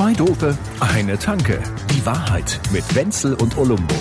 Zwei 0.00 0.14
Dope, 0.14 0.56
eine 0.80 1.18
Tanke. 1.18 1.62
Die 1.92 2.06
Wahrheit 2.06 2.58
mit 2.72 2.94
Wenzel 2.94 3.34
und 3.34 3.58
Olumbo. 3.58 3.94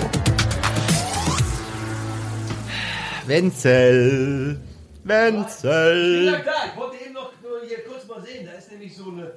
Wenzel, 3.28 4.62
Wenzel. 5.04 6.24
Ja 6.32 6.40
klar, 6.40 6.56
ich 6.72 6.80
wollte 6.80 7.04
eben 7.04 7.14
noch 7.16 7.34
nur 7.44 7.68
hier 7.68 7.84
kurz 7.84 8.08
mal 8.08 8.22
sehen, 8.22 8.46
da 8.50 8.54
ist 8.58 8.72
nämlich 8.72 8.96
so 8.96 9.12
eine... 9.12 9.30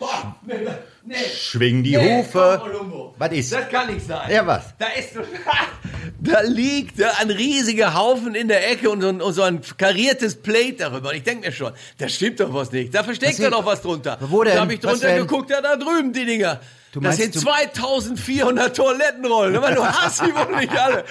Boah, 0.00 0.34
nee. 0.42 1.14
Schwing 1.36 1.84
die 1.84 1.96
Nee, 1.96 2.18
Hufe. 2.18 2.62
komm. 2.64 3.12
Was 3.16 3.30
ist? 3.30 3.52
Das 3.52 3.68
kann 3.68 3.94
nicht 3.94 4.04
sein. 4.04 4.28
Ja, 4.28 4.44
was? 4.44 4.74
Da 4.76 4.86
ist 4.98 5.14
so, 5.14 5.20
da 6.20 6.40
liegt 6.40 6.98
da 7.00 7.10
ein 7.20 7.30
riesiger 7.30 7.94
Haufen 7.94 8.34
in 8.34 8.48
der 8.48 8.70
Ecke 8.70 8.90
und 8.90 9.00
so 9.00 9.08
ein, 9.08 9.20
und 9.20 9.32
so 9.32 9.42
ein 9.42 9.60
kariertes 9.76 10.34
Plate 10.36 10.74
darüber. 10.78 11.10
Und 11.10 11.16
ich 11.16 11.22
denke 11.22 11.46
mir 11.46 11.52
schon, 11.52 11.72
da 11.98 12.08
stimmt 12.08 12.40
doch 12.40 12.52
was 12.52 12.72
nicht. 12.72 12.94
Da 12.94 13.04
versteckt 13.04 13.38
er 13.38 13.50
doch 13.50 13.64
was 13.64 13.82
drunter. 13.82 14.18
Wo 14.20 14.42
denn? 14.42 14.54
Da 14.54 14.60
habe 14.62 14.74
ich 14.74 14.80
drunter 14.80 15.16
geguckt, 15.16 15.50
ja, 15.50 15.60
da 15.60 15.76
drüben 15.76 16.12
die 16.12 16.24
Dinger. 16.26 16.60
Du 16.92 17.00
das 17.00 17.18
meinst, 17.18 17.34
sind 17.34 17.34
du- 17.36 17.40
2400 17.40 18.74
Toilettenrollen. 18.76 19.56
Aber 19.56 19.70
du 19.72 19.84
hast 19.84 20.18
sie 20.18 20.34
wohl 20.34 20.56
nicht 20.56 20.72
alle. 20.76 21.04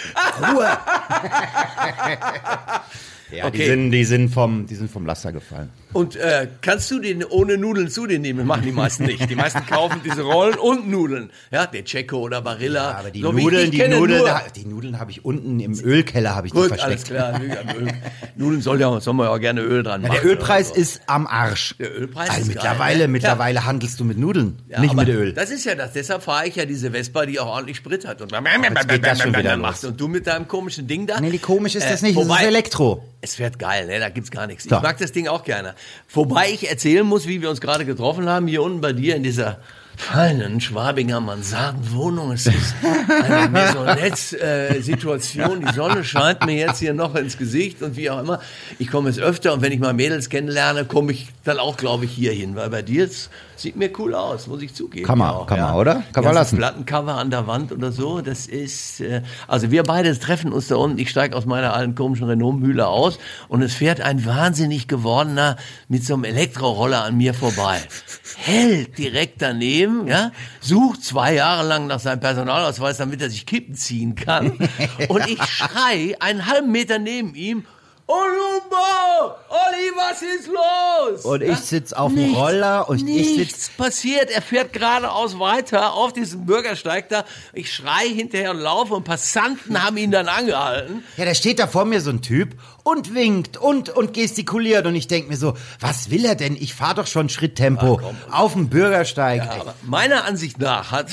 Ruhe. 0.52 0.66
ja, 3.32 3.41
die, 3.41 3.44
Okay. 3.44 3.68
sind, 3.68 3.91
die, 3.91 4.04
sind 4.05 4.30
vom, 4.34 4.66
die 4.66 4.76
sind 4.76 4.90
vom 4.91 5.05
Laster 5.05 5.32
gefallen. 5.32 5.70
Und 5.94 6.16
äh, 6.18 6.48
kannst 6.62 6.91
du 6.91 7.00
den 7.00 7.23
ohne 7.23 7.58
Nudeln 7.58 7.90
zu 7.90 8.08
dir 8.08 8.20
nehmen? 8.20 8.46
Machen 8.46 8.64
die 8.64 8.72
meisten 8.72 9.05
nicht. 9.05 9.30
Die 9.30 9.36
meisten 9.36 9.66
kaufen 9.66 10.02
diese 10.04 10.22
Rollen 10.22 10.55
und 10.55 10.88
Nudeln. 10.90 11.32
Ja, 11.50 11.66
der 11.66 11.84
Checo 11.86 12.18
oder 12.18 12.41
Barilla. 12.41 12.91
Aber 13.00 13.10
die 13.10 13.22
So 13.22 13.32
Nudeln, 13.32 13.72
die 13.72 13.88
Nudeln, 13.88 14.20
nur- 14.20 14.41
die 14.55 14.66
Nudeln 14.66 15.00
habe 15.00 15.12
ich 15.12 15.23
unten 15.26 15.60
im 15.60 15.80
Ölkeller 15.80 16.36
habe 16.36 16.48
ich 16.48 16.54
Gut, 16.54 16.68
versteckt. 16.68 16.84
alles 16.84 17.04
klar. 17.05 17.40
Nudeln 18.36 18.62
soll 18.62 18.80
ja, 18.80 19.00
soll 19.00 19.13
man 19.13 19.27
ja 19.27 19.32
auch 19.34 19.40
gerne 19.40 19.62
Öl 19.62 19.82
dran 19.84 20.02
Ja, 20.04 20.10
machen. 20.10 20.20
der 20.22 20.32
Ölpreis 20.32 20.70
so. 20.70 20.76
ist 20.76 21.02
am 21.08 21.26
Arsch. 21.26 21.76
Der 21.80 21.96
Ölpreis 21.98 22.30
also 22.30 22.41
ist 22.41 22.48
mittlerweile, 22.49 22.99
geil, 22.99 23.08
ne? 23.08 23.08
mittlerweile 23.08 23.65
handelst 23.65 23.99
du 23.99 24.04
mit 24.04 24.18
Nudeln, 24.18 24.60
Ja, 24.68 24.80
nicht 24.82 24.93
mit 24.93 25.08
Öl. 25.08 25.34
Das 25.34 25.49
ist 25.52 25.65
ja 25.65 25.76
das. 25.76 25.93
Deshalb 25.93 26.21
fahre 26.24 26.48
ich 26.48 26.55
ja 26.55 26.65
diese 26.65 26.91
Vespa, 26.91 27.26
die 27.26 27.40
auch 27.40 27.48
ordentlich 27.48 27.77
Sprit 27.77 28.05
hat. 28.05 28.21
Und 28.21 28.32
das 28.32 28.41
macht. 29.58 29.84
Und 29.85 29.99
du 29.99 30.08
mit 30.08 30.27
deinem 30.27 30.48
komischen 30.48 30.88
Ding 30.88 31.08
da. 31.08 31.20
Nee, 31.21 31.38
komisch 31.38 31.76
ist 31.76 31.85
Äh, 31.85 31.90
das 31.91 32.02
nicht? 32.02 32.18
Das 32.18 32.26
wobei- 32.27 32.41
ist 32.41 32.48
Elektro. 32.48 33.04
Es 33.21 33.35
fährt 33.35 33.58
geil, 33.58 33.88
ne? 33.88 33.99
da 33.99 34.10
gibt's 34.10 34.30
gar 34.30 34.46
nichts. 34.46 34.65
Ich 34.65 34.71
mag 34.71 34.98
das 34.99 35.12
Ding 35.12 35.27
auch 35.27 35.43
gerne. 35.43 35.74
Wobei 36.12 36.52
ich 36.52 36.70
erzählen 36.70 37.06
muss, 37.06 37.28
wie 37.28 37.42
wir 37.42 37.50
uns 37.50 37.62
gerade 37.62 37.86
getroffen 37.86 38.30
haben, 38.30 38.48
hier 38.48 38.62
unten 38.62 38.82
bei 38.82 38.94
dir 38.94 39.16
in 39.16 39.24
dieser 39.24 39.60
feinen 39.98 40.62
Schwabinger 40.62 41.20
Mansardenwohnung. 41.20 42.32
Es 42.32 42.46
ist 42.46 42.76
eine 43.24 43.50
Maisonette-Situation. 43.50 45.66
Die 45.66 45.74
Sonne 45.74 46.04
scheint 46.04 46.46
mir 46.46 46.55
jetzt 46.55 46.80
hier 46.80 46.94
noch 46.94 47.16
ins 47.16 47.38
Gesicht 47.38 47.82
und 47.82 47.98
wie 47.98 48.12
auch 48.12 48.20
immer. 48.20 48.40
Ich 48.78 48.90
komme 48.90 49.10
jetzt 49.10 49.20
öfter 49.20 49.54
und 49.54 49.62
wenn 49.62 49.72
ich 49.72 49.80
mal 49.80 49.94
Mädels 49.94 50.30
kennenlerne, 50.30 50.86
komme 50.86 51.12
ich 51.12 51.28
dann 51.44 51.58
auch, 51.58 51.78
glaube 51.78 52.05
ich, 52.05 52.12
hier 52.12 52.32
hin, 52.32 52.55
weil 52.55 52.70
bei 52.70 52.84
dir 52.84 53.05
es 53.05 53.30
sieht 53.60 53.76
mir 53.76 53.91
cool 54.00 54.13
aus, 54.13 54.48
muss 54.48 54.62
ich 54.62 54.74
zugeben. 54.74 55.05
Kann 55.05 55.18
man, 55.18 55.30
auch, 55.30 55.48
kann 55.48 55.60
man, 55.60 55.70
ja. 55.70 55.76
oder? 55.76 56.04
Kann 56.13 56.24
man 56.24 56.34
lassen. 56.34 56.58
Plattencover 56.58 57.16
an 57.16 57.30
der 57.30 57.48
Wand 57.48 57.72
oder 57.72 57.91
so, 57.91 58.22
das 58.22 58.48
ist, 58.48 59.02
äh, 59.02 59.22
also 59.48 59.72
wir 59.72 59.84
beide 59.84 60.18
treffen 60.18 60.52
uns 60.52 60.68
da 60.68 60.76
unten, 60.76 60.99
ich 60.99 61.10
steige 61.10 61.36
aus 61.36 61.46
meiner 61.46 61.74
alten 61.74 61.96
komischen 61.96 62.27
Renault-Mühle 62.27 62.88
aus 62.88 63.20
und 63.48 63.62
es 63.62 63.74
fährt 63.74 64.02
ein 64.02 64.25
wahnsinnig 64.25 64.88
gewordener 64.88 65.58
mit 65.88 66.06
so 66.06 66.14
einem 66.14 66.24
Elektroroller 66.24 67.03
an 67.03 67.18
mir 67.18 67.34
vorbei. 67.34 67.80
Hält 68.38 68.97
direkt 68.97 69.41
daneben, 69.41 70.08
ja, 70.08 70.31
sucht 70.62 71.03
zwei 71.03 71.34
Jahre 71.34 71.68
lang 71.68 71.88
nach 71.88 72.00
seinem 72.00 72.19
Personalausweis, 72.19 72.97
damit 72.97 73.22
er 73.22 73.30
sich 73.30 73.46
Kippen 73.46 73.75
ziehen 73.75 74.16
kann. 74.16 74.58
Und 75.08 75.28
ich 75.28 75.42
schrei 75.44 76.16
einen 76.19 76.46
halben 76.46 76.72
Meter 76.72 77.00
neben 77.00 77.36
ihm, 77.36 77.66
Olumbo! 78.09 79.36
Olli, 79.50 79.91
was 79.97 80.22
ist 80.22 80.47
los? 80.47 81.25
Und 81.25 81.41
ich 81.41 81.58
sitz 81.58 81.91
auf 81.91 82.14
dem 82.14 82.34
Roller 82.36 82.88
und 82.88 83.00
ich 83.00 83.03
nichts 83.03 83.36
sitz 83.36 83.69
passiert. 83.69 84.30
Er 84.30 84.42
fährt 84.42 84.72
geradeaus 84.72 85.38
weiter 85.40 85.94
auf 85.94 86.14
diesem 86.14 86.46
Bürgersteig 86.46 87.09
da. 87.09 87.26
Ich 87.52 87.74
schrei 87.74 88.08
hinterher 88.08 88.52
und 88.52 88.59
laufe 88.59 88.94
und 88.94 89.04
Passanten 89.04 89.84
haben 89.84 89.98
ihn 89.98 90.12
dann 90.12 90.30
angehalten. 90.30 91.04
Ja, 91.18 91.26
da 91.26 91.36
steht 91.36 91.59
da 91.59 91.68
vor 91.68 91.84
mir 91.84 92.00
so 92.00 92.09
ein 92.09 92.22
Typ 92.22 92.56
und 92.84 93.14
winkt 93.14 93.58
und, 93.58 93.90
und 93.90 94.14
gestikuliert 94.14 94.86
und 94.86 94.96
ich 94.96 95.08
denk 95.08 95.28
mir 95.28 95.36
so, 95.36 95.56
was 95.81 96.10
will 96.10 96.24
er 96.24 96.36
denn? 96.36 96.56
Ich 96.56 96.74
fahr 96.74 96.94
doch 96.94 97.08
schon 97.08 97.28
Schritttempo 97.28 98.00
auf 98.31 98.54
dem 98.54 98.70
Bürgersteig. 98.70 99.42
Aber 99.42 99.76
meiner 99.84 100.24
Ansicht 100.24 100.60
nach 100.60 100.92
hat, 100.92 101.10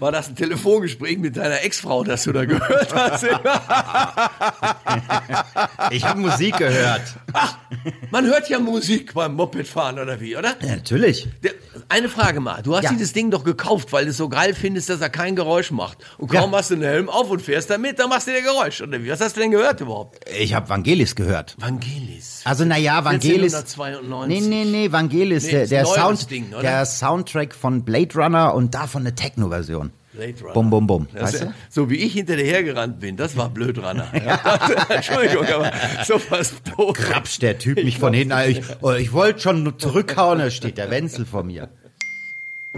war 0.00 0.12
das 0.12 0.28
ein 0.28 0.36
Telefongespräch 0.36 1.18
mit 1.18 1.36
deiner 1.36 1.62
Ex-Frau, 1.62 2.04
das 2.04 2.24
du 2.24 2.32
da 2.32 2.44
gehört 2.44 2.94
hast. 2.94 3.26
Ich 5.90 6.04
habe 6.04 6.20
Musik 6.20 6.56
gehört. 6.58 7.02
Ach, 7.32 7.56
man 8.10 8.26
hört 8.26 8.48
ja 8.48 8.58
Musik 8.58 9.14
beim 9.14 9.34
Mopedfahren 9.34 9.98
oder 9.98 10.20
wie, 10.20 10.36
oder? 10.36 10.54
Ja, 10.60 10.76
natürlich. 10.76 11.28
Eine 11.88 12.08
Frage 12.08 12.40
mal. 12.40 12.62
Du 12.62 12.76
hast 12.76 12.84
Ja. 12.84 12.90
dieses 12.92 13.12
Ding 13.12 13.30
doch 13.30 13.44
gekauft, 13.44 13.92
weil 13.92 14.04
du 14.04 14.10
es 14.10 14.16
so 14.16 14.28
geil 14.28 14.54
findest, 14.54 14.88
dass 14.88 15.00
er 15.00 15.10
kein 15.10 15.36
Geräusch 15.36 15.70
macht. 15.70 15.98
Und 16.18 16.30
kaum 16.30 16.52
Ja. 16.52 16.58
hast 16.58 16.70
du 16.70 16.76
den 16.76 16.84
Helm 16.84 17.08
auf 17.08 17.30
und 17.30 17.42
fährst 17.42 17.70
damit, 17.70 17.98
dann 17.98 18.08
machst 18.08 18.26
du 18.28 18.32
dir 18.32 18.42
Geräusch. 18.42 18.80
Oder 18.80 19.02
wie? 19.02 19.10
Was 19.10 19.20
hast 19.20 19.36
du 19.36 19.40
denn 19.40 19.50
gehört 19.50 19.80
überhaupt? 19.80 20.18
Ich 20.38 20.54
habe 20.54 20.68
Vangelis 20.68 21.14
gehört. 21.14 21.56
Vangelis. 21.58 22.42
Also 22.44 22.64
naja, 22.64 23.04
Vangelis. 23.04 23.54
1492. 23.54 24.40
Nee, 24.48 24.64
nee, 24.64 24.70
nee, 24.70 24.92
Vangelis, 24.92 25.44
Nee, 25.44 25.50
der, 25.50 25.66
der, 25.66 25.86
Sound, 25.86 26.30
Ding, 26.30 26.52
der 26.62 26.86
Soundtrack 26.86 27.54
von 27.54 27.84
Blade 27.84 28.14
Runner 28.14 28.54
und 28.54 28.74
davon 28.74 29.02
eine 29.02 29.14
Techno-Version. 29.14 29.89
Runner. 30.42 30.52
Das, 31.14 31.34
Weißt 31.34 31.42
du? 31.44 31.54
So 31.68 31.88
wie 31.90 31.96
ich 31.96 32.14
hinter 32.14 32.36
dir 32.36 32.44
hergerannt 32.44 33.00
bin, 33.00 33.16
das 33.16 33.36
war 33.36 33.48
Blödranner. 33.48 34.08
Entschuldigung, 34.88 35.46
aber 35.46 35.72
sowas 36.04 36.54
doof. 36.76 36.96
Krapsch 36.96 37.38
der 37.38 37.58
Typ 37.58 37.82
mich 37.82 37.98
von 37.98 38.12
hinten. 38.12 38.36
Ich, 38.48 38.62
oh, 38.80 38.92
ich 38.92 39.12
wollte 39.12 39.40
schon 39.40 39.78
zurückhauen, 39.78 40.40
da 40.40 40.50
steht 40.50 40.78
der 40.78 40.90
Wenzel 40.90 41.24
vor 41.26 41.44
mir. 41.44 41.68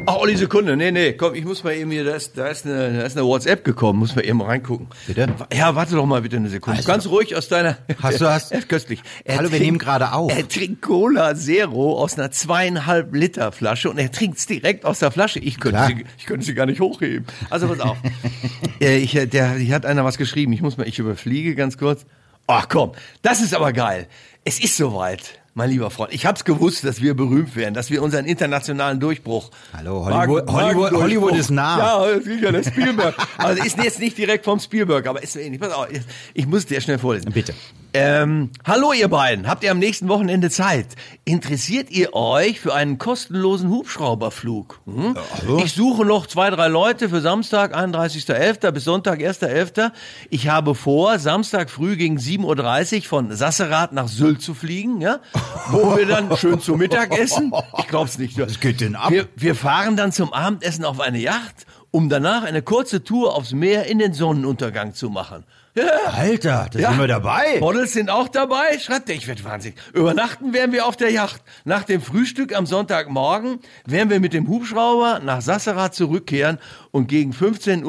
Ach, 0.06 0.16
Olli, 0.16 0.36
Sekunde. 0.36 0.74
Nee, 0.76 0.90
nee, 0.90 1.12
komm, 1.12 1.34
ich 1.34 1.44
muss 1.44 1.62
mal 1.62 1.74
eben 1.74 1.90
hier, 1.90 2.02
da 2.04 2.12
ist, 2.14 2.36
da 2.36 2.48
ist, 2.48 2.64
eine, 2.66 2.92
da 2.92 3.02
ist 3.02 3.16
eine 3.16 3.26
WhatsApp 3.26 3.62
gekommen, 3.62 3.98
muss 4.00 4.16
mal 4.16 4.24
eben 4.24 4.40
reingucken. 4.40 4.86
Bitte? 5.06 5.28
Ja, 5.52 5.74
warte 5.74 5.94
doch 5.94 6.06
mal 6.06 6.22
bitte 6.22 6.36
eine 6.36 6.48
Sekunde. 6.48 6.78
Also. 6.78 6.88
Ganz 6.90 7.06
ruhig 7.06 7.36
aus 7.36 7.48
deiner... 7.48 7.76
Hast 8.02 8.20
du- 8.20 8.28
hast- 8.28 8.52
Er 8.52 8.58
ist 8.60 8.68
köstlich. 8.68 9.00
Er 9.24 9.36
Hallo, 9.36 9.52
wir 9.52 9.60
nehmen 9.60 9.78
gerade 9.78 10.12
auf. 10.12 10.34
Er 10.34 10.48
trinkt 10.48 10.80
Cola 10.82 11.36
Zero 11.36 11.98
aus 12.00 12.18
einer 12.18 12.30
zweieinhalb 12.30 13.14
Liter 13.14 13.52
Flasche 13.52 13.90
und 13.90 13.98
er 13.98 14.10
trinkt's 14.10 14.46
direkt 14.46 14.86
aus 14.86 14.98
der 14.98 15.10
Flasche. 15.12 15.38
Ich 15.40 15.60
könnte, 15.60 15.76
Klar. 15.78 15.88
sie, 15.88 16.04
ich 16.18 16.26
könnte 16.26 16.46
sie 16.46 16.54
gar 16.54 16.66
nicht 16.66 16.80
hochheben. 16.80 17.26
Also 17.50 17.68
pass 17.68 17.80
auf. 17.80 17.98
äh, 18.80 18.96
ich, 18.96 19.14
äh, 19.14 19.26
der, 19.26 19.52
hier 19.52 19.74
hat 19.74 19.84
einer 19.86 20.04
was 20.06 20.16
geschrieben. 20.16 20.52
Ich 20.54 20.62
muss 20.62 20.78
mal, 20.78 20.88
ich 20.88 20.98
überfliege 20.98 21.54
ganz 21.54 21.76
kurz. 21.76 22.06
Ach 22.46 22.66
komm, 22.68 22.92
das 23.20 23.40
ist 23.40 23.54
aber 23.54 23.72
geil. 23.72 24.08
Es 24.44 24.58
ist 24.58 24.76
soweit. 24.76 25.38
Mein 25.54 25.68
lieber 25.68 25.90
Freund, 25.90 26.14
ich 26.14 26.24
hab's 26.24 26.44
gewusst, 26.44 26.82
dass 26.84 27.02
wir 27.02 27.14
berühmt 27.14 27.56
werden, 27.56 27.74
dass 27.74 27.90
wir 27.90 28.02
unseren 28.02 28.24
internationalen 28.24 29.00
Durchbruch. 29.00 29.50
Hallo, 29.76 30.06
Hollywood- 30.06 30.48
Hollywood- 30.50 30.92
Hollywood 30.92 31.34
ist 31.36 31.50
nah. 31.50 31.78
Ja, 32.08 32.20
sicher, 32.20 32.52
der 32.52 32.62
Spielberg. 32.62 33.14
Also 33.36 33.62
ist 33.62 33.76
jetzt 33.76 33.98
nicht 34.00 34.16
direkt 34.16 34.46
vom 34.46 34.60
Spielberg, 34.60 35.06
aber 35.06 35.22
ist 35.22 35.36
ähnlich. 35.36 35.60
Pass 35.60 35.72
auf, 35.72 35.90
ich- 35.90 36.00
ich 36.32 36.46
muss 36.46 36.64
dir 36.64 36.80
schnell 36.80 36.98
vorlesen. 36.98 37.32
Bitte. 37.32 37.52
Ähm, 37.94 38.50
hallo 38.66 38.94
ihr 38.94 39.08
beiden, 39.08 39.46
habt 39.46 39.62
ihr 39.64 39.70
am 39.70 39.78
nächsten 39.78 40.08
Wochenende 40.08 40.48
Zeit? 40.48 40.86
Interessiert 41.26 41.90
ihr 41.90 42.14
euch 42.14 42.58
für 42.58 42.72
einen 42.72 42.96
kostenlosen 42.96 43.68
Hubschrauberflug? 43.68 44.80
Hm? 44.86 45.14
Ich 45.62 45.74
suche 45.74 46.06
noch 46.06 46.26
zwei, 46.26 46.48
drei 46.48 46.68
Leute 46.68 47.10
für 47.10 47.20
Samstag, 47.20 47.76
31.11. 47.76 48.70
bis 48.70 48.84
Sonntag, 48.84 49.20
1.11. 49.20 49.90
Ich 50.30 50.48
habe 50.48 50.74
vor, 50.74 51.18
Samstag 51.18 51.68
früh 51.68 51.96
gegen 51.96 52.16
7.30 52.16 52.96
Uhr 52.96 53.02
von 53.02 53.36
Sasserath 53.36 53.92
nach 53.92 54.08
Sylt 54.08 54.40
zu 54.40 54.54
fliegen, 54.54 55.02
ja? 55.02 55.20
wo 55.68 55.94
wir 55.94 56.06
dann 56.06 56.34
schön 56.38 56.60
zu 56.60 56.76
Mittag 56.76 57.18
essen. 57.18 57.52
Ich 57.78 57.88
glaub's 57.88 58.16
nicht. 58.16 58.38
Was 58.38 58.58
geht 58.58 58.80
denn 58.80 58.96
ab? 58.96 59.10
Wir, 59.10 59.28
wir 59.36 59.54
fahren 59.54 59.96
dann 59.98 60.12
zum 60.12 60.32
Abendessen 60.32 60.86
auf 60.86 60.98
eine 60.98 61.18
Yacht, 61.18 61.66
um 61.90 62.08
danach 62.08 62.44
eine 62.44 62.62
kurze 62.62 63.04
Tour 63.04 63.36
aufs 63.36 63.52
Meer 63.52 63.84
in 63.84 63.98
den 63.98 64.14
Sonnenuntergang 64.14 64.94
zu 64.94 65.10
machen. 65.10 65.44
Ja, 65.74 65.84
Alter, 66.14 66.68
da 66.70 66.90
sind 66.90 66.98
wir 67.00 67.06
dabei. 67.06 67.58
Models 67.60 67.92
sind 67.94 68.10
auch 68.10 68.28
dabei. 68.28 68.78
Schreibt 68.78 69.08
ich 69.08 69.26
werde 69.26 69.42
wahnsinnig. 69.44 69.78
Übernachten 69.94 70.52
werden 70.52 70.72
wir 70.72 70.84
auf 70.86 70.96
der 70.98 71.10
Yacht. 71.10 71.40
Nach 71.64 71.84
dem 71.84 72.02
Frühstück 72.02 72.54
am 72.54 72.66
Sonntagmorgen 72.66 73.58
werden 73.86 74.10
wir 74.10 74.20
mit 74.20 74.34
dem 74.34 74.48
Hubschrauber 74.48 75.20
nach 75.24 75.40
Sasserath 75.40 75.94
zurückkehren 75.94 76.58
und 76.90 77.06
gegen 77.06 77.32
15.30 77.32 77.84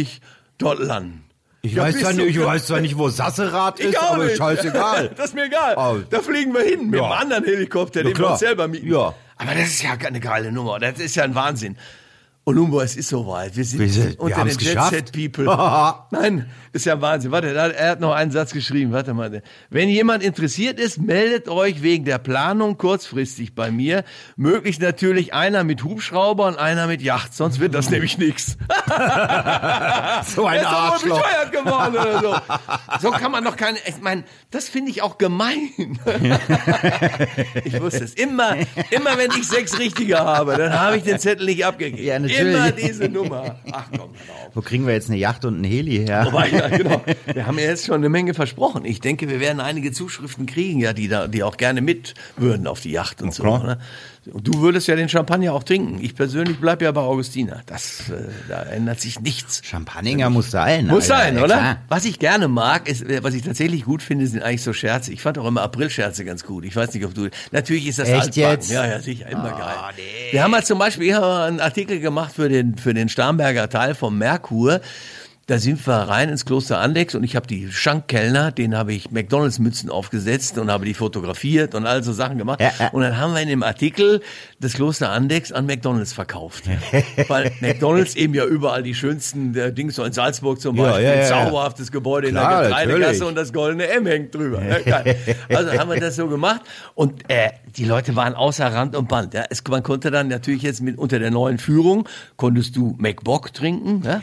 Uhr 0.00 0.06
dort 0.56 0.78
landen. 0.78 1.24
Ich, 1.60 1.74
Ja, 1.74 1.82
weiß 1.82 1.98
zwar 1.98 2.12
nicht, 2.14 2.28
ich 2.36 2.42
weiß 2.42 2.66
zwar 2.66 2.80
nicht, 2.80 2.96
wo 2.96 3.10
Sasserath 3.10 3.78
ist, 3.80 3.98
aber 3.98 4.24
nicht. 4.24 4.36
scheißegal. 4.38 5.10
Das 5.16 5.26
ist 5.26 5.34
mir 5.34 5.44
egal. 5.46 5.74
Oh. 5.76 5.98
Da 6.08 6.20
fliegen 6.20 6.54
wir 6.54 6.62
hin 6.62 6.88
mit 6.88 6.98
Ja. 6.98 7.04
einem 7.06 7.12
anderen 7.20 7.44
Helikopter, 7.44 8.04
den 8.04 8.16
wir 8.16 8.30
uns 8.30 8.38
selber 8.40 8.68
mieten. 8.68 8.90
Ja. 8.90 9.12
Aber 9.36 9.52
das 9.54 9.64
ist 9.68 9.82
ja 9.82 9.90
eine 9.92 10.20
geile 10.20 10.50
Nummer. 10.50 10.78
Das 10.78 10.98
ist 10.98 11.14
ja 11.14 11.24
ein 11.24 11.34
Wahnsinn. 11.34 11.76
Olumbo, 12.48 12.80
es 12.80 12.96
ist 12.96 13.10
soweit. 13.10 13.54
Wir 13.56 13.64
sind, 13.64 13.78
Wir 13.80 13.90
sind- 13.90 14.10
wir 14.12 14.20
unter 14.20 14.36
haben's 14.38 14.56
den 14.56 14.66
geschafft. 14.68 14.92
Jet-Set-People. 14.92 15.44
Nein, 16.10 16.48
ist 16.72 16.86
ja 16.86 16.98
Wahnsinn. 17.02 17.30
Warte, 17.30 17.48
er 17.54 17.90
hat 17.90 18.00
noch 18.00 18.12
einen 18.14 18.30
Satz 18.30 18.52
geschrieben. 18.54 18.90
Warte 18.90 19.12
mal. 19.12 19.42
Wenn 19.68 19.90
jemand 19.90 20.22
interessiert 20.22 20.80
ist, 20.80 20.98
meldet 20.98 21.48
euch 21.48 21.82
wegen 21.82 22.06
der 22.06 22.16
Planung 22.16 22.78
kurzfristig 22.78 23.54
bei 23.54 23.70
mir. 23.70 24.02
Möglichst 24.36 24.80
natürlich 24.80 25.34
einer 25.34 25.62
mit 25.62 25.84
Hubschrauber 25.84 26.46
und 26.46 26.58
einer 26.58 26.86
mit 26.86 27.02
Yacht, 27.02 27.34
sonst 27.34 27.60
wird 27.60 27.74
das 27.74 27.90
nämlich 27.90 28.16
nichts. 28.16 28.56
So 30.34 30.46
ein 30.46 30.56
Er 30.56 30.62
ist 30.62 30.66
Arschloch. 30.68 31.22
bescheuert 31.22 31.52
geworden 31.52 31.94
oder 31.96 32.20
so. 32.20 32.34
So 33.00 33.10
kann 33.10 33.30
man 33.30 33.44
doch 33.44 33.56
keine, 33.56 33.78
ich 33.86 34.00
meine, 34.00 34.24
das 34.50 34.68
finde 34.68 34.90
ich 34.90 35.02
auch 35.02 35.18
gemein. 35.18 35.68
ich 37.64 37.80
wusste 37.80 38.04
es. 38.04 38.14
Immer, 38.14 38.56
immer 38.90 39.16
wenn 39.16 39.30
ich 39.38 39.46
sechs 39.48 39.78
Richtige 39.78 40.18
habe, 40.18 40.56
dann 40.56 40.72
habe 40.78 40.96
ich 40.96 41.04
den 41.04 41.18
Zettel 41.18 41.46
nicht 41.46 41.64
abgegeben. 41.64 42.24
Ja. 42.28 42.37
Immer 42.40 42.72
diese 42.72 43.08
Nummer. 43.08 43.56
Ach 43.72 43.86
komm, 43.90 44.10
auf. 44.10 44.54
Wo 44.54 44.60
kriegen 44.60 44.86
wir 44.86 44.94
jetzt 44.94 45.08
eine 45.08 45.18
Yacht 45.18 45.44
und 45.44 45.54
einen 45.54 45.64
Heli 45.64 45.98
her? 45.98 46.20
Aber 46.22 46.46
ja, 46.46 46.68
genau. 46.68 47.02
Wir 47.32 47.46
haben 47.46 47.58
ja 47.58 47.66
jetzt 47.66 47.86
schon 47.86 47.96
eine 47.96 48.08
Menge 48.08 48.34
versprochen. 48.34 48.84
Ich 48.84 49.00
denke, 49.00 49.28
wir 49.28 49.40
werden 49.40 49.60
einige 49.60 49.92
Zuschriften 49.92 50.46
kriegen, 50.46 50.80
ja, 50.80 50.92
die 50.92 51.08
da, 51.08 51.28
die 51.28 51.42
auch 51.42 51.56
gerne 51.56 51.80
mit 51.80 52.14
würden 52.36 52.66
auf 52.66 52.80
die 52.80 52.90
Yacht 52.90 53.22
und 53.22 53.34
so. 53.34 53.42
klar. 53.42 53.64
Ne? 53.64 53.78
Du 54.34 54.60
würdest 54.60 54.86
ja 54.88 54.96
den 54.96 55.08
Champagner 55.08 55.52
auch 55.54 55.62
trinken. 55.62 55.98
Ich 56.02 56.14
persönlich 56.14 56.58
bleib 56.60 56.82
ja 56.82 56.92
bei 56.92 57.00
Augustina. 57.00 57.60
Das, 57.66 58.10
äh, 58.10 58.14
da 58.48 58.62
ändert 58.64 59.00
sich 59.00 59.20
nichts. 59.20 59.62
Champagner 59.64 60.28
muss 60.30 60.50
sein. 60.50 60.86
Muss 60.86 61.10
Alter. 61.10 61.24
sein, 61.24 61.36
Ja, 61.36 61.44
oder? 61.44 61.54
klar. 61.56 61.76
Was 61.88 62.04
ich 62.04 62.18
gerne 62.18 62.48
mag, 62.48 62.88
ist, 62.88 63.02
äh, 63.02 63.22
was 63.22 63.34
ich 63.34 63.42
tatsächlich 63.42 63.84
gut 63.84 64.02
finde, 64.02 64.26
sind 64.26 64.42
eigentlich 64.42 64.62
so 64.62 64.72
Scherze. 64.72 65.12
Ich 65.12 65.22
fand 65.22 65.38
auch 65.38 65.46
immer 65.46 65.62
April-Scherze 65.62 66.24
ganz 66.24 66.44
gut. 66.44 66.64
Ich 66.64 66.76
weiß 66.76 66.92
nicht, 66.94 67.04
ob 67.06 67.14
du. 67.14 67.28
Natürlich 67.52 67.86
ist 67.86 67.98
das 67.98 68.08
Echt 68.08 68.16
altbacken. 68.22 68.42
jetzt? 68.42 68.70
Ja, 68.70 68.86
ja, 68.86 69.00
sicher, 69.00 69.28
immer 69.28 69.52
Oh, 69.54 69.58
geil. 69.58 69.74
nee. 69.96 70.02
Wir 70.32 70.42
haben 70.42 70.50
mal 70.50 70.64
zum 70.64 70.78
Beispiel 70.78 71.08
ich 71.08 71.14
habe 71.14 71.44
einen 71.44 71.60
Artikel 71.60 72.00
gemacht 72.00 72.32
für 72.34 72.48
den 72.48 72.76
für 72.76 72.92
den 72.94 73.08
Starnberger 73.08 73.68
Teil 73.68 73.94
vom 73.94 74.18
Merkur. 74.18 74.80
Da 75.48 75.58
sind 75.58 75.86
wir 75.86 75.94
rein 75.94 76.28
ins 76.28 76.44
Kloster 76.44 76.78
Andex 76.78 77.14
und 77.14 77.24
ich 77.24 77.34
habe 77.34 77.46
die 77.46 77.72
Schankkellner, 77.72 78.52
denen 78.52 78.76
habe 78.76 78.92
ich 78.92 79.10
McDonalds-Mützen 79.10 79.88
aufgesetzt 79.88 80.58
und 80.58 80.70
habe 80.70 80.84
die 80.84 80.92
fotografiert 80.92 81.74
und 81.74 81.86
all 81.86 82.04
so 82.04 82.12
Sachen 82.12 82.36
gemacht. 82.36 82.60
Ja, 82.60 82.70
ja. 82.78 82.88
Und 82.88 83.00
dann 83.00 83.16
haben 83.16 83.32
wir 83.32 83.40
in 83.40 83.48
dem 83.48 83.62
Artikel 83.62 84.20
das 84.60 84.74
Kloster 84.74 85.08
Andex 85.08 85.50
an 85.50 85.64
McDonalds 85.64 86.12
verkauft. 86.12 86.64
Weil 87.28 87.50
McDonalds 87.62 88.14
eben 88.14 88.34
ja 88.34 88.44
überall 88.44 88.82
die 88.82 88.94
schönsten 88.94 89.56
äh, 89.56 89.72
Dings, 89.72 89.94
so 89.94 90.04
in 90.04 90.12
Salzburg 90.12 90.60
zum 90.60 90.76
Beispiel, 90.76 91.02
ja, 91.02 91.12
ein 91.12 91.24
zauberhaftes 91.26 91.90
Gebäude 91.90 92.28
Klar, 92.28 92.64
in 92.64 92.70
der 92.70 92.80
Getreidegasse 92.84 93.24
und 93.24 93.34
das 93.34 93.50
goldene 93.50 93.88
M 93.88 94.04
hängt 94.04 94.34
drüber. 94.34 94.60
Geil. 94.84 95.16
Also 95.48 95.72
haben 95.72 95.90
wir 95.90 95.98
das 95.98 96.16
so 96.16 96.28
gemacht 96.28 96.60
und 96.94 97.24
äh, 97.30 97.52
die 97.74 97.86
Leute 97.86 98.14
waren 98.16 98.34
außer 98.34 98.66
Rand 98.66 98.94
und 98.94 99.08
Band. 99.08 99.32
Ja. 99.32 99.44
Es, 99.48 99.64
man 99.66 99.82
konnte 99.82 100.10
dann 100.10 100.28
natürlich 100.28 100.60
jetzt 100.60 100.82
mit 100.82 100.98
unter 100.98 101.18
der 101.18 101.30
neuen 101.30 101.56
Führung, 101.56 102.06
konntest 102.36 102.76
du 102.76 102.96
McBock 102.98 103.54
trinken, 103.54 104.02
ja. 104.04 104.20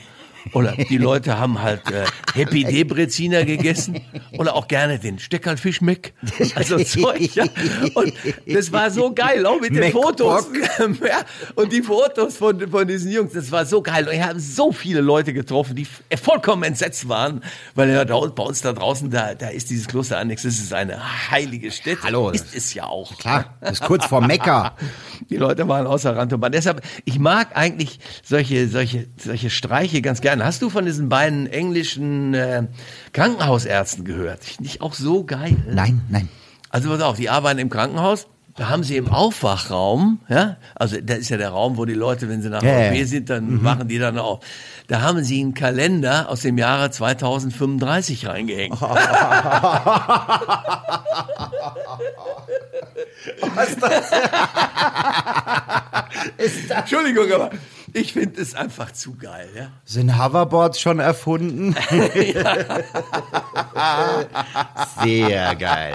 Oder 0.54 0.74
die 0.74 0.98
Leute 0.98 1.38
haben 1.38 1.62
halt 1.62 1.82
äh, 1.92 2.06
Happy 2.34 2.64
Debreziner 2.64 3.46
gegessen 3.46 4.00
oder 4.38 4.56
auch 4.56 4.68
gerne 4.68 5.00
den 5.00 5.20
Steckerlfisch 5.20 5.82
Mac. 5.82 6.14
Also 6.56 6.78
Zeug, 6.84 7.36
ja. 7.36 7.46
Und 7.94 8.14
das 8.46 8.72
war 8.72 8.92
so 8.92 9.14
geil, 9.14 9.46
auch 9.46 9.60
mit 9.60 9.72
den 9.72 9.80
Mac 9.80 9.92
Fotos. 9.92 10.48
Ja, 11.06 11.24
und 11.56 11.72
die 11.72 11.82
Fotos 11.82 12.38
von, 12.38 12.70
von 12.70 12.88
diesen 12.88 13.12
Jungs, 13.12 13.34
das 13.34 13.52
war 13.52 13.66
so 13.66 13.82
geil. 13.82 14.08
Und 14.08 14.14
ich 14.14 14.22
habe 14.22 14.40
so 14.40 14.72
viele 14.72 15.02
Leute 15.02 15.34
getroffen, 15.34 15.76
die 15.76 15.88
vollkommen 16.18 16.64
entsetzt 16.64 17.08
waren, 17.08 17.44
weil 17.76 17.90
ja 17.90 18.06
da, 18.06 18.20
bei 18.20 18.44
uns 18.44 18.62
da 18.62 18.74
draußen, 18.74 19.10
da, 19.10 19.36
da 19.36 19.50
ist 19.50 19.70
dieses 19.70 19.88
Kloster 19.88 20.18
Annex, 20.18 20.44
das 20.44 20.56
ist 20.56 20.74
eine 20.74 21.32
heilige 21.32 21.72
Stätte. 21.72 22.04
Hallo. 22.04 22.30
Ist 22.30 22.56
es 22.56 22.74
ja 22.74 22.86
auch. 22.86 23.18
Klar, 23.18 23.56
das 23.62 23.74
ist 23.74 23.84
kurz 23.84 24.06
vor 24.06 24.22
Mekka. 24.22 24.76
Die 25.30 25.38
Leute 25.38 25.68
waren 25.68 25.88
außer 25.88 26.16
Rand 26.16 26.34
und 26.34 26.40
Band. 26.40 26.56
Deshalb, 26.56 26.82
ich 27.06 27.20
mag 27.20 27.56
eigentlich 27.56 28.00
solche, 28.24 28.68
solche, 28.68 29.08
solche 29.18 29.50
Streiche 29.50 30.02
ganz 30.02 30.22
gerne. 30.22 30.46
Hast 30.46 30.62
du 30.62 30.70
von 30.70 30.86
diesen 30.86 31.10
beiden 31.10 31.48
englischen 31.48 32.34
äh, 32.34 32.64
Krankenhausärzten 33.14 34.06
gehört? 34.06 34.44
Finde 34.44 34.70
ich 34.70 34.82
auch 34.82 34.94
so 34.94 35.24
geil. 35.24 35.58
Nein, 35.70 36.02
nein. 36.10 36.30
Also 36.70 36.90
pass 36.90 37.02
auf, 37.02 37.18
die 37.18 37.30
arbeiten 37.30 37.60
im 37.60 37.70
Krankenhaus. 37.70 38.28
Da 38.58 38.70
haben 38.70 38.84
sie 38.84 38.96
im 38.96 39.10
Aufwachraum, 39.10 40.20
ja, 40.30 40.56
also 40.76 40.96
da 41.02 41.16
ist 41.16 41.28
ja 41.28 41.36
der 41.36 41.50
Raum, 41.50 41.76
wo 41.76 41.84
die 41.84 41.94
Leute, 41.94 42.30
wenn 42.30 42.42
sie 42.42 42.50
nach 42.50 42.64
Ja, 42.64 42.90
OP 42.90 43.06
sind, 43.06 43.30
dann 43.30 43.66
wachen 43.66 43.90
die 43.90 44.00
dann 44.00 44.18
auf. 44.18 44.40
Da 44.88 45.02
haben 45.02 45.26
sie 45.26 45.42
einen 45.42 45.54
Kalender 45.54 46.30
aus 46.30 46.40
dem 46.40 46.58
Jahre 46.58 46.90
2035 46.90 48.28
reingehängt. 48.28 48.78
Entschuldigung, 56.70 57.32
aber 57.32 57.50
ich 57.94 58.14
finde 58.14 58.42
es 58.42 58.56
einfach 58.56 58.92
zu 58.92 59.16
geil, 59.16 59.50
ja. 59.56 59.68
Sind 59.84 60.18
Hoverboards 60.18 60.80
schon 60.80 61.00
erfunden? 61.00 61.76
Sehr 65.04 65.56
geil. 65.56 65.94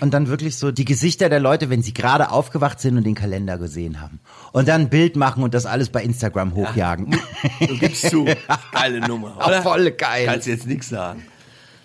Und 0.00 0.14
dann 0.14 0.28
wirklich 0.28 0.56
so 0.56 0.72
die 0.72 0.84
Gesichter 0.84 1.28
der 1.28 1.40
Leute, 1.40 1.70
wenn 1.70 1.82
sie 1.82 1.94
gerade 1.94 2.30
aufgewacht 2.30 2.80
sind 2.80 2.96
und 2.96 3.04
den 3.04 3.14
Kalender 3.14 3.58
gesehen 3.58 4.00
haben. 4.00 4.20
Und 4.52 4.68
dann 4.68 4.82
ein 4.82 4.90
Bild 4.90 5.16
machen 5.16 5.42
und 5.42 5.54
das 5.54 5.66
alles 5.66 5.90
bei 5.90 6.02
Instagram 6.02 6.54
hochjagen. 6.54 7.16
Du 7.60 7.78
gibst 7.78 8.10
zu. 8.10 8.26
Geile 8.72 9.00
Nummer, 9.00 9.36
oder? 9.36 9.62
Voll 9.62 9.90
geil. 9.92 10.26
Kannst 10.26 10.46
jetzt 10.46 10.66
nichts 10.66 10.88
sagen. 10.88 11.24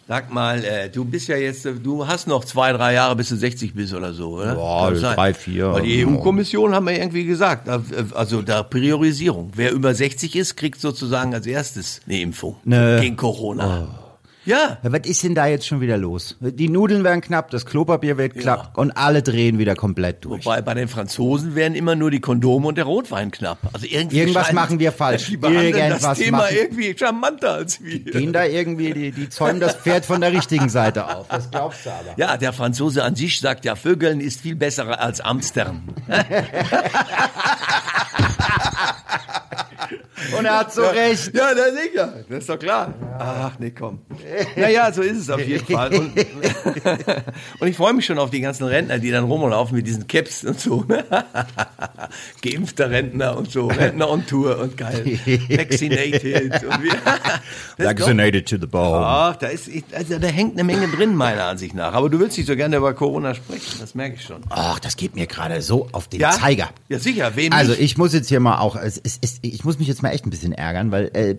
Sag 0.08 0.32
mal, 0.32 0.64
äh, 0.64 0.90
du 0.90 1.04
bist 1.04 1.28
ja 1.30 1.36
jetzt, 1.36 1.66
du 1.66 2.06
hast 2.06 2.28
noch 2.28 2.46
zwei, 2.46 2.72
drei 2.74 2.94
Jahre, 2.94 3.16
bis 3.16 3.30
du 3.30 3.36
60 3.38 3.74
bist 3.74 3.92
oder 3.92 4.14
so, 4.14 4.36
oder? 4.36 4.56
Ja, 4.56 4.96
sein? 4.96 5.16
drei, 5.16 5.34
vier. 5.34 5.74
Weil 5.74 5.82
die 5.82 6.06
EU-Kommission 6.06 6.76
haben 6.76 6.86
wir 6.86 6.94
irgendwie 6.96 7.26
gesagt, 7.26 7.68
also 8.14 8.44
da 8.44 8.62
Priorisierung. 8.62 9.52
Wer 9.56 9.72
über 9.72 9.96
60 9.96 10.36
ist, 10.36 10.58
kriegt 10.58 10.80
sozusagen 10.80 11.34
als 11.34 11.48
erstes 11.48 12.02
eine 12.06 12.20
Impfung 12.22 12.56
Ne. 12.66 13.00
gegen 13.02 13.16
Corona. 13.16 13.66
Ja. 13.68 13.88
Ja, 14.46 14.78
was 14.84 15.02
ist 15.08 15.24
denn 15.24 15.34
da 15.34 15.48
jetzt 15.48 15.66
schon 15.66 15.82
wieder 15.82 15.98
los? 15.98 16.36
Die 16.40 16.70
Nudeln 16.70 17.04
werden 17.04 17.22
knapp, 17.22 17.50
das 17.50 17.66
Klopapier 17.66 18.18
wird 18.18 18.36
knapp 18.36 18.78
und 18.78 18.92
alle 18.92 19.24
drehen 19.24 19.58
wieder 19.58 19.76
komplett 19.76 20.24
durch. 20.24 20.46
Wobei 20.46 20.62
bei 20.62 20.74
den 20.76 20.88
Franzosen 20.88 21.56
werden 21.56 21.74
immer 21.74 21.96
nur 21.96 22.12
die 22.12 22.20
Kondome 22.20 22.68
und 22.68 22.76
der 22.78 22.86
Rotwein 22.86 23.32
knapp. 23.32 23.58
Also 23.74 23.88
irgendwie 23.90 24.20
Irgendwas 24.20 24.46
scheint- 24.48 24.56
machen 24.56 24.80
wir 24.80 24.92
falsch. 24.92 25.26
Die 25.28 25.38
behandeln 25.38 25.72
das 25.74 25.82
Irgendwas 26.04 26.18
Thema 26.20 26.38
machen- 26.40 26.56
irgendwie 26.56 26.96
charmanter 26.98 27.54
als 27.54 27.84
wir. 27.84 28.00
Gehen 28.00 28.34
da 28.34 28.46
irgendwie, 28.46 28.94
die, 28.94 29.12
die 29.12 29.30
zäumen 29.30 29.60
das 29.60 29.76
Pferd 29.76 30.06
von 30.06 30.22
der 30.22 30.32
richtigen 30.32 30.70
Seite 30.70 31.08
auf. 31.16 31.28
Das 31.28 31.50
glaubst 31.50 31.86
du 31.86 31.90
aber. 31.90 32.14
Ja, 32.18 32.38
der 32.38 32.54
Franzose 32.54 33.04
an 33.04 33.16
sich 33.16 33.40
sagt 33.40 33.66
ja, 33.66 33.76
Vögeln 33.76 34.20
ist 34.20 34.42
viel 34.42 34.56
besser 34.56 35.00
als 35.02 35.22
Amstern. 35.22 35.82
Und 40.38 40.46
er 40.46 40.60
hat 40.60 40.74
so 40.74 40.82
recht. 40.82 41.36
Ja, 41.36 41.50
na 41.56 41.72
sicher, 41.72 42.14
das 42.30 42.40
ist 42.40 42.50
doch 42.50 42.60
klar. 42.60 42.94
Ach, 43.20 43.58
nee, 43.60 43.72
komm. 43.72 44.00
Naja, 44.56 44.92
so 44.92 45.02
ist 45.02 45.18
es 45.18 45.30
auf 45.30 45.46
jeden 45.46 45.66
Fall. 45.66 45.94
Und, 45.94 46.14
und 47.60 47.68
ich 47.68 47.78
freue 47.78 47.94
mich 47.94 48.06
schon 48.06 48.20
auf 48.20 48.30
die 48.30 48.42
ganzen 48.42 48.66
Rentner, 48.66 49.00
die 49.00 49.12
dann 49.12 49.26
rumlaufen 49.26 49.76
mit 49.76 49.88
diesen 49.88 50.08
Caps 50.08 50.44
und 50.44 50.60
so. 50.60 50.86
Geimpfter 52.42 52.90
Rentner 52.90 53.38
und 53.38 53.52
so, 53.52 53.68
Rentner 53.68 54.10
on 54.10 54.26
Tour 54.26 54.60
und 54.60 54.78
geil. 54.78 55.20
Vaccinated. 55.50 56.64
Und 56.64 56.76
Das 57.78 57.92
ist 57.92 58.00
Vaccinated 58.00 58.48
to 58.48 58.58
the 58.58 58.68
bone. 58.68 59.06
Ach, 59.06 59.36
da 59.36 59.48
ist, 59.48 59.70
also 59.94 60.18
da 60.18 60.28
hängt 60.28 60.54
eine 60.54 60.64
Menge 60.64 60.88
drin, 60.88 61.16
meiner 61.16 61.44
Ansicht 61.46 61.76
nach. 61.76 61.94
Aber 61.94 62.10
du 62.10 62.20
willst 62.20 62.38
nicht 62.38 62.48
so 62.48 62.56
gerne 62.56 62.78
über 62.78 62.94
Corona 62.94 63.36
sprechen, 63.36 63.80
das 63.80 63.96
merke 63.96 64.16
ich 64.16 64.24
schon. 64.24 64.42
Ach, 64.50 64.80
das 64.80 64.96
geht 64.96 65.16
mir 65.16 65.28
gerade 65.28 65.62
so 65.62 65.88
auf 65.92 66.08
den 66.08 66.22
Zeiger. 66.22 66.70
Ja, 66.90 67.00
sicher, 67.00 67.36
wem 67.36 67.52
Also 67.52 67.74
ich 67.74 67.98
muss 67.98 68.14
jetzt 68.14 68.30
hier 68.30 68.40
mal 68.40 68.60
auch, 68.60 68.76
es, 68.76 69.00
es, 69.04 69.20
es, 69.22 69.40
ich 69.42 69.66
muss 69.66 69.78
mich 69.78 69.88
jetzt 69.88 70.04
mal 70.04 70.12
echt 70.16 70.26
ein 70.26 70.30
bisschen 70.32 70.54
ärgern, 70.54 70.92
weil, 70.92 71.12
äh, 71.14 71.36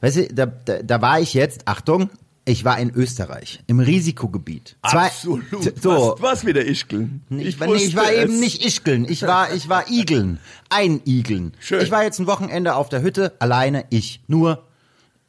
weißt 0.00 0.16
du, 0.16 0.28
da, 0.28 0.46
da, 0.46 0.82
da 0.82 1.02
war 1.02 1.20
ich 1.20 1.34
jetzt, 1.34 1.68
Achtung, 1.68 2.08
ich 2.46 2.64
war 2.64 2.78
in 2.78 2.90
Österreich, 2.94 3.62
im 3.66 3.80
Risikogebiet. 3.80 4.76
Zwei- 4.90 5.06
Absolut. 5.06 5.44
So, 5.82 6.14
Was, 6.18 6.22
was 6.22 6.46
wieder 6.46 6.64
Ischkeln? 6.64 7.22
Ich, 7.30 7.60
war- 7.60 7.66
nee, 7.68 7.74
ich 7.74 7.94
war 7.96 8.04
wusste 8.04 8.16
eben 8.22 8.32
es. 8.34 8.40
nicht 8.40 8.64
Ischgeln, 8.64 9.04
ich 9.08 9.22
war, 9.22 9.52
ich 9.52 9.68
war 9.68 9.90
Igeln. 9.90 10.38
Ein 10.70 11.00
Igeln. 11.04 11.52
Schön. 11.60 11.82
Ich 11.82 11.90
war 11.90 12.02
jetzt 12.02 12.18
ein 12.18 12.26
Wochenende 12.26 12.74
auf 12.76 12.88
der 12.88 13.02
Hütte, 13.02 13.34
alleine, 13.40 13.84
ich. 13.90 14.22
Nur, 14.26 14.64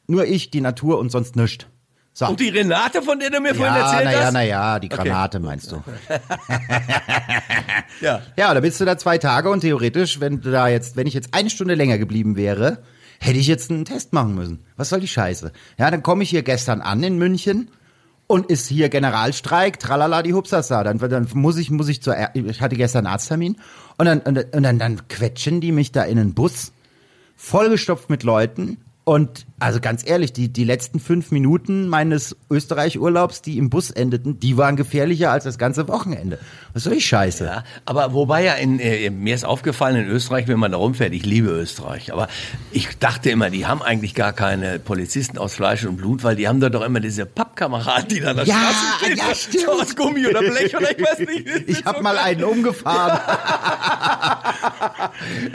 nur 0.06 0.24
ich, 0.26 0.50
die 0.50 0.60
Natur 0.62 0.98
und 0.98 1.10
sonst 1.12 1.36
nichts. 1.36 1.66
So. 2.14 2.26
Und 2.26 2.40
die 2.40 2.50
Renate, 2.50 3.00
von 3.00 3.18
der 3.18 3.30
du 3.30 3.40
mir 3.40 3.54
vorhin 3.54 3.74
ja, 3.74 3.80
erzählt 3.80 4.04
naja, 4.04 4.24
hast? 4.26 4.32
naja, 4.32 4.78
die 4.78 4.92
Okay. 4.92 5.08
Granate 5.08 5.40
meinst 5.40 5.72
du. 5.72 5.82
Ja. 8.00 8.22
Ja, 8.36 8.52
da 8.52 8.60
bist 8.60 8.80
du 8.80 8.84
da 8.84 8.98
zwei 8.98 9.18
Tage 9.18 9.48
und 9.50 9.60
theoretisch, 9.60 10.18
wenn 10.18 10.40
du 10.40 10.50
da 10.50 10.66
jetzt, 10.66 10.96
wenn 10.96 11.06
ich 11.06 11.14
jetzt 11.14 11.34
eine 11.34 11.50
Stunde 11.50 11.74
länger 11.74 11.98
geblieben 11.98 12.36
wäre, 12.36 12.78
hätte 13.20 13.38
ich 13.38 13.46
jetzt 13.46 13.70
einen 13.70 13.84
Test 13.84 14.12
machen 14.12 14.34
müssen. 14.34 14.64
Was 14.76 14.88
soll 14.88 15.00
die 15.00 15.08
Scheiße? 15.08 15.52
Ja, 15.78 15.90
dann 15.90 16.02
komme 16.02 16.24
ich 16.24 16.30
hier 16.30 16.42
gestern 16.42 16.80
an 16.80 17.02
in 17.04 17.16
München 17.18 17.70
und 18.26 18.46
ist 18.46 18.66
hier 18.66 18.88
Generalstreik, 18.88 19.78
tralala, 19.78 20.22
die 20.22 20.34
Hupsasa. 20.34 20.82
Dann, 20.82 20.98
dann 20.98 21.28
muss 21.34 21.58
ich, 21.58 21.70
muss 21.70 21.88
ich 21.88 22.02
zur, 22.02 22.16
ich 22.34 22.60
hatte 22.60 22.76
gestern 22.76 23.06
einen 23.06 23.14
Arzttermin 23.14 23.56
und 23.98 24.06
dann, 24.06 24.20
und, 24.20 24.52
und 24.52 24.62
dann, 24.62 24.78
dann 24.78 25.06
quetschen 25.08 25.60
die 25.60 25.70
mich 25.70 25.92
da 25.92 26.02
in 26.02 26.18
einen 26.18 26.34
Bus, 26.34 26.72
vollgestopft 27.36 28.10
mit 28.10 28.22
Leuten 28.24 28.78
Und 29.04 29.46
also 29.58 29.80
ganz 29.80 30.06
ehrlich, 30.08 30.32
die, 30.32 30.48
die 30.52 30.62
letzten 30.62 31.00
fünf 31.00 31.32
Minuten 31.32 31.88
meines 31.88 32.36
Österreich-Urlaubs, 32.50 33.42
die 33.42 33.58
im 33.58 33.68
Bus 33.68 33.90
endeten, 33.90 34.38
die 34.38 34.56
waren 34.56 34.76
gefährlicher 34.76 35.32
als 35.32 35.42
das 35.42 35.58
ganze 35.58 35.88
Wochenende. 35.88 36.38
Was 36.72 36.84
soll 36.84 36.92
ich 36.94 37.06
Scheiße? 37.06 37.44
Ja, 37.44 37.64
aber 37.84 38.12
wobei 38.12 38.44
ja 38.44 38.54
in, 38.54 38.78
äh, 38.78 39.10
mir 39.10 39.34
ist 39.34 39.44
aufgefallen 39.44 39.96
in 39.96 40.06
Österreich, 40.08 40.46
wenn 40.46 40.58
man 40.60 40.70
da 40.70 40.78
rumfährt, 40.78 41.12
ich 41.14 41.26
liebe 41.26 41.48
Österreich, 41.48 42.12
aber 42.12 42.28
ich 42.70 42.96
dachte 42.98 43.30
immer, 43.30 43.50
die 43.50 43.66
haben 43.66 43.82
eigentlich 43.82 44.14
gar 44.14 44.32
keine 44.32 44.78
Polizisten 44.78 45.36
aus 45.36 45.54
Fleisch 45.54 45.84
und 45.84 45.96
Blut, 45.96 46.22
weil 46.22 46.36
die 46.36 46.46
haben 46.46 46.60
da 46.60 46.68
doch 46.70 46.82
immer 46.82 47.00
diese 47.00 47.26
Pappkameraden, 47.26 48.08
die 48.08 48.20
da 48.20 48.30
an 48.30 48.36
der 48.36 48.46
Ja, 48.46 48.54
Straße 48.54 49.04
stehen, 49.04 49.16
ja, 49.18 49.24
so 49.26 49.34
stimmt. 49.34 49.68
aus 49.68 49.96
Gummi 49.96 50.26
oder 50.28 50.40
Blech 50.40 50.76
oder 50.76 50.90
ich 50.96 51.04
weiß 51.04 51.18
nicht. 51.18 51.48
Ich 51.68 51.84
habe 51.84 51.98
so 51.98 52.02
mal 52.04 52.14
geil. 52.14 52.24
einen 52.24 52.44
umgefahren. 52.44 53.20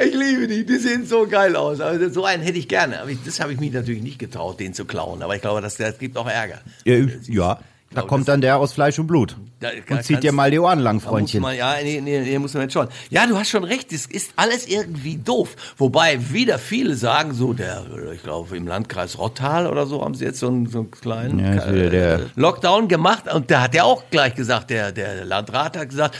Ich 0.03 0.13
liebe 0.13 0.47
die, 0.47 0.65
die 0.65 0.77
sehen 0.77 1.05
so 1.05 1.27
geil 1.27 1.55
aus. 1.55 1.79
Also 1.81 2.09
so 2.09 2.25
einen 2.25 2.43
hätte 2.43 2.57
ich 2.57 2.67
gerne, 2.67 3.01
aber 3.01 3.09
ich, 3.09 3.17
das 3.25 3.36
habe 3.41 3.53
ich 3.53 3.59
mich 3.59 3.71
natürlich 3.71 4.01
nicht 4.03 4.19
getraut, 4.19 4.59
den 4.59 4.73
zu 4.73 4.85
klauen. 4.85 5.21
Aber 5.21 5.35
ich 5.35 5.41
glaube, 5.41 5.61
das, 5.61 5.75
das 5.77 5.97
gibt 5.97 6.17
auch 6.17 6.27
Ärger. 6.27 6.59
Äh, 6.85 7.07
ja, 7.27 7.59
da 7.89 8.01
glaube, 8.01 8.07
kommt 8.09 8.27
dann 8.27 8.41
der 8.41 8.57
aus 8.57 8.73
Fleisch 8.73 8.99
und 8.99 9.07
Blut. 9.07 9.37
Da 9.61 9.69
Und 9.89 10.03
zieht 10.03 10.21
dir 10.21 10.33
mal 10.33 10.51
die 10.51 10.59
Ohren 10.59 10.79
lang, 10.79 10.99
Freundchen. 10.99 11.41
man, 11.41 11.55
ja, 11.55 11.75
nee, 11.81 12.01
nee, 12.01 12.19
nee, 12.19 12.37
muss 12.37 12.53
man 12.53 12.63
jetzt 12.63 12.73
schon. 12.73 12.87
Ja, 13.09 13.25
du 13.25 13.37
hast 13.37 13.49
schon 13.49 13.63
recht, 13.63 13.93
es 13.93 14.05
ist 14.05 14.33
alles 14.35 14.67
irgendwie 14.67 15.15
doof. 15.15 15.55
Wobei 15.77 16.31
wieder 16.33 16.59
viele 16.59 16.95
sagen, 16.95 17.33
so 17.33 17.53
der, 17.53 17.85
ich 18.13 18.21
glaube 18.23 18.57
im 18.57 18.67
Landkreis 18.67 19.17
Rottal 19.17 19.67
oder 19.67 19.85
so 19.87 20.03
haben 20.03 20.15
sie 20.15 20.25
jetzt 20.25 20.39
so 20.39 20.47
einen, 20.47 20.67
so 20.67 20.79
einen 20.79 20.91
kleinen 20.91 21.39
Ja, 21.39 21.65
äh, 21.65 22.19
Lockdown 22.35 22.89
gemacht 22.89 23.33
und 23.33 23.49
da 23.49 23.61
hat 23.61 23.73
er 23.73 23.85
auch 23.85 24.03
gleich 24.11 24.35
gesagt, 24.35 24.69
der, 24.69 24.91
der 24.91 25.23
Landrat 25.23 25.77
hat 25.77 25.89
gesagt, 25.89 26.17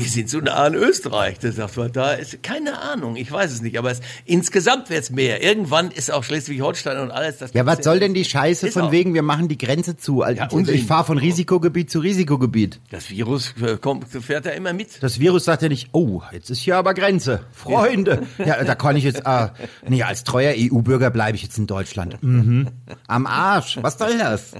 wir 0.00 0.08
sind 0.08 0.28
so 0.30 0.38
nah 0.40 0.54
an 0.54 0.74
Österreich. 0.74 1.38
Der 1.38 1.52
sagt, 1.52 1.76
was 1.76 1.92
da 1.92 2.12
ist 2.12 2.42
keine 2.42 2.80
Ahnung, 2.82 3.16
ich 3.16 3.30
weiß 3.30 3.52
es 3.52 3.60
nicht, 3.62 3.78
aber 3.78 3.90
es, 3.90 4.00
insgesamt 4.24 4.90
wird 4.90 5.02
es 5.02 5.10
mehr. 5.10 5.42
Irgendwann 5.42 5.90
ist 5.90 6.10
auch 6.12 6.24
Schleswig-Holstein 6.24 6.98
und 6.98 7.10
alles. 7.10 7.38
Das 7.38 7.52
Ja, 7.52 7.66
was 7.66 7.84
soll 7.84 8.00
denn 8.00 8.14
die 8.14 8.24
Scheiße 8.24 8.72
von 8.72 8.90
wegen, 8.90 9.14
wir 9.14 9.22
machen 9.22 9.48
die 9.48 9.58
Grenze 9.58 9.96
zu? 9.96 10.22
Also, 10.22 10.40
Ja, 10.58 10.68
ich 10.68 10.84
fahre 10.86 11.04
von 11.04 11.18
Risikogebiet 11.18 11.90
zu 11.90 11.98
Risikogebiet. 12.00 12.80
Das 12.90 13.10
Virus 13.10 13.54
äh, 13.62 13.76
kommt, 13.76 14.08
fährt 14.08 14.46
ja 14.46 14.52
immer 14.52 14.72
mit. 14.72 15.02
Das 15.02 15.20
Virus 15.20 15.44
sagt 15.44 15.62
ja 15.62 15.68
nicht, 15.68 15.88
oh, 15.92 16.22
jetzt 16.32 16.50
ist 16.50 16.60
hier 16.60 16.76
aber 16.76 16.94
Grenze. 16.94 17.40
Freunde. 17.52 18.22
Ja, 18.38 18.62
da 18.64 18.74
kann 18.74 18.96
ich 18.96 19.04
jetzt, 19.04 19.22
äh, 19.26 19.48
nee, 19.88 20.02
als 20.02 20.24
treuer 20.24 20.54
EU-Bürger 20.56 21.10
bleibe 21.10 21.36
ich 21.36 21.42
jetzt 21.42 21.58
in 21.58 21.66
Deutschland. 21.66 22.22
Mhm. 22.22 22.68
Am 23.06 23.26
Arsch. 23.26 23.78
Was 23.82 23.98
soll 23.98 24.16
das? 24.18 24.52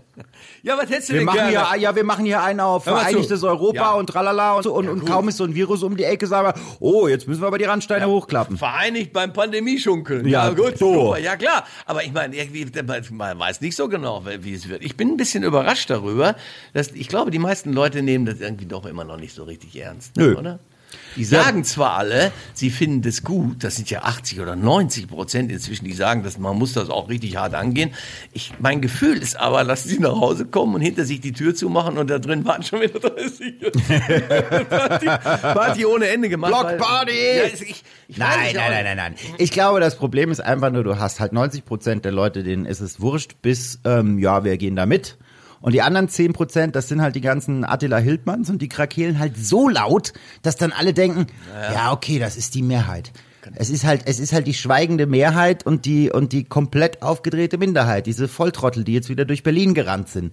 Ja, 0.62 0.76
was 0.76 0.90
hättest 0.90 1.08
du 1.08 1.12
Wir 1.14 1.20
denn 1.20 1.26
machen 1.26 1.50
gerne? 1.50 1.70
hier, 1.72 1.80
ja, 1.80 1.96
wir 1.96 2.04
machen 2.04 2.24
hier 2.26 2.42
einen 2.42 2.60
auf. 2.60 2.84
Vereinigtes 2.84 3.42
Europa 3.42 3.76
Ja. 3.80 3.92
und 3.92 4.08
tralala 4.08 4.54
und 4.54 4.66
und, 4.66 4.88
und 4.88 5.06
kaum 5.06 5.28
ist 5.30 5.38
so 5.38 5.44
ein 5.44 5.54
Virus 5.54 5.82
um 5.82 5.96
die 5.96 6.04
Ecke, 6.04 6.26
sagen 6.26 6.48
wir, 6.48 6.54
oh, 6.80 7.08
jetzt 7.08 7.26
müssen 7.26 7.40
wir 7.40 7.46
aber 7.46 7.58
die 7.58 7.64
Randsteine 7.64 8.06
hochklappen. 8.06 8.56
vereinigt 8.56 9.12
beim 9.12 9.32
Pandemieschunkeln. 9.32 10.28
Ja, 10.28 10.50
gut, 10.50 10.78
so. 10.78 10.92
super. 10.92 11.18
Ja 11.18 11.36
klar, 11.36 11.64
aber 11.86 12.04
ich 12.04 12.12
meine, 12.12 12.36
irgendwie, 12.36 12.66
man 13.12 13.38
weiß 13.38 13.60
nicht 13.60 13.76
so 13.76 13.88
genau, 13.88 14.24
wie 14.40 14.54
es 14.54 14.68
wird. 14.68 14.84
Ich 14.84 14.96
bin 14.96 15.08
ein 15.08 15.16
bisschen 15.16 15.42
überrascht 15.42 15.90
darüber, 15.90 16.36
dass 16.74 16.92
ich 16.92 17.08
glaube, 17.08 17.30
die 17.30 17.38
meisten 17.38 17.72
Leute 17.72 18.02
nehmen 18.02 18.26
das 18.26 18.40
irgendwie 18.40 18.66
doch 18.66 18.86
immer 18.86 19.04
noch 19.04 19.16
nicht 19.16 19.34
so 19.34 19.44
richtig 19.44 19.74
ernst, 19.76 20.16
Nö. 20.16 20.36
oder? 20.36 20.58
Die 21.16 21.24
sagen 21.24 21.64
zwar 21.64 21.96
alle, 21.96 22.32
sie 22.54 22.70
finden 22.70 23.02
das 23.02 23.22
gut, 23.22 23.64
das 23.64 23.76
sind 23.76 23.90
ja 23.90 24.02
80 24.02 24.40
oder 24.40 24.56
90 24.56 25.08
Prozent 25.08 25.50
inzwischen, 25.50 25.84
die 25.84 25.92
sagen, 25.92 26.22
dass 26.22 26.38
man 26.38 26.56
muss 26.56 26.72
das 26.72 26.88
auch 26.88 27.08
richtig 27.08 27.36
hart 27.36 27.54
angehen. 27.54 27.92
Ich, 28.32 28.52
mein 28.58 28.80
Gefühl 28.80 29.18
ist 29.18 29.38
aber, 29.38 29.64
dass 29.64 29.84
sie 29.84 29.98
nach 29.98 30.12
Hause 30.12 30.46
kommen 30.46 30.74
und 30.74 30.80
hinter 30.80 31.04
sich 31.04 31.20
die 31.20 31.32
Tür 31.32 31.54
zumachen 31.54 31.98
und 31.98 32.08
da 32.10 32.18
drin 32.18 32.44
warten 32.44 32.62
schon 32.62 32.80
wieder 32.80 33.00
30. 33.00 33.60
Party, 34.68 35.06
Party 35.06 35.86
ohne 35.86 36.08
Ende 36.08 36.28
gemacht. 36.28 36.52
Blockparty! 36.52 37.12
Ja, 37.12 37.44
ich, 37.44 37.84
ich 38.08 38.18
Nein, 38.18 38.54
ja 38.54 38.60
nein, 38.60 38.70
nein, 38.70 38.84
nein, 38.84 38.96
nein. 38.96 39.14
Ich 39.38 39.50
glaube, 39.50 39.80
das 39.80 39.96
Problem 39.96 40.30
ist 40.30 40.40
einfach 40.40 40.70
nur, 40.70 40.84
du 40.84 40.98
hast 40.98 41.20
halt 41.20 41.32
90 41.32 41.64
Prozent 41.64 42.04
der 42.04 42.12
Leute, 42.12 42.42
denen 42.42 42.66
ist 42.66 42.80
es 42.80 43.00
wurscht, 43.00 43.42
bis, 43.42 43.80
ähm, 43.84 44.18
ja, 44.18 44.44
wir 44.44 44.56
gehen 44.56 44.76
da 44.76 44.86
mit. 44.86 45.16
Und 45.60 45.72
die 45.72 45.82
anderen 45.82 46.08
10 46.08 46.32
Prozent, 46.32 46.74
das 46.74 46.88
sind 46.88 47.02
halt 47.02 47.14
die 47.14 47.20
ganzen 47.20 47.64
Attila 47.64 47.98
Hildmanns 47.98 48.48
und 48.48 48.62
die 48.62 48.68
krakeelen 48.68 49.18
halt 49.18 49.36
so 49.36 49.68
laut, 49.68 50.12
dass 50.42 50.56
dann 50.56 50.72
alle 50.72 50.94
denken, 50.94 51.26
ja, 51.72 51.92
okay, 51.92 52.18
das 52.18 52.36
ist 52.36 52.54
die 52.54 52.62
Mehrheit. 52.62 53.12
Es 53.56 53.70
ist 53.70 53.84
halt, 53.84 54.02
es 54.06 54.20
ist 54.20 54.32
halt 54.32 54.46
die 54.46 54.54
schweigende 54.54 55.06
Mehrheit 55.06 55.66
und 55.66 55.84
die, 55.84 56.10
und 56.10 56.32
die 56.32 56.44
komplett 56.44 57.02
aufgedrehte 57.02 57.58
Minderheit, 57.58 58.06
diese 58.06 58.28
Volltrottel, 58.28 58.84
die 58.84 58.92
jetzt 58.92 59.08
wieder 59.08 59.24
durch 59.24 59.42
Berlin 59.42 59.74
gerannt 59.74 60.08
sind. 60.08 60.32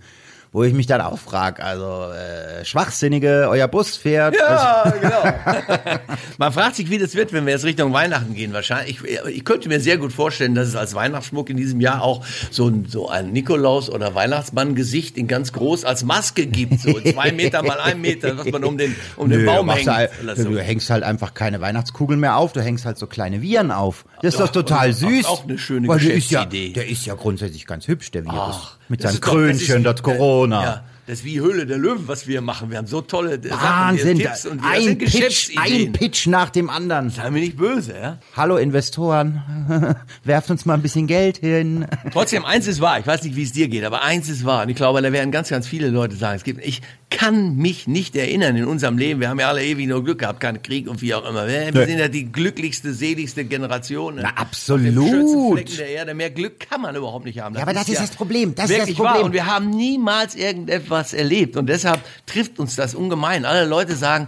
Wo 0.51 0.63
ich 0.63 0.73
mich 0.73 0.87
dann 0.87 1.01
auch 1.01 1.19
frage, 1.19 1.63
also, 1.63 2.11
äh, 2.11 2.63
Schwachsinnige, 2.63 3.47
euer 3.49 3.67
Bus 3.67 3.97
fährt. 3.97 4.35
Ja, 4.35 4.93
genau. 5.01 5.99
Man 6.37 6.51
fragt 6.51 6.75
sich, 6.75 6.89
wie 6.89 6.97
das 6.97 7.15
wird, 7.15 7.33
wenn 7.33 7.45
wir 7.45 7.53
jetzt 7.53 7.65
Richtung 7.65 7.93
Weihnachten 7.93 8.33
gehen. 8.33 8.53
Wahrscheinlich. 8.53 9.01
Ich, 9.03 9.35
ich 9.35 9.45
könnte 9.45 9.67
mir 9.69 9.79
sehr 9.79 9.97
gut 9.97 10.13
vorstellen, 10.13 10.55
dass 10.55 10.67
es 10.67 10.75
als 10.75 10.95
Weihnachtsschmuck 10.95 11.49
in 11.49 11.57
diesem 11.57 11.81
Jahr 11.81 12.01
auch 12.01 12.25
so 12.49 12.67
ein, 12.67 12.85
so 12.85 13.09
ein 13.09 13.31
Nikolaus- 13.33 13.89
oder 13.89 14.15
Weihnachtsmann-Gesicht 14.15 15.17
in 15.17 15.27
ganz 15.27 15.51
groß 15.53 15.85
als 15.85 16.03
Maske 16.03 16.45
gibt. 16.47 16.79
So 16.79 16.99
zwei 17.01 17.31
Meter 17.31 17.63
mal 17.63 17.79
ein 17.79 17.99
Meter, 18.01 18.37
was 18.37 18.47
man 18.51 18.63
um 18.63 18.77
den, 18.77 18.95
um 19.15 19.29
den 19.29 19.41
Nö, 19.41 19.45
Baum 19.45 19.65
machst 19.65 19.79
hängt. 19.79 19.87
du, 19.87 19.93
halt, 19.93 20.37
du, 20.37 20.43
so. 20.43 20.49
du 20.49 20.61
hängst 20.61 20.89
halt 20.89 21.03
einfach 21.03 21.33
keine 21.33 21.61
Weihnachtskugeln 21.61 22.19
mehr 22.19 22.37
auf, 22.37 22.53
du 22.53 22.61
hängst 22.61 22.85
halt 22.85 22.97
so 22.97 23.07
kleine 23.07 23.41
Viren 23.41 23.71
auf. 23.71 24.05
Das 24.21 24.35
ist 24.35 24.39
doch 24.39 24.51
total 24.51 24.93
süß. 24.93 25.25
auch 25.25 25.43
eine 25.43 25.57
schöne 25.57 25.87
Weil 25.87 25.99
der 25.99 26.13
ist 26.13 26.31
ja, 26.31 26.45
Geschäftsidee. 26.45 26.73
Der 26.73 26.87
ist 26.87 27.05
ja 27.05 27.15
grundsätzlich 27.15 27.65
ganz 27.65 27.87
hübsch, 27.87 28.11
der 28.11 28.25
Virus. 28.25 28.55
Ach, 28.59 28.76
Mit 28.89 29.03
das 29.03 29.11
seinem 29.11 29.15
ist 29.15 29.25
doch- 29.27 29.31
Krönchen, 29.33 29.83
das, 29.83 29.95
ist- 29.95 30.03
Corona. 30.03 30.63
Ja, 30.63 30.83
das 31.07 31.19
ist 31.19 31.25
wie 31.25 31.39
Höhle 31.39 31.65
der 31.65 31.77
Löwen, 31.77 32.07
was 32.07 32.27
wir 32.27 32.41
machen. 32.41 32.69
Wir 32.69 32.77
haben 32.77 32.87
so 32.87 32.99
tolle 33.01 33.39
Wahnsinn, 33.49 34.17
Sachen, 34.17 34.23
da, 34.23 34.29
Tipps 34.31 34.45
und 34.45 34.61
wir 34.61 34.69
ein 34.69 34.83
sind 34.83 34.99
Pitch, 34.99 35.49
ein. 35.57 35.91
Pitch 35.93 36.27
nach 36.27 36.49
dem 36.49 36.69
anderen. 36.69 37.09
Sei 37.09 37.29
mir 37.29 37.39
nicht 37.39 37.55
böse, 37.57 37.93
ja? 37.97 38.17
Hallo 38.35 38.57
Investoren, 38.57 39.95
werft 40.25 40.49
uns 40.51 40.65
mal 40.65 40.73
ein 40.73 40.81
bisschen 40.81 41.07
Geld 41.07 41.37
hin. 41.37 41.85
Trotzdem, 42.11 42.43
eins 42.45 42.67
ist 42.67 42.81
wahr. 42.81 42.99
Ich 42.99 43.07
weiß 43.07 43.23
nicht, 43.23 43.35
wie 43.35 43.43
es 43.43 43.53
dir 43.53 43.67
geht, 43.69 43.83
aber 43.85 44.01
eins 44.03 44.27
ist 44.29 44.43
wahr. 44.45 44.63
Und 44.63 44.69
ich 44.69 44.75
glaube, 44.75 45.01
da 45.01 45.11
werden 45.11 45.31
ganz, 45.31 45.49
ganz 45.49 45.65
viele 45.67 45.89
Leute 45.89 46.15
sagen, 46.15 46.35
es 46.37 46.43
gibt, 46.43 46.63
ich 46.65 46.81
kann 47.09 47.55
mich 47.55 47.87
nicht 47.87 48.15
erinnern 48.17 48.57
in 48.57 48.65
unserem 48.65 48.97
Leben. 48.97 49.21
Wir 49.21 49.29
haben 49.29 49.39
ja 49.39 49.47
alle 49.47 49.63
ewig 49.63 49.87
nur 49.87 50.03
Glück 50.03 50.19
gehabt, 50.19 50.41
keinen 50.41 50.61
Krieg 50.61 50.89
und 50.89 51.01
wie 51.01 51.13
auch 51.13 51.27
immer. 51.27 51.47
Wir 51.47 51.71
Nee. 51.71 51.85
sind 51.85 51.99
ja 51.99 52.09
die 52.09 52.31
glücklichste, 52.31 52.93
seligste 52.93 53.45
Generation. 53.45 54.15
Na, 54.21 54.31
Auf 54.31 54.37
absolut. 54.37 55.53
Flecken 55.53 55.77
der 55.77 55.87
Erde. 55.89 56.13
Mehr 56.13 56.29
Glück 56.31 56.59
kann 56.59 56.81
man 56.81 56.95
überhaupt 56.95 57.25
nicht 57.25 57.39
haben. 57.39 57.55
Ja, 57.55 57.61
aber 57.61 57.73
das 57.73 57.87
ist 57.87 58.01
das 58.01 58.11
Problem. 58.11 58.55
Das 58.55 58.69
ist 58.69 58.79
das 58.79 58.93
Problem. 58.93 59.13
Wahr. 59.15 59.23
Und 59.23 59.33
wir 59.33 59.45
haben 59.45 59.69
niemals 59.69 60.35
irgendetwas 60.35 61.13
erlebt. 61.13 61.55
Und 61.55 61.67
deshalb 61.67 62.01
trifft 62.25 62.59
uns 62.59 62.75
das 62.75 62.93
ungemein. 62.93 63.45
Alle 63.45 63.65
Leute 63.65 63.95
sagen, 63.95 64.27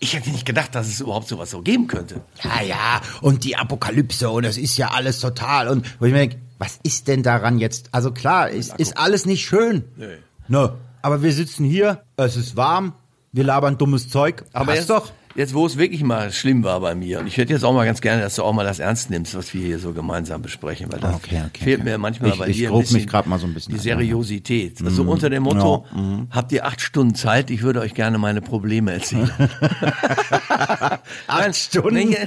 ich 0.00 0.14
hätte 0.14 0.30
nicht 0.30 0.44
gedacht, 0.44 0.74
dass 0.74 0.88
es 0.88 1.00
überhaupt 1.00 1.28
sowas 1.28 1.50
so 1.52 1.62
geben 1.62 1.86
könnte. 1.86 2.22
Ja, 2.42 2.60
ja, 2.66 3.00
und 3.20 3.44
die 3.44 3.54
Apokalypse 3.56 4.28
und 4.30 4.42
es 4.44 4.58
ist 4.58 4.76
ja 4.76 4.90
alles 4.90 5.20
total 5.20 5.68
und 5.68 5.86
wo 6.00 6.06
ich 6.06 6.12
mir 6.12 6.18
denke, 6.18 6.38
was 6.58 6.80
ist 6.82 7.06
denn 7.06 7.22
daran 7.22 7.58
jetzt? 7.60 7.88
Also 7.92 8.10
klar, 8.10 8.50
ist, 8.50 8.74
ist 8.78 8.98
alles 8.98 9.26
nicht 9.26 9.44
schön. 9.46 9.84
Nee. 9.96 10.06
Ne, 10.48 10.74
aber 11.02 11.22
wir 11.22 11.32
sitzen 11.32 11.64
hier, 11.64 12.04
es 12.16 12.36
ist 12.36 12.56
warm, 12.56 12.94
wir 13.32 13.44
labern 13.44 13.78
dummes 13.78 14.08
Zeug. 14.08 14.44
Aber 14.52 14.66
Passt 14.66 14.78
jetzt, 14.78 14.90
doch. 14.90 15.10
Jetzt, 15.34 15.54
wo 15.54 15.66
es 15.66 15.76
wirklich 15.78 16.02
mal 16.02 16.30
schlimm 16.32 16.64
war 16.64 16.80
bei 16.80 16.94
mir, 16.94 17.20
und 17.20 17.26
ich 17.26 17.36
hätte 17.36 17.52
jetzt 17.52 17.64
auch 17.64 17.72
mal 17.72 17.84
ganz 17.86 18.00
gerne, 18.00 18.22
dass 18.22 18.36
du 18.36 18.42
auch 18.42 18.52
mal 18.52 18.64
das 18.64 18.78
ernst 18.78 19.10
nimmst, 19.10 19.34
was 19.34 19.52
wir 19.54 19.64
hier 19.64 19.78
so 19.78 19.92
gemeinsam 19.92 20.42
besprechen, 20.42 20.90
weil 20.92 21.00
das 21.00 21.14
Okay, 21.14 21.42
okay, 21.46 21.64
fehlt 21.64 21.80
okay. 21.80 21.90
mir 21.90 21.98
manchmal 21.98 22.30
Ich- 22.30 22.38
bei 22.38 22.48
ich 22.48 22.56
dir 22.56 22.68
ein 22.68 22.72
grub 22.72 22.82
mich 22.82 22.92
bisschen 22.92 23.08
grad 23.08 23.26
mal 23.26 23.38
so 23.38 23.46
ein 23.46 23.54
bisschen 23.54 23.72
die 23.74 23.80
an, 23.80 23.86
ja. 23.86 23.94
Seriosität. 23.94 24.82
Also 24.84 25.02
unter 25.04 25.30
dem 25.30 25.44
Motto, 25.44 25.86
Ja, 25.94 26.00
mhm. 26.00 26.26
habt 26.30 26.52
ihr 26.52 26.66
acht 26.66 26.80
Stunden 26.80 27.14
Zeit, 27.14 27.50
ich 27.50 27.62
würde 27.62 27.80
euch 27.80 27.94
gerne 27.94 28.18
meine 28.18 28.40
Probleme 28.42 28.92
erzählen. 28.92 29.30
Acht 31.26 31.56
Stunden? 31.56 32.14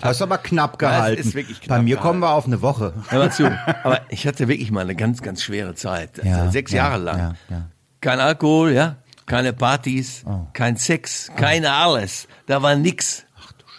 Das 0.00 0.16
ist 0.16 0.22
aber 0.22 0.38
knapp 0.38 0.80
Ja, 0.82 0.88
gehalten. 0.88 1.20
ist 1.20 1.34
wirklich 1.34 1.60
Bei 1.60 1.66
knapp 1.66 1.82
mir 1.82 1.96
kommen 1.96 2.20
wir 2.20 2.30
auf 2.32 2.46
eine 2.46 2.62
Woche. 2.62 2.94
Hör 3.08 3.18
mal 3.18 3.32
zu. 3.32 3.46
Aber 3.84 4.00
ich 4.08 4.26
hatte 4.26 4.48
wirklich 4.48 4.70
mal 4.70 4.80
eine 4.82 4.94
ganz, 4.94 5.22
ganz 5.22 5.42
schwere 5.42 5.74
Zeit. 5.74 6.18
Also 6.18 6.28
Ja, 6.28 6.50
Sechs 6.50 6.72
ja, 6.72 6.88
Jahre 6.88 7.02
lang. 7.02 7.18
ja, 7.18 7.34
ja. 7.50 7.68
Kein 8.00 8.20
Alkohol, 8.20 8.72
ja. 8.72 8.96
Keine 9.26 9.52
Partys, 9.52 10.22
Oh. 10.26 10.46
kein 10.52 10.76
Sex, 10.76 11.30
keine 11.36 11.72
alles. 11.72 12.26
Da 12.46 12.62
war 12.62 12.74
nix. 12.76 13.24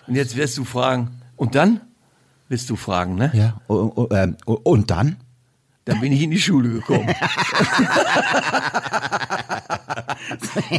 Und 0.08 0.16
jetzt 0.16 0.36
wirst 0.36 0.58
du 0.58 0.66
fragen, 0.66 1.22
und 1.36 1.56
dann? 1.56 1.82
Wirst 2.50 2.70
du 2.70 2.76
fragen, 2.76 3.16
ne? 3.16 3.32
Ja, 3.34 3.60
o- 3.68 3.92
o- 3.96 4.10
ähm, 4.14 4.36
und 4.46 4.90
dann? 4.92 5.18
Dann 5.86 6.00
bin 6.00 6.14
ich 6.14 6.22
in 6.22 6.32
die 6.32 6.40
Schule 6.40 6.70
gekommen. 6.70 7.10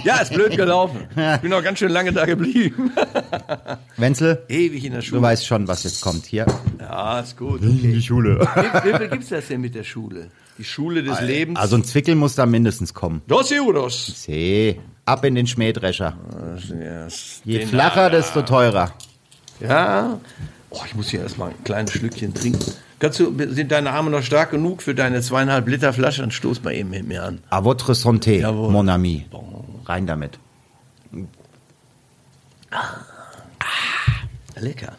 ja, 0.05 0.17
ist 0.19 0.33
blöd 0.33 0.57
gelaufen. 0.57 1.07
Ich 1.35 1.41
bin 1.41 1.53
auch 1.53 1.63
ganz 1.63 1.79
schön 1.79 1.91
lange 1.91 2.13
da 2.13 2.25
geblieben. 2.25 2.91
Wenzel, 3.97 4.43
Ewig 4.49 4.85
in 4.85 4.93
der 4.93 5.01
du 5.03 5.07
Schule. 5.07 5.23
weißt 5.23 5.47
schon, 5.47 5.69
was 5.69 5.85
jetzt 5.85 6.01
kommt 6.01 6.25
hier. 6.27 6.47
Ja, 6.81 7.21
ist 7.21 7.37
gut. 7.37 7.61
In 7.63 7.79
die 7.83 8.03
Schule. 8.03 8.41
Wie, 8.55 8.93
wie 8.93 8.97
viel 8.99 9.09
gibt's 9.09 9.29
das 9.29 9.49
denn 9.49 9.61
mit 9.61 9.75
der 9.75 9.85
Schule? 9.85 10.31
Die 10.59 10.65
Schule 10.65 11.03
des 11.03 11.21
Lebens? 11.21 11.59
Also 11.59 11.77
ein 11.77 11.85
Zwickel 11.85 12.15
muss 12.15 12.35
da 12.37 12.47
mindestens 12.47 12.95
kommen. 12.95 13.23
Dos 13.27 13.51
Euros. 13.53 14.23
See, 14.25 14.81
ab 15.05 15.25
in 15.25 15.35
den 15.35 15.47
Schmähdrescher. 15.47 16.17
Ja, 16.71 17.09
Je 17.45 17.59
den- 17.59 17.69
flacher, 17.69 18.09
desto 18.11 18.43
teurer. 18.43 18.93
Ja. 19.61 20.21
Oh, 20.71 20.81
ich 20.87 20.95
muss 20.95 21.09
hier 21.09 21.21
erstmal 21.21 21.51
ein 21.51 21.65
kleines 21.65 21.93
Schlückchen 21.93 22.35
trinken. 22.35 22.73
Kannst 23.01 23.19
du, 23.21 23.35
sind 23.53 23.71
deine 23.73 23.91
Arme 23.93 24.11
noch 24.11 24.23
stark 24.23 24.51
genug 24.53 24.81
für 24.83 24.95
deine 24.95 25.21
zweieinhalb 25.21 25.67
Liter 25.69 25.93
Flasche? 25.93 26.23
Dann 26.23 26.31
stoß 26.31 26.63
mal 26.63 26.73
eben 26.75 26.91
mit 26.91 27.07
mir 27.07 27.23
an. 27.25 27.41
A 27.51 27.63
votre 27.65 27.93
santé, 27.95 28.39
Jawohl. 28.41 28.71
mon 28.71 28.89
ami. 28.89 29.27
Rein 29.87 30.07
damit. 30.07 30.39
Lecker. 34.57 34.93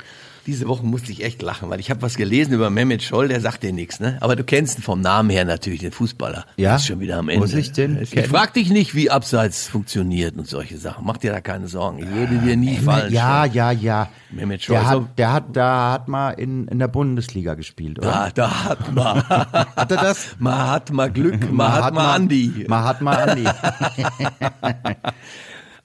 Diese 0.45 0.67
Woche 0.67 0.85
musste 0.85 1.11
ich 1.11 1.23
echt 1.23 1.41
lachen, 1.41 1.69
weil 1.69 1.79
ich 1.79 1.89
habe 1.89 2.01
was 2.01 2.15
gelesen 2.17 2.53
über 2.53 2.69
Mehmet 2.69 3.01
Scholl, 3.03 3.27
der 3.27 3.41
sagt 3.41 3.63
dir 3.63 3.73
nichts, 3.73 3.99
ne? 3.99 4.17
Aber 4.21 4.35
du 4.35 4.43
kennst 4.43 4.77
ihn 4.79 4.81
vom 4.83 5.01
Namen 5.01 5.29
her 5.29 5.45
natürlich, 5.45 5.79
den 5.79 5.91
Fußballer. 5.91 6.45
Ja? 6.57 6.75
Ist 6.75 6.85
schon 6.87 6.99
wieder 6.99 7.17
am 7.17 7.29
Ende. 7.29 7.41
Muss 7.41 7.53
ich 7.53 7.71
den 7.71 8.01
Ich 8.01 8.11
kennen? 8.11 8.27
frag 8.29 8.53
dich 8.53 8.69
nicht, 8.69 8.93
wie 8.95 9.09
Abseits 9.09 9.67
funktioniert 9.67 10.37
und 10.37 10.47
solche 10.47 10.77
Sachen. 10.77 11.05
Mach 11.05 11.17
dir 11.17 11.31
da 11.31 11.41
keine 11.41 11.67
Sorgen. 11.67 11.99
Ich 11.99 12.13
werde 12.13 12.37
dir 12.37 12.55
nie 12.55 12.77
fallen. 12.77 13.11
Ja, 13.11 13.45
ja, 13.45 13.71
ja. 13.71 14.09
Mehmet 14.31 14.63
Scholl, 14.63 14.75
Der 14.75 14.87
hat, 14.89 15.17
der 15.17 15.33
hat, 15.33 15.43
da 15.55 15.91
hat 15.93 16.07
mal 16.07 16.31
in, 16.31 16.67
in 16.67 16.79
der 16.79 16.87
Bundesliga 16.89 17.55
gespielt, 17.55 17.99
oder? 17.99 18.11
Da, 18.11 18.29
da 18.33 18.63
hat 18.65 18.93
man. 18.93 19.23
Hat 19.29 19.91
er 19.91 19.97
das? 19.97 20.35
Man 20.39 20.57
hat 20.69 20.91
mal 20.91 21.11
Glück, 21.11 21.51
man 21.51 21.71
hat 21.71 21.93
mal 21.93 22.15
Andi. 22.15 22.65
Man 22.67 22.83
hat 22.83 23.01
mal 23.01 23.15
Andi. 23.29 23.43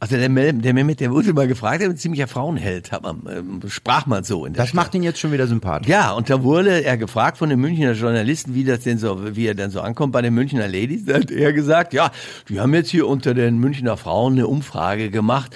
Also 0.03 0.17
der, 0.17 0.31
Mel- 0.31 0.55
der 0.55 0.73
Mehmet, 0.73 1.01
der 1.01 1.11
wurde 1.11 1.35
mal 1.35 1.47
gefragt, 1.47 1.83
ist 1.83 1.89
ein 1.91 1.97
ziemlicher 1.99 2.27
Frauenheld, 2.27 2.91
hat 2.91 3.03
man, 3.03 3.23
ähm, 3.31 3.61
sprach 3.69 4.07
man 4.07 4.25
so 4.25 4.47
in 4.47 4.55
der 4.55 4.65
Das 4.65 4.73
macht 4.73 4.95
ihn 4.95 5.03
jetzt 5.03 5.21
schon 5.21 5.31
wieder 5.31 5.47
sympathisch. 5.47 5.89
Ja, 5.89 6.13
und 6.13 6.31
da 6.31 6.43
wurde 6.43 6.83
er 6.83 6.97
gefragt 6.97 7.37
von 7.37 7.51
den 7.51 7.61
Münchner 7.61 7.93
Journalisten, 7.93 8.55
wie 8.55 8.65
das 8.65 8.81
denn 8.81 8.97
so, 8.97 9.37
wie 9.37 9.47
er 9.47 9.55
denn 9.55 9.71
so 9.71 9.83
ankommt 9.83 10.13
bei 10.15 10.23
den 10.23 10.33
Münchner 10.33 10.67
Ladies. 10.69 11.05
Da 11.05 11.17
hat 11.17 11.31
er 11.31 11.53
gesagt, 11.53 11.93
ja, 11.93 12.11
die 12.49 12.59
haben 12.61 12.73
jetzt 12.73 12.89
hier 12.91 13.07
unter 13.07 13.35
den 13.35 13.59
Münchner 13.59 13.99
Frauen 13.99 14.33
eine 14.33 14.47
Umfrage 14.47 15.11
gemacht, 15.11 15.55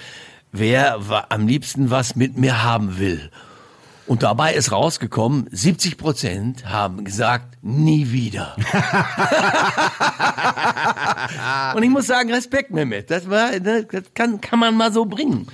wer 0.53 0.99
am 1.31 1.47
liebsten 1.47 1.91
was 1.91 2.15
mit 2.15 2.37
mir 2.37 2.63
haben 2.63 2.99
will. 2.99 3.31
Und 4.07 4.23
dabei 4.23 4.55
ist 4.55 4.71
rausgekommen, 4.71 5.49
70 5.51 5.97
Prozent 5.97 6.67
haben 6.67 7.05
gesagt, 7.05 7.57
nie 7.63 8.13
wieder. 8.13 8.55
Und 11.75 11.83
ich 11.83 11.91
muss 11.91 12.07
sagen, 12.07 12.31
Respekt, 12.33 12.71
Mehmet. 12.71 13.11
Das 13.11 13.29
war, 13.31 13.59
das 13.61 13.85
kann, 14.15 14.41
kann 14.41 14.59
man 14.59 14.77
mal 14.77 14.93
so 14.93 15.05
bringen. 15.07 15.47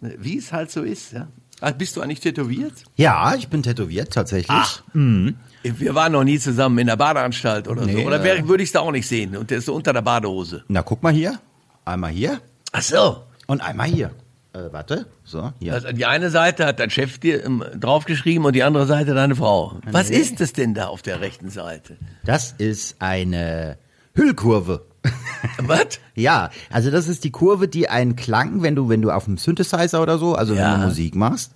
Wie 0.00 0.38
es 0.38 0.52
halt 0.52 0.70
so 0.70 0.82
ist, 0.82 1.12
ja. 1.12 1.28
Ah, 1.60 1.72
Bist 1.72 1.96
du 1.96 2.00
eigentlich 2.00 2.20
tätowiert? 2.20 2.72
Ja, 2.96 3.34
ich 3.34 3.48
bin 3.48 3.62
tätowiert, 3.62 4.12
tatsächlich. 4.12 4.48
Ach. 4.50 4.82
Wir 4.94 5.94
waren 5.94 6.12
noch 6.12 6.24
nie 6.24 6.38
zusammen 6.38 6.78
in 6.78 6.86
der 6.86 6.96
Badeanstalt 6.96 7.68
oder 7.68 7.82
so. 7.82 7.88
Nee, 7.88 8.06
Oder 8.06 8.20
äh. 8.20 8.24
wär, 8.24 8.48
würde 8.48 8.62
ich 8.62 8.68
es 8.68 8.72
da 8.72 8.80
auch 8.80 8.92
nicht 8.92 9.08
sehen. 9.08 9.36
Und 9.36 9.50
der 9.50 9.58
ist 9.58 9.66
so 9.66 9.74
unter 9.74 9.92
der 9.92 10.02
Badehose. 10.02 10.64
Na, 10.68 10.82
guck 10.82 11.02
mal 11.02 11.12
hier. 11.12 11.40
Einmal 11.84 12.12
hier 12.12 12.40
Ach 12.72 12.82
so. 12.82 13.24
und 13.48 13.60
einmal 13.60 13.88
hier. 13.88 14.12
Äh, 14.52 14.72
warte. 14.72 15.06
So, 15.24 15.52
hier. 15.58 15.74
Also 15.74 15.92
die 15.92 16.06
eine 16.06 16.30
Seite 16.30 16.64
hat 16.66 16.80
dein 16.80 16.90
Chef 16.90 17.18
dir 17.18 17.44
ähm, 17.44 17.62
draufgeschrieben 17.78 18.44
und 18.46 18.54
die 18.54 18.62
andere 18.62 18.86
Seite 18.86 19.14
deine 19.14 19.36
Frau. 19.36 19.78
Was 19.90 20.08
ist 20.10 20.40
das 20.40 20.52
denn 20.54 20.74
da 20.74 20.86
auf 20.86 21.02
der 21.02 21.20
rechten 21.20 21.50
Seite? 21.50 21.96
Das 22.24 22.52
ist 22.56 22.96
eine 22.98 23.76
Hüllkurve. 24.14 24.86
Was? 25.58 26.00
Ja, 26.14 26.50
also 26.70 26.90
das 26.90 27.08
ist 27.08 27.24
die 27.24 27.30
Kurve, 27.30 27.68
die 27.68 27.88
einen 27.88 28.16
Klang, 28.16 28.62
wenn 28.62 28.74
du, 28.74 28.88
wenn 28.88 29.02
du 29.02 29.10
auf 29.10 29.28
einem 29.28 29.36
Synthesizer 29.38 30.02
oder 30.02 30.18
so, 30.18 30.34
also 30.34 30.54
Ja. 30.54 30.72
wenn 30.74 30.80
du 30.80 30.86
Musik 30.88 31.14
machst, 31.14 31.52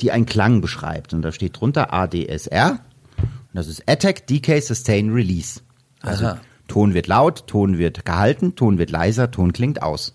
die 0.00 0.12
einen 0.12 0.26
Klang 0.26 0.60
beschreibt. 0.60 1.12
Und 1.14 1.22
da 1.22 1.32
steht 1.32 1.60
drunter 1.60 1.92
ADSR. 1.92 2.78
Und 3.18 3.28
das 3.54 3.66
ist 3.66 3.82
Attack, 3.88 4.26
Decay, 4.28 4.60
Sustain, 4.60 5.10
Release. 5.12 5.60
Also 6.00 6.26
Aha. 6.26 6.40
Ton 6.68 6.94
wird 6.94 7.06
laut, 7.08 7.46
Ton 7.48 7.76
wird 7.78 8.04
gehalten, 8.04 8.54
Ton 8.56 8.78
wird 8.78 8.90
leiser, 8.90 9.30
Ton 9.30 9.52
klingt 9.52 9.82
aus. 9.82 10.14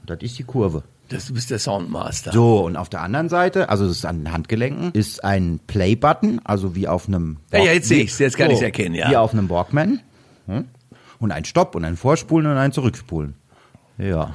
Und 0.00 0.10
das 0.10 0.18
ist 0.20 0.38
die 0.38 0.44
Kurve. 0.44 0.82
Das, 1.12 1.26
du 1.26 1.34
bist 1.34 1.50
der 1.50 1.58
Soundmaster. 1.58 2.32
So, 2.32 2.64
und 2.64 2.76
auf 2.76 2.88
der 2.88 3.02
anderen 3.02 3.28
Seite, 3.28 3.68
also 3.68 3.86
das 3.86 3.98
ist 3.98 4.04
an 4.04 4.18
den 4.18 4.32
Handgelenken, 4.32 4.92
ist 4.92 5.24
ein 5.24 5.60
Play-Button, 5.66 6.40
also 6.44 6.74
wie 6.74 6.88
auf 6.88 7.08
einem 7.08 7.38
Ja, 7.52 7.58
ja, 7.60 7.72
jetzt 7.72 7.88
sehe 7.88 8.02
ich's, 8.02 8.18
jetzt 8.18 8.36
kann 8.36 8.50
ich's 8.50 8.62
erkennen, 8.62 8.94
ja. 8.94 9.10
Wie 9.10 9.16
auf 9.16 9.32
einem 9.32 9.50
Walkman. 9.50 10.00
Hm? 10.46 10.64
Und 11.18 11.32
ein 11.32 11.44
Stopp 11.44 11.74
und 11.74 11.84
ein 11.84 11.96
Vorspulen 11.96 12.50
und 12.50 12.56
ein 12.56 12.72
Zurückspulen. 12.72 13.34
Ja. 13.98 14.34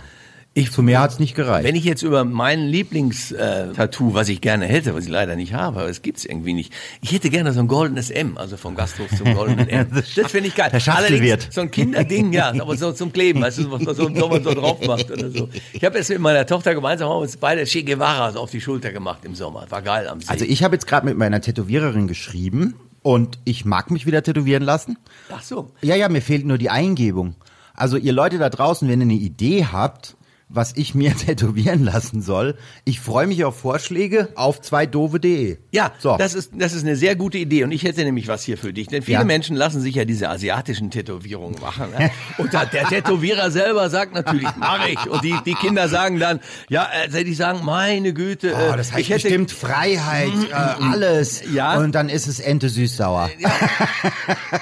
Ich- 0.58 0.72
Zu 0.72 0.82
mehr 0.84 1.00
hat's 1.02 1.20
nicht 1.20 1.36
gereicht. 1.36 1.68
Wenn 1.68 1.76
ich 1.76 1.84
jetzt 1.84 2.02
über 2.04 2.24
mein 2.26 2.68
Lieblingstattoo, 2.68 4.14
was 4.14 4.30
ich 4.30 4.42
gerne 4.42 4.66
hätte, 4.66 4.96
was 4.96 5.04
ich 5.06 5.10
leider 5.10 5.36
nicht 5.36 5.54
habe, 5.54 5.80
aber 5.82 5.90
es 5.90 6.02
gibt's 6.02 6.26
irgendwie 6.26 6.54
nicht. 6.54 6.74
Ich 7.02 7.12
hätte 7.12 7.30
gerne 7.30 7.54
so 7.54 7.60
ein 7.60 7.68
goldenes 7.68 8.10
M, 8.10 8.38
also 8.38 8.58
vom 8.58 8.76
Gasthof 8.76 9.10
zum 9.16 9.34
goldenen 9.34 9.68
M. 9.70 9.88
Das 10.16 10.32
finde 10.32 10.50
ich 10.50 10.56
geil. 10.56 10.70
Der 10.72 10.80
Schachtelwirt. 10.80 11.48
so 11.52 11.62
ein 11.62 11.72
Kinderding, 11.72 12.34
ja, 12.34 12.50
aber 12.60 12.76
so 12.76 12.92
zum 12.92 13.14
Kleben, 13.14 13.42
weißt 13.42 13.60
du, 13.60 13.72
was 13.72 13.82
man 13.82 13.96
so, 13.96 14.14
so, 14.14 14.28
man 14.30 14.44
so 14.44 14.54
drauf 14.54 14.86
macht 14.86 15.12
oder 15.12 15.30
so. 15.32 15.50
Ich 15.74 15.84
habe 15.84 15.98
jetzt 15.98 16.10
mit 16.10 16.20
meiner 16.20 16.46
Tochter 16.46 16.74
gemeinsam 16.74 17.10
haben 17.10 17.22
uns 17.22 17.38
beide 17.38 17.64
Che 17.66 17.84
Guevara 17.84 18.30
auf 18.38 18.52
die 18.52 18.62
Schulter 18.62 18.92
gemacht 18.92 19.24
im 19.26 19.36
Sommer. 19.36 19.66
War 19.70 19.82
geil 19.82 20.08
am 20.08 20.20
See. 20.22 20.28
also 20.30 20.46
ich 20.46 20.64
habe 20.64 20.76
jetzt 20.76 20.88
gerade 20.88 21.06
mit 21.06 21.18
meiner 21.18 21.40
Tätowiererin 21.42 22.08
geschrieben 22.08 22.76
und 23.04 23.40
ich 23.46 23.64
mag 23.66 23.92
mich 23.92 24.06
wieder 24.06 24.24
tätowieren 24.24 24.64
lassen. 24.64 24.98
Ach 25.32 25.42
so. 25.44 25.72
Ja, 25.82 25.96
ja, 25.96 26.10
mir 26.10 26.22
fehlt 26.22 26.46
nur 26.46 26.58
die 26.58 26.70
Eingebung. 26.70 27.36
Also 27.74 27.98
ihr 27.98 28.12
Leute 28.14 28.38
da 28.40 28.50
draußen, 28.50 28.90
wenn 28.90 29.00
ihr 29.02 29.06
eine 29.06 29.14
Idee 29.14 29.66
habt, 29.72 30.17
was 30.50 30.74
ich 30.75 30.96
mir 30.96 31.16
tätowieren 31.18 31.84
lassen 31.84 32.22
soll, 32.22 32.56
ich 32.86 33.00
freue 33.00 33.27
mich 33.27 33.44
auf 33.44 33.60
Vorschläge 33.60 34.30
auf 34.36 34.62
zweidove.de. 34.62 35.58
Ja, 35.72 35.92
so. 36.00 36.16
das 36.18 36.34
ist 36.34 36.51
das 36.58 36.74
ist 36.74 36.84
eine 36.84 36.96
sehr 36.96 37.16
gute 37.16 37.38
Idee 37.38 37.63
und 37.63 37.72
ich 37.72 37.84
hätte 37.84 38.04
nämlich 38.04 38.27
was 38.27 38.44
hier 38.44 38.58
für 38.58 38.72
dich, 38.72 38.88
denn 38.88 39.01
viele 39.01 39.20
Ja. 39.20 39.24
Menschen 39.25 39.56
lassen 39.56 39.82
sich 39.82 39.96
ja 39.96 40.06
diese 40.06 40.30
asiatischen 40.30 40.89
Tätowierungen 40.89 41.60
machen. 41.60 41.92
Ne? 41.98 42.12
Und 42.38 42.54
da, 42.54 42.66
der 42.66 42.86
Tätowierer 42.86 43.51
selber 43.51 43.89
sagt 43.89 44.13
natürlich, 44.13 44.48
mach 44.58 44.88
ich 44.88 45.10
und 45.10 45.24
die 45.24 45.36
die 45.46 45.54
Kinder 45.56 45.89
sagen 45.89 46.20
dann, 46.20 46.39
ja, 46.70 46.88
äh, 47.12 47.24
die 47.24 47.33
sagen, 47.33 47.62
meine 47.66 48.14
Güte, 48.14 48.53
Oh, 48.53 48.74
äh, 48.74 48.77
das 48.77 48.92
heißt 48.92 49.00
ich 49.01 49.10
hätte 49.10 49.24
bestimmt 49.24 49.51
Freiheit, 49.51 50.31
äh, 50.50 50.53
alles. 50.53 51.44
Ja. 51.51 51.77
Und 51.77 51.94
dann 51.94 52.10
ist 52.10 52.27
es 52.27 52.40
Ente 52.40 52.70
süß-sauer. 52.70 53.29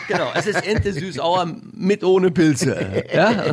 genau, 0.07 0.31
es 0.33 0.47
ist 0.47 0.65
Ente 0.65 0.93
süß-sauer 0.93 1.53
mit 1.73 2.03
ohne 2.03 2.31
Pilze. 2.31 3.03
Ja? 3.13 3.43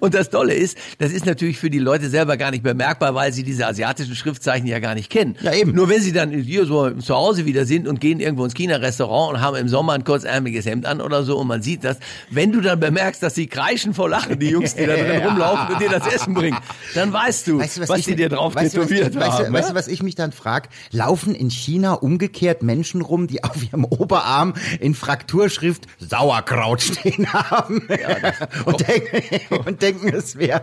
Und 0.06 0.14
das 0.14 0.30
Tolle 0.30 0.54
ist, 0.54 0.78
das 0.98 1.10
ist 1.10 1.26
natürlich 1.26 1.58
für 1.58 1.68
die 1.68 1.80
Leute 1.80 2.08
selber 2.08 2.36
gar 2.36 2.52
nicht 2.52 2.62
bemerkbar, 2.62 3.16
weil 3.16 3.32
sie 3.32 3.42
diese 3.42 3.66
asiatischen 3.66 4.14
Schriftzeichen 4.14 4.68
ja 4.68 4.78
gar 4.78 4.94
nicht 4.94 5.10
kennen. 5.10 5.34
Ja, 5.40 5.52
eben. 5.52 5.72
Nur 5.74 5.88
wenn 5.88 6.00
sie 6.00 6.12
dann 6.12 6.30
hier 6.30 6.64
so 6.64 6.90
zu 6.90 7.12
Hause 7.12 7.44
wieder 7.44 7.64
sind 7.66 7.88
und 7.88 8.00
gehen 8.00 8.20
irgendwo 8.20 8.44
ins 8.44 8.54
China-Restaurant 8.54 9.34
und 9.34 9.40
haben 9.40 9.56
im 9.56 9.68
Sommer 9.68 9.94
ein 9.94 10.04
kurzärmeliges 10.04 10.64
Hemd 10.64 10.86
an 10.86 11.00
oder 11.00 11.24
so 11.24 11.38
und 11.38 11.48
man 11.48 11.60
sieht 11.60 11.82
das, 11.82 11.98
wenn 12.30 12.52
du 12.52 12.60
dann 12.60 12.78
bemerkst, 12.78 13.20
dass 13.20 13.34
sie 13.34 13.48
kreischen 13.48 13.94
vor 13.94 14.08
Lachen, 14.08 14.38
die 14.38 14.50
Jungs, 14.50 14.76
die 14.76 14.86
da 14.86 14.94
drin 14.94 15.22
rumlaufen 15.26 15.74
und 15.74 15.80
dir 15.80 15.88
das 15.90 16.06
Essen 16.06 16.34
bringen, 16.34 16.58
dann 16.94 17.12
weißt 17.12 17.48
du, 17.48 17.58
was, 17.58 17.76
ich 17.98 18.04
die 18.04 18.14
dir 18.14 18.28
drauf 18.28 18.54
weißt 18.54 18.76
du, 18.76 18.82
was- 18.82 18.86
tätowiert 18.86 19.16
weißt, 19.16 19.26
haben. 19.32 19.46
Du, 19.46 19.52
weißt 19.54 19.68
ja? 19.68 19.72
du, 19.72 19.78
was 19.78 19.88
ich 19.88 20.04
mich 20.04 20.14
dann 20.14 20.30
frage? 20.30 20.68
Laufen 20.92 21.34
in 21.34 21.50
China 21.50 21.94
umgekehrt 21.94 22.62
Menschen 22.62 23.02
rum, 23.02 23.26
die 23.26 23.42
auf 23.42 23.60
ihrem 23.60 23.84
Oberarm 23.84 24.54
in 24.78 24.94
Frakturschrift 24.94 25.86
Sauerkraut 25.98 26.80
stehen 26.82 27.32
haben 27.32 27.88
und, 28.64 28.86
denken, 28.86 29.58
und 29.66 29.82
denken, 29.82 29.95
es 30.04 30.36
wäre... 30.38 30.62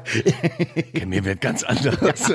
Mir 1.05 1.23
wird 1.25 1.41
ganz 1.41 1.63
anderes. 1.63 2.31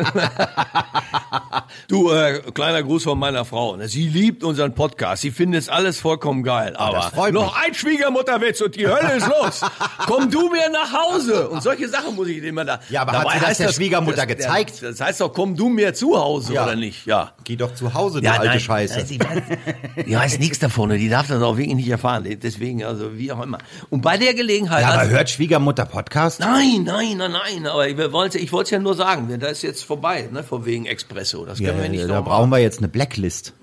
du, 1.88 2.10
äh, 2.10 2.40
kleiner 2.54 2.82
Gruß 2.82 3.04
von 3.04 3.18
meiner 3.18 3.44
Frau. 3.44 3.76
ne? 3.76 3.88
Sie 3.88 4.08
liebt 4.08 4.44
unseren 4.44 4.74
Podcast. 4.74 5.22
Sie 5.22 5.30
findet 5.30 5.62
es 5.62 5.68
alles 5.68 6.00
vollkommen 6.00 6.42
geil. 6.42 6.76
Aber 6.76 7.02
freut 7.02 7.34
noch 7.34 7.56
ein 7.62 7.74
Schwiegermutterwitz 7.74 8.60
und 8.60 8.76
die 8.76 8.86
Hölle 8.86 9.14
ist 9.16 9.26
los. 9.26 9.60
Komm 10.06 10.30
du 10.30 10.48
mir 10.50 10.68
nach 10.70 10.92
Hause. 10.92 11.48
Und 11.48 11.62
solche 11.62 11.88
Sachen 11.88 12.14
muss 12.16 12.28
ich 12.28 12.42
immer 12.42 12.64
da. 12.64 12.80
Ja, 12.90 13.02
aber 13.02 13.12
hat 13.12 13.30
sie 13.32 13.38
das 13.38 13.48
heißt 13.48 13.60
der 13.60 13.72
Schwiegermutter 13.72 14.26
gezeigt? 14.26 14.82
Das, 14.82 15.00
heißt 15.00 15.20
doch, 15.20 15.32
komm 15.32 15.56
du 15.56 15.68
mir 15.68 15.94
zu 15.94 16.18
Hause, 16.18 16.54
Ja. 16.54 16.64
oder 16.64 16.76
nicht? 16.76 17.06
Ja. 17.06 17.32
Geh 17.44 17.56
doch 17.56 17.74
zu 17.74 17.94
Hause, 17.94 18.20
du 18.20 18.26
Ja, 18.26 18.32
alte 18.34 18.46
nein, 18.46 18.60
Scheiße. 18.60 19.04
Sie 19.06 19.18
weiß, 19.20 19.42
die 20.06 20.16
weiß 20.16 20.38
nichts 20.38 20.58
davon 20.58 20.90
und 20.90 20.98
die 20.98 21.08
darf 21.08 21.28
das 21.28 21.42
auch 21.42 21.56
wirklich 21.56 21.76
nicht 21.76 21.88
erfahren. 21.88 22.24
Deswegen, 22.42 22.84
also 22.84 23.16
wie 23.16 23.32
auch 23.32 23.42
immer. 23.42 23.58
Und 23.90 24.02
bei 24.02 24.16
der 24.18 24.34
Gelegenheit. 24.34 24.82
Ja, 24.82 24.88
aber 24.88 24.98
also- 25.00 25.12
hört 25.12 25.30
Schwiegermutter 25.30 25.84
Podcast? 25.86 26.40
Nein, 26.40 26.87
nein, 26.88 27.16
nein, 27.18 27.32
nein, 27.32 27.66
aber 27.66 27.88
ich 27.88 27.96
wollte 28.12 28.38
ich 28.38 28.52
wollte 28.52 28.66
es 28.66 28.70
ja 28.70 28.78
nur 28.78 28.94
sagen, 28.94 29.38
da 29.38 29.46
ist 29.48 29.62
jetzt 29.62 29.84
vorbei, 29.84 30.28
ne, 30.32 30.42
von 30.42 30.64
wegen 30.64 30.86
Expresso, 30.86 31.44
das 31.44 31.58
können 31.58 31.80
wir 31.80 31.88
nicht 31.88 32.04
da 32.04 32.20
noch 32.20 32.24
brauchen 32.24 32.50
wir 32.50 32.58
jetzt 32.58 32.78
eine 32.78 32.88
Blacklist. 32.88 33.54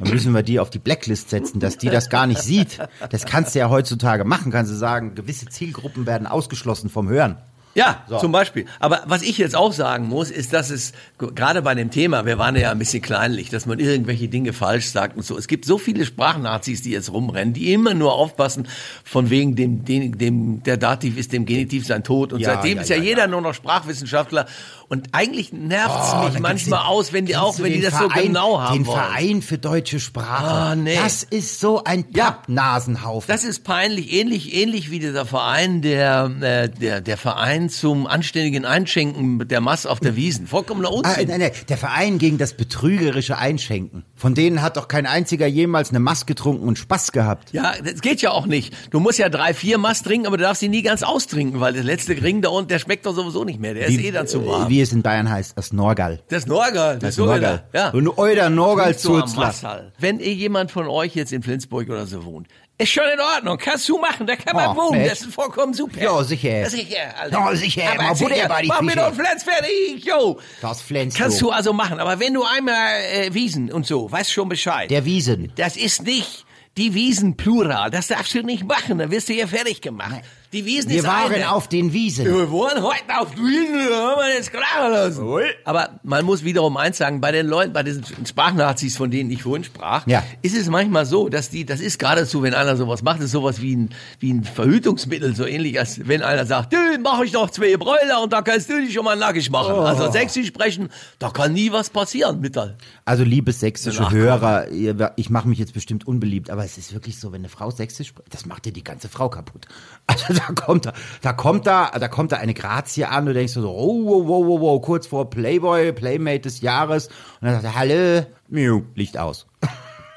Da 0.00 0.10
müssen 0.10 0.32
wir 0.32 0.42
die 0.42 0.60
auf 0.60 0.70
die 0.70 0.78
Blacklist 0.78 1.30
setzen, 1.30 1.60
dass 1.60 1.78
die 1.78 1.90
das 1.90 2.10
gar 2.10 2.26
nicht 2.26 2.40
sieht. 2.40 2.78
Das 3.10 3.26
kannst 3.26 3.54
du 3.54 3.58
ja 3.58 3.68
heutzutage 3.70 4.24
machen. 4.24 4.52
Kannst 4.52 4.70
du 4.72 4.76
sagen, 4.76 5.14
gewisse 5.14 5.46
Zielgruppen 5.46 6.06
werden 6.06 6.26
ausgeschlossen 6.26 6.90
vom 6.90 7.08
Hören. 7.08 7.36
Ja, 7.74 8.02
So. 8.08 8.18
zum 8.18 8.32
Beispiel. 8.32 8.66
Aber 8.80 9.02
was 9.06 9.22
ich 9.22 9.38
jetzt 9.38 9.54
auch 9.54 9.72
sagen 9.72 10.08
muss, 10.08 10.30
ist, 10.30 10.52
dass 10.52 10.70
es 10.70 10.92
gerade 11.18 11.62
bei 11.62 11.74
dem 11.74 11.90
Thema, 11.90 12.26
wir 12.26 12.36
waren 12.38 12.56
ja 12.56 12.72
ein 12.72 12.78
bisschen 12.78 13.02
kleinlich, 13.02 13.50
dass 13.50 13.66
man 13.66 13.78
irgendwelche 13.78 14.26
Dinge 14.28 14.52
falsch 14.52 14.86
sagt 14.90 15.16
und 15.16 15.24
so. 15.24 15.38
Es 15.38 15.46
gibt 15.46 15.64
so 15.64 15.78
viele 15.78 16.04
Sprachnazis, 16.04 16.82
die 16.82 16.90
jetzt 16.90 17.12
rumrennen, 17.12 17.54
die 17.54 17.72
immer 17.72 17.94
nur 17.94 18.14
aufpassen, 18.14 18.66
von 19.04 19.30
wegen 19.30 19.54
dem, 19.54 19.84
dem, 19.84 20.18
dem 20.18 20.62
der 20.64 20.76
Dativ 20.76 21.16
ist 21.16 21.32
dem 21.32 21.46
Genitiv 21.46 21.86
sein 21.86 22.02
Tod. 22.02 22.32
Und 22.32 22.40
Ja, 22.40 22.54
seitdem 22.54 22.76
ja, 22.78 22.82
ist 22.82 22.88
ja, 22.88 22.96
ja, 22.96 23.02
jeder 23.02 23.26
nur 23.28 23.42
noch 23.42 23.54
Sprachwissenschaftler. 23.54 24.46
Und 24.88 25.08
eigentlich 25.12 25.52
nervt's 25.52 26.14
Oh, 26.14 26.24
mich 26.28 26.38
manchmal 26.40 26.80
den- 26.80 26.86
aus, 26.88 27.12
wenn 27.12 27.26
die 27.26 27.36
auch, 27.36 27.58
wenn 27.58 27.66
die 27.66 27.72
den 27.80 27.82
das 27.90 27.98
so 28.00 28.08
Verein- 28.08 28.22
genau 28.28 28.60
haben 28.60 28.78
Den 28.78 28.86
wollen. 28.86 28.98
Verein 28.98 29.42
für 29.42 29.58
deutsche 29.58 30.00
Sprache. 30.00 30.44
Ah, 30.46 30.74
nee. 30.74 30.96
Das 30.96 31.22
ist 31.24 31.60
so 31.60 31.84
ein. 31.84 32.04
Pappnasenhaufen. 32.12 33.26
Das 33.28 33.44
ist 33.44 33.64
peinlich, 33.64 34.12
ähnlich, 34.12 34.54
ähnlich 34.54 34.90
wie 34.90 34.98
dieser 34.98 35.26
Verein, 35.26 35.82
der, 35.82 36.30
äh, 36.40 36.68
der, 36.70 37.00
der 37.02 37.16
Verein 37.18 37.57
Verein 37.58 37.68
zum 37.68 38.06
anständigen 38.06 38.64
Einschenken 38.64 39.46
der 39.48 39.60
Masse 39.60 39.90
auf 39.90 40.00
der 40.00 40.14
Wiesen. 40.16 40.46
Vollkommener 40.46 40.88
Ah, 40.88 40.92
Unsinn. 40.92 41.28
nein, 41.28 41.40
nein, 41.40 41.50
der 41.68 41.76
Verein 41.76 42.18
gegen 42.18 42.38
das 42.38 42.52
betrügerische 42.54 43.36
Einschenken. 43.38 44.04
Von 44.14 44.34
denen 44.34 44.62
hat 44.62 44.76
doch 44.76 44.86
kein 44.88 45.06
einziger 45.06 45.46
jemals 45.46 45.90
eine 45.90 46.00
Maß 46.00 46.26
getrunken 46.26 46.66
und 46.68 46.78
Spaß 46.78 47.12
gehabt. 47.12 47.52
Ja, 47.52 47.72
das 47.82 48.00
geht 48.00 48.20
ja 48.22 48.30
auch 48.30 48.46
nicht. 48.46 48.74
Du 48.90 49.00
musst 49.00 49.18
ja 49.18 49.28
drei, 49.28 49.54
vier 49.54 49.78
Mast 49.78 50.04
trinken, 50.06 50.26
aber 50.26 50.36
du 50.36 50.44
darfst 50.44 50.60
sie 50.60 50.68
nie 50.68 50.82
ganz 50.82 51.02
austrinken, 51.02 51.60
weil 51.60 51.72
der 51.72 51.84
letzte 51.84 52.20
Ring 52.22 52.42
da 52.42 52.50
unten, 52.50 52.68
der 52.68 52.78
schmeckt 52.78 53.06
doch 53.06 53.14
sowieso 53.14 53.44
nicht 53.44 53.60
mehr. 53.60 53.74
Der 53.74 53.86
ist 53.86 53.98
eh 53.98 54.10
dann 54.10 54.26
zu 54.28 54.46
warm. 54.46 54.68
Wie 54.68 54.80
es 54.80 54.92
in 54.92 55.02
Bayern 55.02 55.28
heißt, 55.30 55.56
das 55.56 55.72
Norgal. 55.72 56.20
Das 56.28 56.46
Norgal, 56.46 56.98
das, 56.98 57.16
Das 57.16 57.24
Norgal. 57.24 57.64
Ja. 57.72 57.90
Und 57.90 58.08
euer 58.18 58.50
Norgal 58.50 58.96
Zurzler. 58.96 59.52
Wenn 59.98 60.20
eh 60.20 60.32
jemand 60.32 60.70
von 60.70 60.86
euch 60.86 61.14
jetzt 61.14 61.32
in 61.32 61.42
Flensburg 61.42 61.88
oder 61.88 62.06
so 62.06 62.24
wohnt, 62.24 62.48
ist 62.78 62.90
schon 62.92 63.04
in 63.12 63.20
Ordnung, 63.20 63.58
kannst 63.58 63.88
du 63.88 63.98
machen, 63.98 64.26
da 64.26 64.36
kann 64.36 64.54
man 64.54 64.76
Oh, 64.76 64.76
wohnen, 64.90 65.00
echt? 65.00 65.10
das 65.10 65.20
ist 65.22 65.34
vollkommen 65.34 65.74
super. 65.74 66.00
Ja, 66.00 66.22
sicher. 66.22 66.60
Ja, 66.60 66.70
sicher, 66.70 66.96
Alter. 67.20 67.38
Ja, 67.38 67.56
sicher, 67.56 67.82
Aber 67.92 68.02
mal 68.02 68.14
Butter 68.14 68.48
bei 68.48 68.62
die 68.62 68.68
mach 68.68 68.80
mir 68.82 68.94
doch 68.94 69.12
Flens 69.14 69.42
fertig, 69.42 70.04
jo. 70.04 70.38
Das 70.62 70.80
Flensburg. 70.82 71.22
Kannst 71.22 71.40
du 71.40 71.50
also 71.50 71.72
machen, 71.72 71.98
aber 71.98 72.20
wenn 72.20 72.34
du 72.34 72.44
einmal 72.44 73.00
äh, 73.12 73.34
Wiesen 73.34 73.72
und 73.72 73.86
so, 73.86 74.10
weißt 74.10 74.32
schon 74.32 74.48
Bescheid. 74.48 74.90
Der 74.90 75.04
Wiesen. 75.04 75.52
Das 75.56 75.76
ist 75.76 76.04
nicht 76.04 76.44
die 76.76 76.94
Wiesen 76.94 77.36
Plural, 77.36 77.90
das 77.90 78.06
darfst 78.06 78.34
du 78.34 78.42
nicht 78.42 78.64
machen, 78.64 78.98
dann 78.98 79.10
wirst 79.10 79.28
du 79.28 79.32
hier 79.32 79.48
fertig 79.48 79.80
gemacht. 79.80 80.22
Die 80.52 80.64
Wiesen 80.64 80.90
Wir 80.90 81.00
ist 81.00 81.06
waren 81.06 81.30
eine. 81.30 81.50
auf 81.52 81.68
den 81.68 81.92
Wiesen. 81.92 82.24
Wir 82.24 82.50
wollen 82.50 82.82
heute 82.82 83.18
auf 83.20 83.32
die 83.34 83.42
Wiesen, 83.42 83.92
haben 83.92 84.18
wir 84.22 84.34
jetzt 84.34 84.50
klar 84.50 84.88
lassen. 84.88 85.22
Aber 85.66 86.00
man 86.02 86.24
muss 86.24 86.42
wiederum 86.42 86.78
eins 86.78 86.96
sagen, 86.96 87.20
bei 87.20 87.32
den 87.32 87.46
Leuten, 87.46 87.74
bei 87.74 87.82
diesen 87.82 88.02
Sprachnazis, 88.26 88.96
von 88.96 89.10
denen 89.10 89.30
ich 89.30 89.42
vorhin 89.42 89.62
sprach, 89.64 90.06
Ja. 90.06 90.22
ist 90.40 90.56
es 90.56 90.68
manchmal 90.70 91.04
so, 91.04 91.28
dass 91.28 91.50
die, 91.50 91.66
das 91.66 91.80
ist 91.80 91.98
geradezu, 91.98 92.42
wenn 92.42 92.54
einer 92.54 92.76
sowas 92.78 93.02
macht, 93.02 93.20
ist 93.20 93.32
sowas 93.32 93.60
wie 93.60 93.76
ein, 93.76 93.90
wie 94.20 94.32
ein 94.32 94.42
Verhütungsmittel, 94.42 95.36
so 95.36 95.44
ähnlich 95.44 95.78
als 95.78 96.08
wenn 96.08 96.22
einer 96.22 96.46
sagt, 96.46 96.72
du, 96.72 96.78
mach 97.02 97.20
ich 97.20 97.32
doch 97.32 97.50
zwei 97.50 97.76
Bräuler 97.76 98.22
und 98.22 98.32
da 98.32 98.40
kannst 98.40 98.70
du 98.70 98.80
dich 98.80 98.94
schon 98.94 99.04
mal 99.04 99.16
nackig 99.16 99.50
machen. 99.50 99.74
Oh. 99.74 99.80
Also 99.82 100.10
sächsisch 100.10 100.46
sprechen, 100.46 100.88
da 101.18 101.28
kann 101.28 101.52
nie 101.52 101.72
was 101.72 101.90
passieren 101.90 102.40
mit 102.40 102.56
der. 102.56 102.74
Also 103.04 103.22
liebe 103.22 103.52
sächsische 103.52 104.00
Nachkommen. 104.00 104.22
Hörer, 104.22 104.68
ihr, 104.70 105.12
ich 105.16 105.28
mache 105.28 105.46
mich 105.46 105.58
jetzt 105.58 105.74
bestimmt 105.74 106.06
unbeliebt, 106.06 106.48
aber 106.48 106.64
es 106.64 106.78
ist 106.78 106.94
wirklich 106.94 107.20
so, 107.20 107.32
wenn 107.32 107.42
eine 107.42 107.50
Frau 107.50 107.70
sächsisch 107.70 108.08
spricht, 108.08 108.32
das 108.32 108.46
macht 108.46 108.64
dir 108.64 108.72
die 108.72 108.82
ganze 108.84 109.10
Frau 109.10 109.28
kaputt. 109.28 109.66
Also 110.06 110.37
da 110.38 110.52
kommt 110.54 110.86
da, 110.86 110.92
da 111.22 111.32
kommt 111.32 111.66
da, 111.66 111.90
da 111.98 112.08
kommt 112.08 112.32
da 112.32 112.36
eine 112.36 112.54
Grazie 112.54 113.04
an, 113.06 113.26
du 113.26 113.34
denkst 113.34 113.52
so, 113.54 113.68
oh, 113.70 114.04
wow, 114.04 114.26
wow, 114.28 114.46
wow, 114.46 114.60
wow, 114.60 114.82
kurz 114.82 115.06
vor 115.06 115.28
Playboy, 115.30 115.92
Playmate 115.92 116.40
des 116.40 116.60
Jahres 116.60 117.08
und 117.40 117.46
dann 117.48 117.52
sagt 117.60 117.64
er, 117.64 117.74
hallo, 117.74 118.26
Miu, 118.48 118.82
Licht 118.94 119.18
aus. 119.18 119.46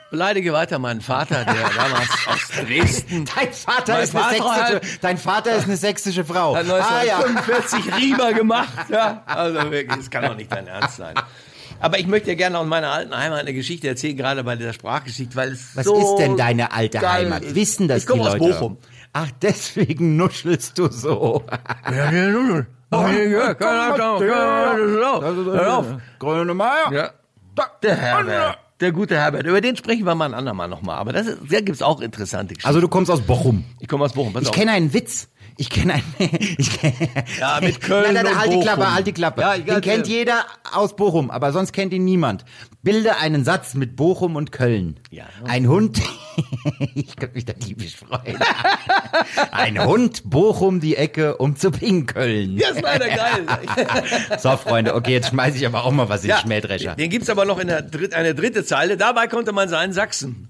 Beleidige 0.10 0.52
weiter 0.52 0.78
meinen 0.78 1.00
Vater, 1.00 1.46
der 1.46 1.70
damals 1.74 2.10
aus 2.28 2.48
Dresden 2.68 3.24
Dein 3.34 3.54
Vater 3.54 3.94
Mein 3.94 4.04
ist 4.04 4.14
eine 4.16 4.24
Vater 4.26 4.68
sächsische, 4.68 4.76
hat- 4.76 5.04
dein 5.04 5.18
Vater 5.18 5.56
ist 5.56 5.64
eine 5.66 5.78
sächsische 5.78 6.26
Frau. 6.26 6.54
hat 6.56 6.66
Ah 6.70 7.04
ja. 7.04 7.18
1945 7.20 7.96
Riemer 7.96 8.34
gemacht. 8.38 8.90
Ja, 8.90 9.24
also 9.26 9.72
wirklich, 9.72 9.98
das 9.98 10.10
kann 10.10 10.26
doch 10.26 10.36
nicht 10.36 10.52
dein 10.52 10.68
Ernst 10.68 10.98
sein. 10.98 11.16
Aber 11.80 11.98
ich 11.98 12.08
möchte 12.08 12.30
dir 12.30 12.36
gerne 12.36 12.60
aus 12.60 12.68
meiner 12.68 12.92
alten 12.92 13.16
Heimat 13.18 13.40
eine 13.40 13.54
Geschichte 13.54 13.88
erzählen, 13.88 14.18
gerade 14.18 14.44
bei 14.44 14.58
dieser 14.58 14.74
Sprachgeschichte, 14.74 15.34
weil 15.38 15.54
es 15.54 15.76
Was 15.76 15.86
so 15.86 15.98
ist 15.98 16.22
denn 16.22 16.36
deine 16.36 16.74
alte 16.74 17.00
Heimat? 17.10 17.56
Wissen 17.56 17.88
das 17.88 18.00
ich 18.00 18.06
komme 18.06 18.24
die 18.24 18.28
aus 18.28 18.38
Leute? 18.38 18.54
Bochum. 18.54 18.78
Ach, 19.14 19.30
deswegen 19.42 20.16
nuschelst 20.16 20.78
du 20.78 20.90
so. 20.90 21.44
Ja, 21.86 22.12
ja, 22.12 22.14
ja, 22.30 22.66
ja, 23.24 23.56
Hör 23.60 25.78
auf. 25.78 25.86
Grüne 26.20 26.54
Meier. 26.54 26.92
Ja. 26.92 27.10
Der 27.84 27.96
Herbert. 27.96 28.58
Der 28.80 28.92
gute 28.92 29.16
Herbert. 29.16 29.46
Über 29.46 29.62
den 29.62 29.76
sprechen 29.76 30.06
wir 30.06 30.16
mal 30.16 30.26
ein 30.26 30.34
andermal 30.34 30.68
nochmal. 30.68 30.98
Aber 30.98 31.14
das 31.14 31.28
ist, 31.28 31.38
da 31.50 31.62
gibt's 31.62 31.82
auch 31.84 32.02
interessante 32.02 32.56
Geschichten. 32.56 32.68
Also 32.68 32.82
du 32.82 32.88
kommst 32.88 33.12
aus 33.12 33.22
Bochum. 33.22 33.64
ich 33.80 33.88
komme 33.88 34.06
aus 34.06 34.14
Bochum. 34.14 34.34
Pass 34.34 34.44
Ich 34.44 34.50
auf. 34.50 34.56
kenne 34.56 34.72
einen 34.72 34.94
Witz. 34.94 35.28
Ich 35.58 35.70
kenne 35.70 35.94
einen. 35.96 36.04
Ich 36.58 36.80
kenn, 36.80 36.94
Ja, 37.40 37.60
mit 37.62 37.82
Köln 37.82 38.14
Nein, 38.14 38.14
nein, 38.14 38.26
nein, 38.26 38.40
halt 38.40 38.54
die 38.54 38.60
Klappe, 38.60 38.94
halt 38.94 39.08
die 39.08 39.14
Klappe. 39.14 39.42
Ja, 39.42 39.58
Den 39.58 39.82
kennt 39.82 40.08
jeder 40.08 40.46
aus 40.72 40.96
Bochum, 40.96 41.30
aber 41.32 41.52
sonst 41.52 41.72
kennt 41.74 41.94
ihn 41.94 42.06
niemand. 42.06 42.46
Bilde 42.84 43.18
einen 43.18 43.44
Satz 43.46 43.76
mit 43.76 43.96
Bochum 43.96 44.36
und 44.36 44.52
Köln. 44.52 45.00
Ja. 45.12 45.26
Ein 45.46 45.68
Hund. 45.68 46.02
ich 46.96 47.16
könnte 47.16 47.36
mich 47.36 47.46
da 47.46 47.54
liebisch 47.64 47.96
freuen. 47.98 48.40
Ein 49.52 49.86
Hund 49.86 50.24
Bochum 50.30 50.80
die 50.80 50.96
Ecke 50.96 51.38
um 51.38 51.56
zu 51.56 51.70
pinkeln. 51.70 52.58
Das 52.58 52.72
ist 52.72 52.82
leider 52.82 53.08
geil. 53.08 53.46
So, 54.40 54.58
Freunde, 54.58 54.96
okay, 54.96 55.12
jetzt 55.12 55.30
schmeiße 55.30 55.58
ich 55.58 55.66
aber 55.68 55.86
auch 55.86 55.92
mal 55.92 56.10
was 56.10 56.24
in 56.24 56.30
Ja, 56.30 56.38
den 56.38 56.42
Schmähdrescher. 56.44 56.96
Den 56.96 57.10
gibt's 57.10 57.30
aber 57.30 57.46
noch 57.46 57.60
in 57.60 57.68
der 57.68 57.82
dritt, 57.84 58.14
eine 58.14 58.34
dritte 58.34 58.66
Zeile. 58.66 58.98
Dabei 58.98 59.28
konnte 59.28 59.52
man 59.52 59.70
sein 59.70 59.94
Sachsen. 59.94 60.50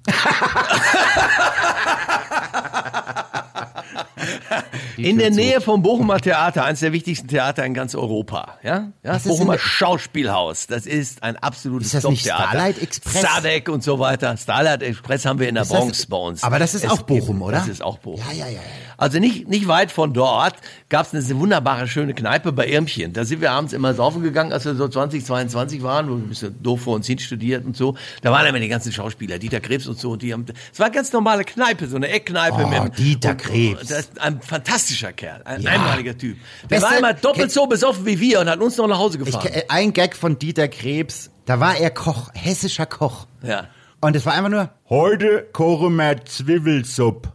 In 4.97 5.17
der 5.17 5.31
Nähe 5.31 5.61
vom 5.61 5.81
Bochumer 5.81 6.19
Theater, 6.19 6.65
eines 6.65 6.79
der 6.81 6.91
wichtigsten 6.93 7.27
Theater 7.27 7.65
in 7.65 7.73
ganz 7.73 7.95
Europa. 7.95 8.57
Ja, 8.63 8.91
ja 9.03 9.15
ist 9.15 9.27
Bochumer 9.27 9.57
Schauspielhaus. 9.57 10.67
Das 10.67 10.85
ist 10.85 11.23
ein 11.23 11.37
absolutes 11.37 11.93
Ist 11.93 12.03
das 12.03 12.09
nicht 12.11 12.25
Top-Theater. 12.27 12.49
Starlight 12.49 12.81
Express? 12.81 13.21
Sadek 13.21 13.69
und 13.69 13.83
so 13.83 13.99
weiter. 13.99 14.35
Starlight 14.37 14.83
Express 14.83 15.25
haben 15.25 15.39
wir 15.39 15.49
in 15.49 15.55
der 15.55 15.63
Ist 15.63 15.71
das- 15.71 15.79
Bronx 15.79 16.05
bei 16.05 16.17
uns. 16.17 16.43
aber 16.43 16.59
das 16.59 16.73
ist 16.73 16.89
auch 16.89 17.01
Bochum, 17.01 17.41
oder? 17.41 17.57
Das 17.57 17.67
ist 17.67 17.81
auch 17.81 17.97
Bochum. 17.97 18.21
Ja, 18.29 18.33
ja, 18.33 18.45
ja, 18.47 18.53
ja. 18.53 18.61
Also 19.01 19.17
nicht, 19.19 19.47
nicht 19.49 19.67
weit 19.67 19.91
von 19.91 20.13
dort 20.13 20.55
gab 20.89 21.07
es 21.11 21.13
eine 21.13 21.39
wunderbare, 21.39 21.87
schöne 21.87 22.13
Kneipe 22.13 22.51
bei 22.51 22.67
Irmchen. 22.67 23.13
Da 23.13 23.25
sind 23.25 23.41
wir 23.41 23.51
abends 23.51 23.73
immer 23.73 23.93
saufen 23.95 24.21
gegangen, 24.21 24.53
als 24.53 24.63
wir 24.65 24.75
so 24.75 24.87
20, 24.87 25.25
22 25.25 25.81
waren, 25.81 26.07
wo 26.07 26.11
wir 26.11 26.17
ein 26.23 26.29
bisschen 26.29 26.61
doof 26.61 26.81
vor 26.81 26.95
uns 26.95 27.07
hin 27.07 27.17
studiert 27.17 27.65
und 27.65 27.75
so. 27.75 27.95
Da 28.21 28.31
waren 28.31 28.45
immer 28.45 28.59
die 28.59 28.67
ganzen 28.67 28.91
Schauspieler, 28.91 29.39
Dieter 29.39 29.59
Krebs 29.59 29.87
und 29.87 29.97
so. 29.99 30.11
Und 30.11 30.21
die 30.21 30.31
haben, 30.33 30.45
es 30.71 30.77
war 30.79 30.85
eine 30.85 30.95
ganz 30.95 31.11
normale 31.13 31.43
Kneipe, 31.45 31.87
so 31.87 31.95
eine 31.95 32.09
Eckkneipe. 32.09 32.63
Oh, 32.63 32.67
mit, 32.83 32.97
Dieter 32.99 33.31
und, 33.31 33.37
Krebs. 33.39 33.87
Das 33.87 33.99
ist 34.01 34.21
ein 34.21 34.39
fantastischer 34.41 35.13
Kerl, 35.13 35.41
ein 35.45 35.61
Ja. 35.61 35.71
einmaliger 35.71 36.15
Typ. 36.15 36.37
Der 36.61 36.67
Beste- 36.67 36.85
war 36.91 36.97
immer 36.99 37.13
doppelt 37.13 37.51
so 37.51 37.65
besoffen 37.65 38.05
wie 38.05 38.19
wir 38.19 38.39
und 38.41 38.49
hat 38.49 38.59
uns 38.59 38.77
noch 38.77 38.87
nach 38.87 38.99
Hause 38.99 39.17
Ich, 39.17 39.25
gefahren. 39.25 39.51
ke- 39.51 39.63
ein 39.69 39.93
Gag 39.93 40.15
von 40.15 40.37
Dieter 40.37 40.67
Krebs, 40.67 41.31
da 41.45 41.59
war 41.59 41.75
er 41.75 41.89
Koch, 41.89 42.29
hessischer 42.35 42.85
Koch. 42.85 43.25
ja. 43.41 43.65
Und 44.03 44.15
es 44.15 44.25
war 44.25 44.33
einfach 44.33 44.49
nur, 44.49 44.69
heute 44.89 45.47
kochen 45.53 45.95
wir 45.97 46.23
Zwiebelsuppe. 46.25 47.33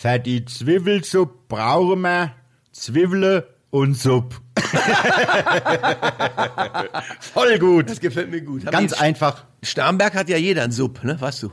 Für 0.00 0.20
die 0.20 0.44
Zwiebelsuppe 0.44 1.34
brauchen 1.48 2.02
wir 2.02 2.30
Zwiebeln 2.70 3.42
und 3.70 3.94
Suppe. 3.94 4.36
Voll 7.18 7.58
gut. 7.58 7.90
Das 7.90 7.98
gefällt 7.98 8.30
mir 8.30 8.42
gut. 8.42 8.64
Hab 8.64 8.70
Ganz 8.70 8.92
ich- 8.92 9.00
einfach. 9.00 9.44
Starnberg 9.60 10.14
hat 10.14 10.28
ja 10.28 10.36
jeder 10.36 10.62
einen 10.62 10.70
Sub, 10.70 11.02
ne? 11.02 11.20
Weißt 11.20 11.42
du? 11.42 11.50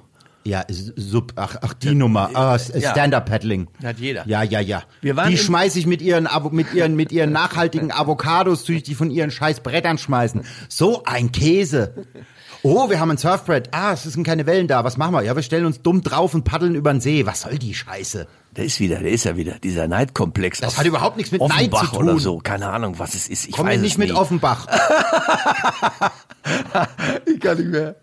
Ja, 0.48 0.62
S- 0.68 0.94
Supp, 0.96 1.34
ach, 1.38 1.56
ach, 1.62 1.74
die 1.74 1.96
Nummer. 1.96 2.30
Ah, 2.36 2.58
Ja. 2.76 2.92
Stand-Up-Paddling. 2.92 3.68
Hat 3.84 3.98
jeder. 4.00 4.28
Ja, 4.28 4.44
ja, 4.44 4.60
ja. 4.60 4.84
Wir 5.02 5.16
waren 5.16 5.32
die 5.32 5.38
schmeiße 5.40 5.80
ich 5.80 5.88
mit 5.88 6.02
ihren, 6.04 6.28
mit 6.52 6.72
ihren, 6.74 6.96
mit 6.96 7.12
ihren 7.12 7.32
nachhaltigen 7.32 7.92
Avocados, 7.92 8.64
tue 8.64 8.76
ich 8.76 8.84
die 8.84 8.94
von 8.96 9.10
ihren 9.10 9.32
scheiß 9.32 9.62
Brettern 9.62 9.98
schmeißen. 9.98 10.44
So 10.70 11.04
ein 11.06 11.32
Käse. 11.32 12.06
Oh, 12.62 12.90
wir 12.90 13.00
haben 13.00 13.12
ein 13.12 13.18
Surfbrett. 13.18 13.70
Ah, 13.72 13.94
es 13.94 14.04
sind 14.04 14.24
keine 14.24 14.46
Wellen 14.46 14.68
da. 14.68 14.84
Was 14.84 14.98
machen 14.98 15.14
wir? 15.14 15.22
Ja, 15.24 15.36
wir 15.36 15.44
stellen 15.44 15.66
uns 15.66 15.82
dumm 15.82 16.02
drauf 16.02 16.34
und 16.34 16.44
paddeln 16.44 16.76
über 16.76 16.92
den 16.92 17.02
See. 17.02 17.26
Was 17.26 17.42
soll 17.42 17.58
die 17.58 17.74
Scheiße? 17.74 18.28
Der 18.56 18.66
ist 18.66 18.80
wieder, 18.80 19.00
der 19.00 19.12
ist 19.12 19.26
ja 19.26 19.36
wieder, 19.36 19.54
dieser 19.60 19.88
Neidkomplex. 19.88 20.62
Das 20.62 20.78
hat 20.78 20.86
überhaupt 20.86 21.18
nichts 21.18 21.32
mit 21.32 21.42
Neid 21.42 21.52
Offenbach 21.74 21.90
zu 21.92 21.98
tun. 21.98 22.10
oder 22.10 22.20
so. 22.20 22.38
Keine 22.40 22.70
Ahnung, 22.70 22.98
was 23.00 23.14
es 23.14 23.28
ist. 23.28 23.48
Ich 23.48 23.52
Komm 23.56 23.66
weiß 23.68 23.82
nicht 23.82 23.98
mit 23.98 24.10
nicht. 24.10 24.18
Offenbach. 24.18 24.68
Ich 27.26 27.40
kann 27.40 27.58
nicht 27.58 27.70
mehr. 27.70 27.96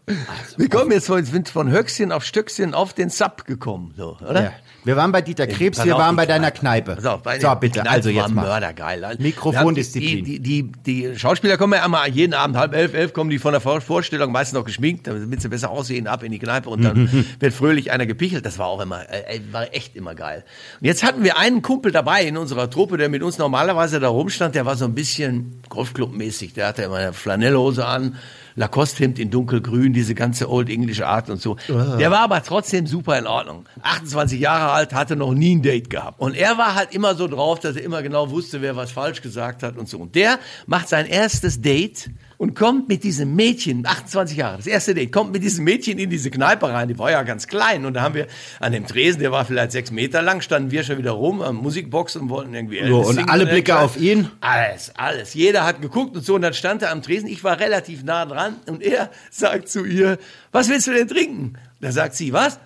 Wir 0.57 0.69
kommen 0.69 0.91
jetzt 0.93 1.07
von, 1.07 1.25
sind 1.25 1.49
von 1.49 1.71
Höchstchen 1.71 2.13
auf 2.13 2.25
Stöckchen 2.25 2.75
auf 2.75 2.93
den 2.93 3.09
Sub 3.09 3.45
gekommen, 3.47 3.95
so, 3.97 4.19
oder? 4.29 4.43
Ja. 4.43 4.53
Wir 4.85 4.97
waren 4.97 5.13
bei 5.13 5.23
Dieter 5.23 5.47
Krebs, 5.47 5.85
wir 5.85 5.95
waren 5.95 6.17
bei 6.17 6.27
deiner 6.27 6.51
Kneipe. 6.51 6.97
Pass 6.97 7.07
auf, 7.07 7.23
bei 7.23 7.39
so, 7.39 7.47
der 7.49 7.57
bitte, 7.57 7.81
Kneipe 7.81 7.91
also 7.91 8.11
jetzt 8.11 8.31
mal. 8.31 8.43
Mördergeil. 8.43 9.17
Mikrofondisziplin. 9.21 10.25
Die, 10.25 10.41
die, 10.41 10.73
die, 10.73 11.09
die 11.13 11.19
Schauspieler 11.19 11.57
kommen 11.57 11.75
ja 11.75 11.85
einmal 11.85 12.09
jeden 12.11 12.35
Abend 12.35 12.57
halb 12.57 12.75
elf, 12.75 12.93
elf 12.95 13.13
kommen 13.13 13.31
die 13.31 13.39
von 13.39 13.53
der 13.53 13.61
Vor- 13.61 13.81
Vorstellung 13.81 14.33
meistens 14.33 14.59
noch 14.59 14.65
geschminkt, 14.65 15.07
damit 15.07 15.41
sie 15.41 15.49
besser 15.49 15.71
aussehen, 15.71 16.09
ab 16.09 16.25
in 16.25 16.33
die 16.33 16.41
Kneipe 16.41 16.69
und 16.69 16.83
dann 16.83 17.27
wird 17.41 17.55
fröhlich 17.55 17.93
einer 17.93 18.07
gepichelt. 18.07 18.45
Das 18.45 18.59
war 18.59 18.67
auch 18.67 18.81
immer, 18.81 19.03
äh, 19.09 19.41
war 19.53 19.73
echt 19.73 19.95
immer 19.95 20.17
geil. 20.17 20.45
Und 20.81 20.87
jetzt 20.87 21.05
hatten 21.05 21.23
wir 21.23 21.39
einen 21.39 21.63
Kumpel 21.63 21.93
dabei 21.93 22.25
in 22.25 22.37
unserer 22.37 22.69
Truppe, 22.69 22.97
der 22.97 23.09
mit 23.09 23.23
uns 23.23 23.39
normalerweise 23.39 24.01
da 24.01 24.09
rumstand, 24.09 24.57
der 24.57 24.67
war 24.67 24.75
so 24.77 24.85
ein 24.85 24.95
bisschen 24.95 25.63
Golfclub-mäßig. 25.69 26.55
Der 26.55 26.67
hatte 26.67 26.83
immer 26.83 26.97
eine 26.97 27.13
Flanellhose 27.13 27.87
an, 27.87 28.17
Lacoste-Hemd 28.55 29.19
in 29.19 29.31
dunkelgrün, 29.31 29.93
diese 29.93 30.15
ganze 30.15 30.51
Old 30.51 30.69
English 30.69 31.01
Art 31.03 31.31
und 31.31 31.41
so. 31.41 31.57
Der 31.69 32.11
war 32.11 32.21
aber 32.21 32.43
trotzdem 32.43 32.87
super 32.87 33.19
in 33.19 33.27
Ordnung. 33.27 33.65
28 33.83 34.41
Jahre 34.41 34.73
alt, 34.73 34.93
hatte 34.95 35.17
noch 35.17 35.33
nie 35.33 35.55
ein 35.55 35.63
Date 35.63 35.91
gehabt. 35.91 36.21
Und 36.21 36.37
er 36.37 36.59
war 36.59 36.75
halt 36.75 36.95
immer 36.95 37.15
so 37.15 37.29
drauf, 37.29 37.61
dass 37.61 37.77
er 37.77 37.83
immer 37.83 38.03
genau 38.03 38.31
wusste, 38.31 38.63
wer 38.63 38.77
was 38.77 38.93
falsch 38.93 39.23
gesagt 39.23 39.63
hat 39.63 39.77
und 39.77 39.89
so. 39.89 39.99
Und 39.99 40.15
der 40.15 40.39
macht 40.67 40.89
sein 40.89 41.07
erstes 41.07 41.61
Date 41.61 42.11
und 42.43 42.57
kommt 42.57 42.89
mit 42.89 43.05
diesem 43.05 43.37
Mädchen, 43.37 43.87
28 43.87 44.37
Jahre, 44.37 44.57
das 44.57 44.67
erste 44.67 44.95
Date, 44.95 45.13
kommt 45.13 45.33
mit 45.33 45.45
diesem 45.45 45.65
Mädchen 45.65 45.97
in 45.99 46.11
diese 46.11 46.29
Kneipe 46.29 46.69
rein, 46.69 46.89
die 46.89 46.99
war 46.99 47.13
ja 47.13 47.23
ganz 47.23 47.47
klein 47.47 47.85
und 47.87 47.95
da 47.95 48.03
haben 48.03 48.17
wir 48.17 48.27
an 48.59 48.73
dem 48.73 48.85
Tresen, 48.85 49.21
der 49.21 49.31
war 49.31 49.45
vielleicht 49.45 49.71
sechs 49.71 49.93
Meter 49.93 50.23
lang, 50.23 50.41
standen 50.41 50.73
wir 50.73 50.83
schon 50.83 50.99
wieder 50.99 51.13
rum 51.13 51.41
am 51.41 51.55
Musikbox 51.55 52.17
und 52.17 52.31
wollten 52.31 52.53
irgendwie... 52.53 52.85
So, 52.89 53.03
und 53.03 53.31
alle 53.31 53.47
Blicke 53.47 53.79
auf 53.79 53.97
ihn? 53.97 54.29
Alles, 54.41 54.91
alles. 54.97 55.35
Jeder 55.35 55.65
hat 55.65 55.81
geguckt 55.83 56.17
und 56.17 56.25
so 56.25 56.35
und 56.35 56.43
dann 56.43 56.53
stand 56.53 56.83
er 56.83 56.91
am 56.91 57.01
Tresen, 57.01 57.29
ich 57.29 57.45
war 57.45 57.61
relativ 57.61 58.03
nah 58.03 58.27
dran 58.27 58.42
und 58.67 58.83
er 58.83 59.11
sagt 59.31 59.69
zu 59.69 59.85
ihr, 59.85 60.19
was 60.51 60.69
willst 60.69 60.87
du 60.87 60.93
denn 60.93 61.09
trinken? 61.09 61.59
Da 61.81 61.93
sagt 61.93 62.15
sie, 62.15 62.33
was? 62.33 62.59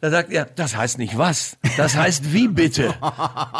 Da 0.00 0.10
sagt 0.10 0.30
er, 0.30 0.44
das 0.44 0.76
heißt 0.76 0.98
nicht 0.98 1.16
was, 1.16 1.56
das 1.78 1.96
heißt 1.96 2.32
wie 2.32 2.48
bitte. 2.48 2.94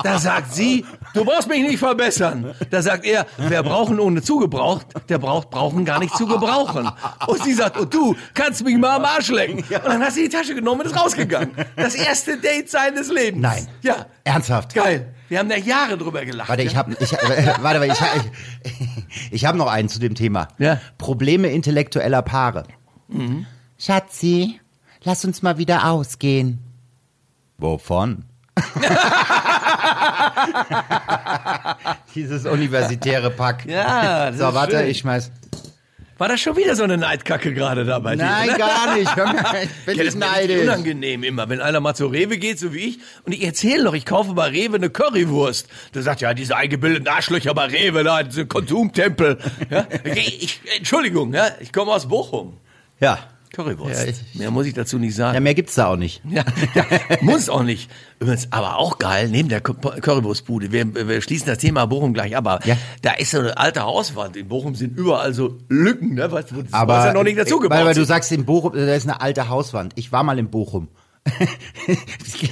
Da 0.02 0.18
sagt 0.18 0.54
sie, 0.54 0.84
du 1.14 1.24
brauchst 1.24 1.48
mich 1.48 1.62
nicht 1.62 1.78
verbessern. 1.78 2.54
Da 2.70 2.82
sagt 2.82 3.06
er, 3.06 3.26
wer 3.38 3.62
brauchen 3.62 3.98
ohne 3.98 4.20
zugebraucht, 4.20 4.86
der 5.08 5.16
braucht 5.18 5.48
brauchen 5.48 5.86
gar 5.86 5.98
nicht 5.98 6.14
zu 6.14 6.26
gebrauchen. 6.26 6.90
Und 7.26 7.42
sie 7.42 7.54
sagt, 7.54 7.78
und 7.78 7.92
du 7.92 8.14
kannst 8.34 8.62
mich 8.64 8.76
mal 8.76 8.96
am 8.96 9.04
Arsch 9.06 9.30
lecken. 9.30 9.60
Und 9.60 9.84
dann 9.86 10.02
hat 10.02 10.12
sie 10.12 10.24
die 10.24 10.28
Tasche 10.28 10.54
genommen 10.54 10.82
und 10.82 10.88
ist 10.88 10.96
rausgegangen. 10.96 11.52
Das 11.74 11.94
erste 11.94 12.36
Date 12.36 12.68
seines 12.68 13.10
Lebens. 13.10 13.40
Nein. 13.42 13.66
Ja. 13.80 14.06
Ernsthaft? 14.24 14.74
Geil. 14.74 15.14
Wir 15.28 15.38
haben 15.38 15.48
da 15.48 15.56
Jahre 15.56 15.96
drüber 15.96 16.24
gelacht. 16.24 16.50
Warte, 16.50 16.62
ja? 16.62 16.70
ich 16.70 16.76
habe 16.76 16.96
ich, 17.00 17.12
äh, 17.12 17.54
warte, 17.60 17.84
ich, 17.86 17.92
ich, 18.64 19.32
ich 19.32 19.44
habe 19.46 19.56
noch 19.56 19.68
einen 19.68 19.88
zu 19.88 19.98
dem 19.98 20.14
Thema. 20.14 20.48
Ja. 20.58 20.80
Probleme 20.98 21.48
intellektueller 21.48 22.22
Paare. 22.22 22.64
Schatzi, 23.78 24.60
lass 25.06 25.24
uns 25.24 25.40
mal 25.42 25.56
wieder 25.56 25.86
ausgehen. 25.90 26.58
Wovon? 27.56 28.24
Dieses 32.14 32.44
universitäre 32.46 33.30
Pack. 33.30 33.64
Ja, 33.66 34.30
das 34.30 34.38
so, 34.38 34.48
ist 34.48 34.54
warte, 34.54 34.78
schön. 34.78 34.86
ich 34.88 34.98
schmeiß. 34.98 35.30
War 36.18 36.28
das 36.28 36.40
schon 36.40 36.56
wieder 36.56 36.74
so 36.74 36.82
eine 36.82 36.96
Neidkacke 36.96 37.52
gerade 37.52 37.84
da 37.84 37.98
bei 37.98 38.16
dir? 38.16 38.22
Nein, 38.24 38.48
oder? 38.48 38.58
gar 38.58 38.94
nicht. 38.96 39.06
Ich 39.06 39.84
bin 39.84 39.98
Ja, 39.98 40.04
nicht 40.04 40.16
neidisch. 40.16 40.62
unangenehm 40.62 41.22
immer, 41.22 41.46
wenn 41.50 41.60
einer 41.60 41.80
mal 41.80 41.94
zur 41.94 42.10
Rewe 42.10 42.38
geht, 42.38 42.58
so 42.58 42.72
wie 42.72 42.78
ich, 42.78 42.98
und 43.24 43.32
ich 43.34 43.44
erzähle 43.44 43.84
doch, 43.84 43.92
ich 43.92 44.06
kaufe 44.06 44.32
bei 44.32 44.48
Rewe 44.48 44.76
eine 44.76 44.88
Currywurst. 44.88 45.68
Da 45.92 46.00
sagt 46.00 46.22
ja, 46.22 46.32
diese 46.32 46.56
eingebildeten 46.56 47.06
Arschlöcher 47.08 47.52
bei 47.52 47.66
Rewe, 47.66 48.02
da, 48.02 48.22
diese 48.22 48.46
Konsumtempel. 48.46 49.36
Ja? 49.68 49.86
Ich, 50.04 50.42
ich, 50.42 50.60
Entschuldigung, 50.78 51.34
ja, 51.34 51.48
ich 51.60 51.70
komme 51.70 51.92
aus 51.92 52.08
Bochum. 52.08 52.56
Ja. 52.98 53.18
Currywurst. 53.50 54.04
Ja, 54.04 54.10
ich- 54.10 54.34
Mehr 54.38 54.50
muss 54.50 54.66
ich 54.66 54.74
dazu 54.74 54.98
nicht 54.98 55.16
ja, 55.16 55.32
sagen. 55.32 55.42
mehr 55.42 55.54
gibt's 55.54 55.74
da 55.74 55.86
auch 55.88 55.96
nicht. 55.96 56.22
Ja, 56.28 56.44
ja, 56.74 56.84
muss 57.22 57.48
auch 57.48 57.62
nicht. 57.62 57.90
Übrigens, 58.20 58.48
aber 58.50 58.78
auch 58.78 58.98
geil, 58.98 59.28
neben 59.28 59.48
der 59.48 59.62
Cur- 59.62 60.00
Currywurstbude, 60.00 60.72
wir, 60.72 61.08
wir 61.08 61.20
schließen 61.20 61.46
das 61.46 61.58
Thema 61.58 61.86
Bochum 61.86 62.12
gleich 62.14 62.36
ab, 62.36 62.46
aber 62.46 62.66
Ja. 62.66 62.76
da 63.02 63.12
ist 63.12 63.30
so 63.30 63.38
eine 63.40 63.56
alte 63.58 63.82
Hauswand. 63.82 64.36
In 64.36 64.48
Bochum 64.48 64.74
sind 64.74 64.96
überall 64.98 65.32
so 65.34 65.58
Lücken, 65.68 66.14
ne? 66.14 66.30
Wo 66.30 66.36
das 66.36 66.72
Aber 66.72 66.98
Häuser 67.00 67.12
noch 67.14 67.24
nicht 67.24 67.38
dazugebaut 67.38 67.78
weil, 67.78 67.86
weil 67.86 67.94
du 67.94 68.04
sagst, 68.04 68.32
in 68.32 68.44
Bochum, 68.44 68.72
da 68.74 68.94
ist 68.94 69.04
eine 69.08 69.20
alte 69.20 69.48
Hauswand. 69.48 69.92
Ich 69.96 70.12
war 70.12 70.22
mal 70.22 70.38
in 70.38 70.48
Bochum. 70.50 70.88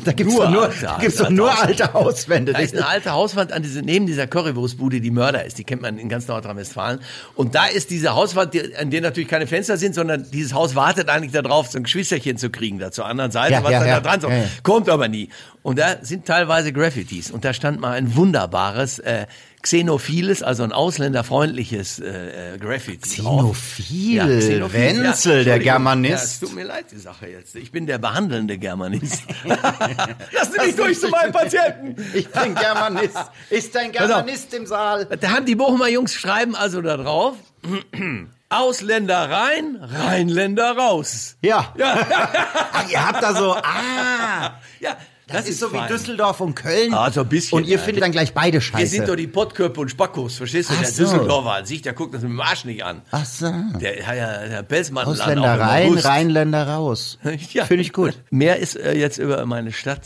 Da 0.05 0.13
gibt's 0.13 0.35
Nur 0.35 0.45
doch 0.45 0.51
nur, 0.51 0.63
alte, 0.65 0.81
da 0.83 0.99
gibt's 1.01 1.17
doch 1.17 1.31
nur 1.31 1.51
Hauswände. 1.51 1.69
alte 1.69 1.93
Hauswände. 1.93 2.53
Da 2.53 2.59
ist 2.59 2.75
eine 2.75 2.87
alte 2.87 3.13
Hauswand 3.13 3.53
an 3.53 3.63
diese, 3.63 3.83
neben 3.83 4.07
dieser 4.07 4.27
Currywurstbude, 4.27 5.01
die 5.01 5.11
Mörder 5.11 5.45
ist. 5.45 5.59
Die 5.59 5.65
kennt 5.65 5.83
man 5.83 5.99
in 5.99 6.09
ganz 6.09 6.29
Nordrhein-Westfalen. 6.29 7.01
Und 7.35 7.55
da 7.55 7.67
ist 7.67 7.91
diese 7.91 8.15
Hauswand, 8.15 8.55
die, 8.55 8.77
an 8.77 8.91
der 8.91 9.01
natürlich 9.01 9.29
keine 9.29 9.47
Fenster 9.47 9.77
sind, 9.77 9.95
sondern 9.95 10.27
dieses 10.33 10.55
Haus 10.55 10.75
wartet 10.75 11.09
eigentlich 11.09 11.33
darauf, 11.33 11.69
so 11.71 11.79
ein 11.79 11.85
Geschwisterchen 11.85 12.37
zu 12.37 12.51
kriegen, 12.51 12.79
da 12.79 12.91
zur 12.91 13.07
anderen 13.07 13.31
Seite, 13.31 13.53
Ja, 13.55 13.65
was 13.65 13.73
ja, 13.73 13.79
dann 13.81 13.89
ja. 13.89 14.01
da 14.01 14.17
dran 14.17 14.31
ja. 14.31 14.45
Kommt 14.63 14.89
aber 14.89 15.09
nie. 15.09 15.29
Und 15.63 15.79
da 15.79 15.97
sind 16.03 16.27
teilweise 16.27 16.73
Graffitis. 16.73 17.31
Und 17.31 17.45
da 17.45 17.53
stand 17.55 17.81
mal 17.81 17.93
ein 17.93 18.17
wunderbares, 18.17 18.99
äh, 18.99 19.27
xenophiles, 19.65 20.43
also 20.43 20.63
ein 20.63 20.73
ausländerfreundliches 20.73 21.99
äh, 21.99 22.55
äh, 22.55 22.59
Graffiti. 22.59 23.09
Xenophil, 23.09 24.39
Xenophil, 24.39 24.73
Wenzel, 24.73 25.45
der 25.45 25.55
Entschuldigung. 25.55 25.63
Germanist. 25.63 26.11
Ja, 26.11 26.17
es 26.17 26.41
tut 26.41 26.55
mir 26.55 26.65
leid, 26.65 26.87
die 26.93 26.99
Sache 26.99 27.29
jetzt. 27.29 27.57
Ich 27.57 27.73
bin 27.73 27.87
der 27.87 27.99
behandelnde 27.99 28.59
Germanist. 28.59 29.23
Lass 29.45 30.57
mich 30.57 30.77
durch 30.77 31.01
zu 31.01 31.09
meinen 31.09 31.33
Patienten. 31.33 31.97
Ich 32.15 32.29
bin 32.29 32.55
Germanist. 32.55 33.19
Ist 33.51 33.77
ein 33.77 33.91
Germanist 33.91 34.53
im 34.55 34.67
Saal? 34.67 35.07
Da 35.07 35.31
haben 35.31 35.47
die 35.47 35.55
Bochumer 35.55 35.89
Jungs 35.89 36.15
schreiben 36.15 36.55
also 36.55 36.83
da 36.83 36.97
drauf. 36.97 37.37
Ausländer 38.51 39.31
rein, 39.31 39.79
Rheinländer 39.81 40.77
raus. 40.77 41.37
Ja. 41.43 41.73
Ja, 41.77 42.07
Ach, 42.73 42.89
ihr 42.91 43.05
habt 43.05 43.23
da 43.23 43.35
so, 43.35 43.55
ah, 43.55 44.61
ja 44.79 44.97
das, 45.27 45.49
ist 45.49 45.61
so 45.61 45.69
fein. 45.69 45.85
wie 45.85 45.93
Düsseldorf 45.93 46.41
und 46.41 46.55
Köln. 46.55 46.93
Ah, 46.93 47.11
so 47.11 47.23
ein 47.23 47.29
bisschen, 47.29 47.57
Und 47.59 47.67
ihr 47.67 47.77
ja. 47.77 47.83
findet 47.83 48.03
dann 48.03 48.13
gleich 48.13 48.35
beide 48.35 48.61
scheiße. 48.61 48.79
Wir 48.83 48.87
sind 48.89 49.09
doch 49.09 49.17
die 49.17 49.27
Pottkörper 49.27 49.81
und 49.81 49.91
Spackos, 49.91 50.37
verstehst 50.37 50.71
du? 50.71 50.75
Ach 50.77 50.81
der 50.83 50.91
so. 50.91 51.03
Düsseldorfer 51.05 51.53
an 51.53 51.67
sich, 51.67 51.83
der 51.83 51.93
guckt 51.95 52.15
das 52.15 52.23
mit 52.23 52.31
dem 52.33 52.41
Arsch 52.41 52.65
nicht 52.65 52.85
an. 52.85 53.03
Ach 53.11 53.25
so. 53.25 53.53
Der 53.81 54.07
hat 54.07 54.17
ja 54.17 54.47
der 54.47 54.63
Pelzmantel 54.63 55.15
an, 55.15 55.21
Ausländer 55.21 55.51
auch 55.51 55.55
im 55.57 55.61
rein, 55.63 55.89
August. 55.91 56.05
Rheinländer 56.07 56.69
raus. 56.69 57.19
Ja. 57.53 57.65
Finde 57.67 57.83
ich 57.83 57.93
gut. 57.93 58.15
Mehr 58.31 58.59
ist 58.59 58.77
äh, 58.77 58.97
jetzt 58.97 59.19
über 59.19 59.45
meine 59.47 59.73
Stadt. 59.73 60.03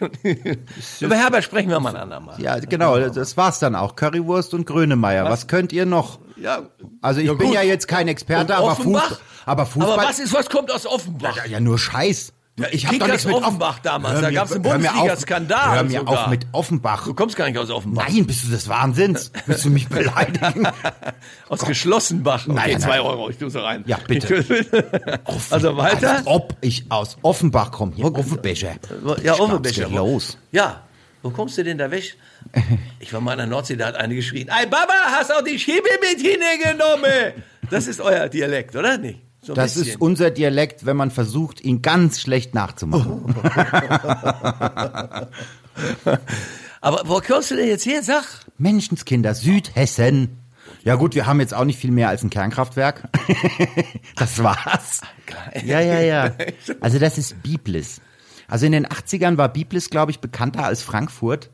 über 1.00 1.16
Herbert 1.16 1.44
sprechen 1.44 1.70
wir 1.70 1.80
mal 1.80 1.90
ein 1.94 2.02
andermal. 2.02 2.40
Ja, 2.40 2.58
genau, 2.58 2.98
das 3.08 3.36
war's 3.36 3.58
dann 3.58 3.74
auch. 3.74 3.96
Currywurst 3.96 4.54
und 4.54 4.66
Grönemeyer. 4.66 5.24
Was, 5.24 5.46
könnt 5.46 5.72
ihr 5.72 5.86
noch? 5.86 6.18
Ja. 6.36 6.62
Also 7.00 7.20
ich 7.20 7.26
Ja, 7.26 7.34
bin 7.34 7.52
ja 7.52 7.62
jetzt 7.62 7.88
kein 7.88 8.08
Experte, 8.08 8.52
Und 8.54 8.58
aber, 8.58 8.72
Offenbach? 8.72 9.08
Fußball, 9.08 9.18
aber 9.46 9.66
Fußball. 9.66 9.92
Aber 9.94 10.02
was 10.08 10.18
ist, 10.18 10.32
was 10.32 10.48
kommt 10.48 10.70
aus 10.72 10.86
Offenbach? 10.86 11.36
ja, 11.36 11.44
ja, 11.46 11.60
nur 11.60 11.78
Scheiß. 11.78 12.32
Ich 12.72 12.84
hab 12.86 12.92
Kickers 12.92 13.06
doch 13.06 13.12
nichts 13.12 13.24
mit 13.26 13.34
Offenbach 13.36 13.76
Off- 13.76 13.82
damals, 13.82 14.14
Hör 14.14 14.22
da 14.22 14.28
mir- 14.28 14.34
gab's 14.34 14.52
einen 14.52 14.62
mir 14.62 14.70
Bundesliga-Skandal 14.70 15.76
Hör 15.76 15.82
mir 15.84 15.98
sogar. 16.00 16.24
auf 16.24 16.26
mit 16.30 16.46
Offenbach. 16.52 17.04
Du 17.04 17.14
kommst 17.14 17.36
gar 17.36 17.46
nicht 17.48 17.58
aus 17.58 17.70
Offenbach. 17.70 18.08
Nein, 18.08 18.26
bist 18.26 18.44
du 18.44 18.48
des 18.48 18.68
Wahnsinns? 18.68 19.30
Willst 19.46 19.64
du 19.64 19.70
mich 19.70 19.88
beleidigen? 19.88 20.68
Aus 21.48 21.60
Geschlossenbach. 21.60 22.46
Okay, 22.46 22.54
Nein, 22.56 22.80
zwei 22.80 22.96
nein. 22.98 23.00
Euro, 23.06 23.30
ich 23.30 23.38
tue 23.38 23.50
so 23.50 23.60
rein. 23.60 23.84
Ja, 23.86 23.98
bitte. 24.06 24.44
also 25.50 25.76
weiter. 25.76 26.16
Als 26.18 26.26
ob 26.26 26.56
ich 26.60 26.84
aus 26.90 27.16
Offenbach 27.22 27.70
komme. 27.70 27.92
Hier, 27.94 28.06
Offenbecher. 28.14 28.76
Ja, 29.22 29.34
Offenbecher. 29.34 29.88
Los? 29.88 30.36
Ja. 30.52 30.82
Wo 31.22 31.30
kommst 31.30 31.58
du 31.58 31.64
denn 31.64 31.78
da 31.78 31.90
weg? 31.90 32.16
Ich 33.00 33.12
war 33.12 33.20
mal 33.20 33.32
in 33.32 33.38
der 33.38 33.46
Nordsee, 33.48 33.74
da 33.76 33.86
hat 33.86 33.96
eine 33.96 34.14
geschrien, 34.14 34.48
ey 34.48 34.66
Baba, 34.66 34.92
hast 35.06 35.32
auch 35.34 35.42
die 35.42 35.58
Schiebe 35.58 35.88
mit 36.00 36.20
hingenommen? 36.24 37.32
Das 37.70 37.88
ist 37.88 38.00
euer 38.00 38.28
Dialekt, 38.28 38.76
oder 38.76 38.96
nicht? 38.98 39.18
So 39.48 39.54
Das 39.54 39.72
bisschen. 39.76 39.92
ist 39.92 40.00
unser 40.02 40.30
Dialekt, 40.30 40.84
wenn 40.84 40.98
man 40.98 41.10
versucht, 41.10 41.64
ihn 41.64 41.80
ganz 41.80 42.20
schlecht 42.20 42.54
nachzumachen. 42.54 43.34
Aber 46.82 47.02
wo 47.06 47.22
kommst 47.26 47.50
du 47.50 47.56
denn 47.56 47.66
jetzt 47.68 47.86
her? 47.86 48.02
Sag. 48.02 48.24
Menschenskinder, 48.58 49.34
Südhessen. 49.34 50.36
Ja 50.84 50.96
gut, 50.96 51.14
wir 51.14 51.24
haben 51.24 51.40
jetzt 51.40 51.54
auch 51.54 51.64
nicht 51.64 51.78
viel 51.78 51.92
mehr 51.92 52.10
als 52.10 52.22
ein 52.22 52.28
Kernkraftwerk. 52.28 53.08
das 54.16 54.42
war's. 54.42 55.00
Ja, 55.64 55.80
ja, 55.80 56.00
ja. 56.00 56.34
Also 56.80 56.98
das 56.98 57.16
ist 57.16 57.42
Biblis. 57.42 58.02
Also 58.48 58.66
in 58.66 58.72
den 58.72 58.86
80ern 58.86 59.38
war 59.38 59.48
Biblis, 59.50 59.88
glaube 59.88 60.10
ich, 60.10 60.20
bekannter 60.20 60.64
als 60.66 60.82
Frankfurt. 60.82 61.48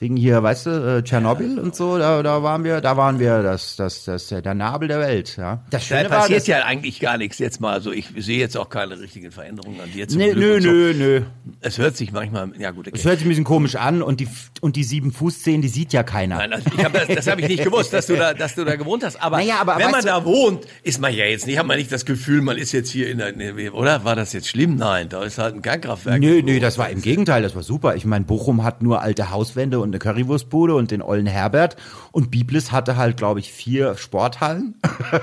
Wegen 0.00 0.16
hier, 0.16 0.40
weißt 0.40 0.66
du, 0.66 0.70
äh, 0.98 1.02
Tschernobyl 1.02 1.58
und 1.58 1.74
so, 1.74 1.98
da, 1.98 2.22
da 2.22 2.40
waren 2.44 2.62
wir, 2.62 2.80
da 2.80 2.96
waren 2.96 3.18
wir 3.18 3.42
das, 3.42 3.74
das, 3.74 4.04
das, 4.04 4.28
der 4.28 4.54
Nabel 4.54 4.86
der 4.86 5.00
Welt, 5.00 5.36
ja. 5.36 5.64
Das 5.70 5.88
Da 5.88 5.96
Schöne 5.96 6.10
war, 6.10 6.20
passiert 6.20 6.40
dass, 6.42 6.46
ja 6.46 6.64
eigentlich 6.64 7.00
gar 7.00 7.18
nichts 7.18 7.40
jetzt 7.40 7.60
mal. 7.60 7.72
Also 7.72 7.90
ich 7.90 8.06
sehe 8.16 8.38
jetzt 8.38 8.56
auch 8.56 8.68
keine 8.68 9.00
richtigen 9.00 9.32
Veränderungen 9.32 9.80
an 9.80 9.90
dir. 9.90 10.06
Zum 10.06 10.18
nee, 10.18 10.30
Glück 10.30 10.62
nö, 10.62 10.62
so. 10.62 10.68
nö, 10.68 10.94
nö. 10.94 11.22
Es 11.60 11.78
hört 11.78 11.96
sich 11.96 12.12
manchmal, 12.12 12.52
ja 12.60 12.70
gut, 12.70 12.86
okay. 12.86 12.96
Das 12.96 13.04
hört 13.04 13.18
sich 13.18 13.26
ein 13.26 13.30
bisschen 13.30 13.42
komisch 13.42 13.74
an 13.74 14.00
und 14.00 14.20
die, 14.20 14.28
und 14.60 14.76
die 14.76 14.84
sieben 14.84 15.10
Fußzehen, 15.10 15.62
die 15.62 15.68
sieht 15.68 15.92
ja 15.92 16.04
keiner. 16.04 16.36
Nein, 16.36 16.52
also 16.52 16.70
ich 16.76 16.84
hab 16.84 16.92
das, 16.92 17.08
das 17.08 17.26
habe 17.26 17.40
ich 17.40 17.48
nicht 17.48 17.64
gewusst, 17.64 17.92
dass 17.92 18.06
du 18.06 18.14
da, 18.14 18.34
dass 18.34 18.54
du 18.54 18.64
da 18.64 18.76
gewohnt 18.76 19.04
hast. 19.04 19.20
Aber, 19.20 19.38
Naja, 19.38 19.56
aber 19.60 19.78
wenn 19.78 19.90
man 19.90 20.04
da 20.04 20.24
wohnt, 20.24 20.64
ist 20.84 21.00
man 21.00 21.12
ja 21.12 21.24
jetzt 21.24 21.48
nicht, 21.48 21.58
hat 21.58 21.66
man 21.66 21.76
nicht 21.76 21.90
das 21.90 22.04
Gefühl, 22.04 22.40
man 22.42 22.56
ist 22.56 22.70
jetzt 22.70 22.90
hier 22.90 23.10
in 23.10 23.18
der, 23.18 23.74
oder? 23.74 24.04
War 24.04 24.14
das 24.14 24.32
jetzt 24.32 24.46
schlimm? 24.46 24.76
Nein, 24.76 25.08
da 25.08 25.24
ist 25.24 25.38
halt 25.38 25.56
ein 25.56 25.62
Kernkraftwerk. 25.62 26.20
Nö, 26.20 26.40
nö, 26.44 26.60
das 26.60 26.78
war 26.78 26.88
im 26.88 27.02
Gegenteil, 27.02 27.42
das 27.42 27.56
war 27.56 27.64
super. 27.64 27.96
Ich 27.96 28.04
meine, 28.04 28.24
Bochum 28.24 28.62
hat 28.62 28.80
nur 28.80 29.02
alte 29.02 29.30
Hauswände 29.30 29.80
und 29.80 29.87
eine 29.88 29.98
Currywurstbude 29.98 30.74
und 30.74 30.90
den 30.90 31.02
ollen 31.02 31.26
Herbert 31.26 31.76
und 32.12 32.30
Biblis 32.30 32.72
hatte 32.72 32.96
halt, 32.96 33.16
glaube 33.16 33.40
ich, 33.40 33.52
vier 33.52 33.96
Sporthallen. 33.96 34.74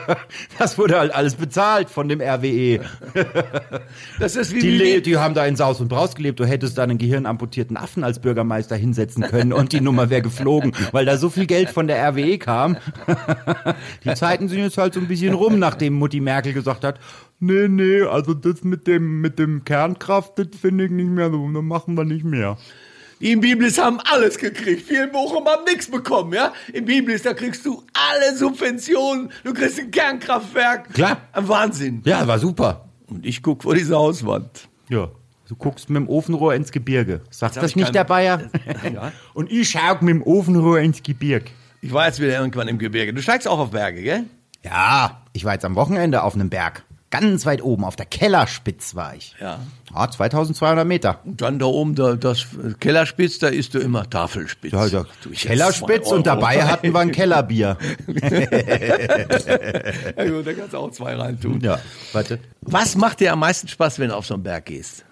das 0.59 0.77
wurde 0.77 0.99
halt 0.99 1.13
alles 1.13 1.35
bezahlt 1.35 1.89
von 1.89 2.07
dem 2.07 2.21
RWE. 2.21 2.81
Das 4.19 4.35
ist 4.35 4.53
wie, 4.53 4.59
Die, 4.59 4.79
wie 4.79 5.01
die 5.01 5.17
haben 5.17 5.33
da 5.33 5.45
in 5.45 5.55
Saus 5.55 5.81
und 5.81 5.89
Braus 5.89 6.15
gelebt. 6.15 6.39
Du 6.39 6.45
hättest 6.45 6.77
da 6.77 6.83
einen 6.83 6.97
gehirnamputierten 6.97 7.77
Affen 7.77 8.03
als 8.03 8.19
Bürgermeister 8.19 8.75
hinsetzen 8.75 9.23
können 9.23 9.53
und 9.53 9.73
die 9.73 9.81
Nummer 9.81 10.09
wäre 10.09 10.21
geflogen, 10.21 10.71
weil 10.91 11.05
da 11.05 11.17
so 11.17 11.29
viel 11.29 11.45
Geld 11.45 11.69
von 11.69 11.87
der 11.87 11.97
RWE 12.09 12.37
kam. 12.37 12.77
die 14.05 14.13
Zeiten 14.13 14.47
sind 14.47 14.59
jetzt 14.59 14.77
halt 14.77 14.93
so 14.93 14.99
ein 14.99 15.07
bisschen 15.07 15.33
rum, 15.33 15.59
nachdem 15.59 15.93
Mutti 15.93 16.21
Merkel 16.21 16.53
gesagt 16.53 16.83
hat, 16.83 16.99
nee, 17.39 17.67
nee, 17.67 18.01
also 18.01 18.33
das 18.33 18.63
mit 18.63 18.87
dem, 18.87 19.21
mit 19.21 19.39
dem 19.39 19.63
Kernkraft, 19.65 20.39
das 20.39 20.47
finde 20.59 20.85
ich 20.85 20.91
nicht 20.91 21.09
mehr 21.09 21.29
so, 21.29 21.49
das 21.51 21.63
machen 21.63 21.97
wir 21.97 22.05
nicht 22.05 22.25
mehr. 22.25 22.57
Die 23.21 23.31
in 23.31 23.39
Biblis 23.39 23.77
haben 23.77 23.99
alles 24.11 24.37
gekriegt. 24.37 24.89
Wir 24.89 25.05
in 25.05 25.11
Bochum 25.11 25.45
haben 25.45 25.63
nichts 25.63 25.89
bekommen, 25.89 26.33
ja? 26.33 26.51
In 26.73 26.85
Biblis, 26.85 27.21
da 27.23 27.33
kriegst 27.33 27.65
du 27.65 27.81
alle 27.93 28.35
Subventionen. 28.35 29.31
Du 29.43 29.53
kriegst 29.53 29.79
ein 29.79 29.89
Kernkraftwerk. 29.91 30.93
Klar. 30.93 31.17
Ein 31.31 31.47
Wahnsinn. 31.47 32.01
Ja, 32.05 32.27
war 32.27 32.39
super. 32.39 32.89
Und 33.07 33.25
ich 33.25 33.41
guck 33.41 33.63
vor 33.63 33.73
diese 33.75 33.95
Hauswand. 33.95 34.67
Ja. 34.89 35.09
Du 35.47 35.55
guckst 35.55 35.89
mit 35.89 35.97
dem 35.97 36.09
Ofenrohr 36.09 36.55
ins 36.55 36.71
Gebirge. 36.71 37.21
Sagt 37.29 37.55
das 37.57 37.69
ich 37.71 37.75
nicht 37.75 37.85
kein- 37.85 37.93
der 37.93 38.03
Bayer? 38.03 38.41
Ja. 38.93 39.11
Und 39.33 39.51
ich 39.51 39.69
schau 39.69 39.93
mit 40.01 40.09
dem 40.09 40.23
Ofenrohr 40.23 40.79
ins 40.79 41.01
Gebirge. 41.03 41.45
Ich 41.81 41.93
war 41.93 42.07
jetzt 42.07 42.19
wieder 42.19 42.37
irgendwann 42.39 42.67
im 42.67 42.79
Gebirge. 42.79 43.13
Du 43.13 43.21
steigst 43.21 43.47
auch 43.47 43.59
auf 43.59 43.69
Berge, 43.71 44.01
gell? 44.01 44.23
Ja, 44.63 45.21
ich 45.33 45.45
war 45.45 45.53
jetzt 45.53 45.63
am 45.65 45.75
Wochenende 45.75 46.23
auf 46.23 46.33
einem 46.33 46.49
Berg. 46.49 46.83
Ganz 47.19 47.45
weit 47.45 47.63
oben, 47.63 47.85
auf 47.85 47.95
der 47.95 48.05
Kellerspitz 48.05 48.95
war 48.95 49.15
ich. 49.15 49.35
Ja. 49.39 49.59
Ja, 49.93 50.09
2200 50.11 50.85
Meter. 50.85 51.19
Und 51.23 51.39
dann 51.39 51.59
da 51.59 51.65
oben, 51.65 51.95
da, 51.95 52.15
das 52.15 52.47
Kellerspitz, 52.79 53.39
da 53.39 53.47
isst 53.47 53.73
du 53.73 53.79
immer 53.79 54.09
Tafelspitz. 54.09 54.73
Ja, 54.73 55.05
ich 55.31 55.41
Kellerspitz 55.43 56.11
und 56.11 56.27
dabei 56.27 56.63
hatten 56.63 56.93
wir 56.93 56.99
ein 56.99 57.11
Kellerbier. 57.11 57.77
Ja, 60.17 60.25
gut, 60.29 60.47
da 60.47 60.53
kannst 60.53 60.73
du 60.73 60.77
auch 60.77 60.91
zwei 60.91 61.15
reintun. 61.15 61.61
Ja, 61.61 61.79
warte. 62.13 62.39
Was 62.61 62.95
macht 62.95 63.19
dir 63.19 63.33
am 63.33 63.39
meisten 63.39 63.67
Spaß, 63.67 63.99
wenn 63.99 64.09
du 64.09 64.15
auf 64.15 64.25
so 64.25 64.33
einen 64.33 64.43
Berg 64.43 64.65
gehst? 64.65 65.05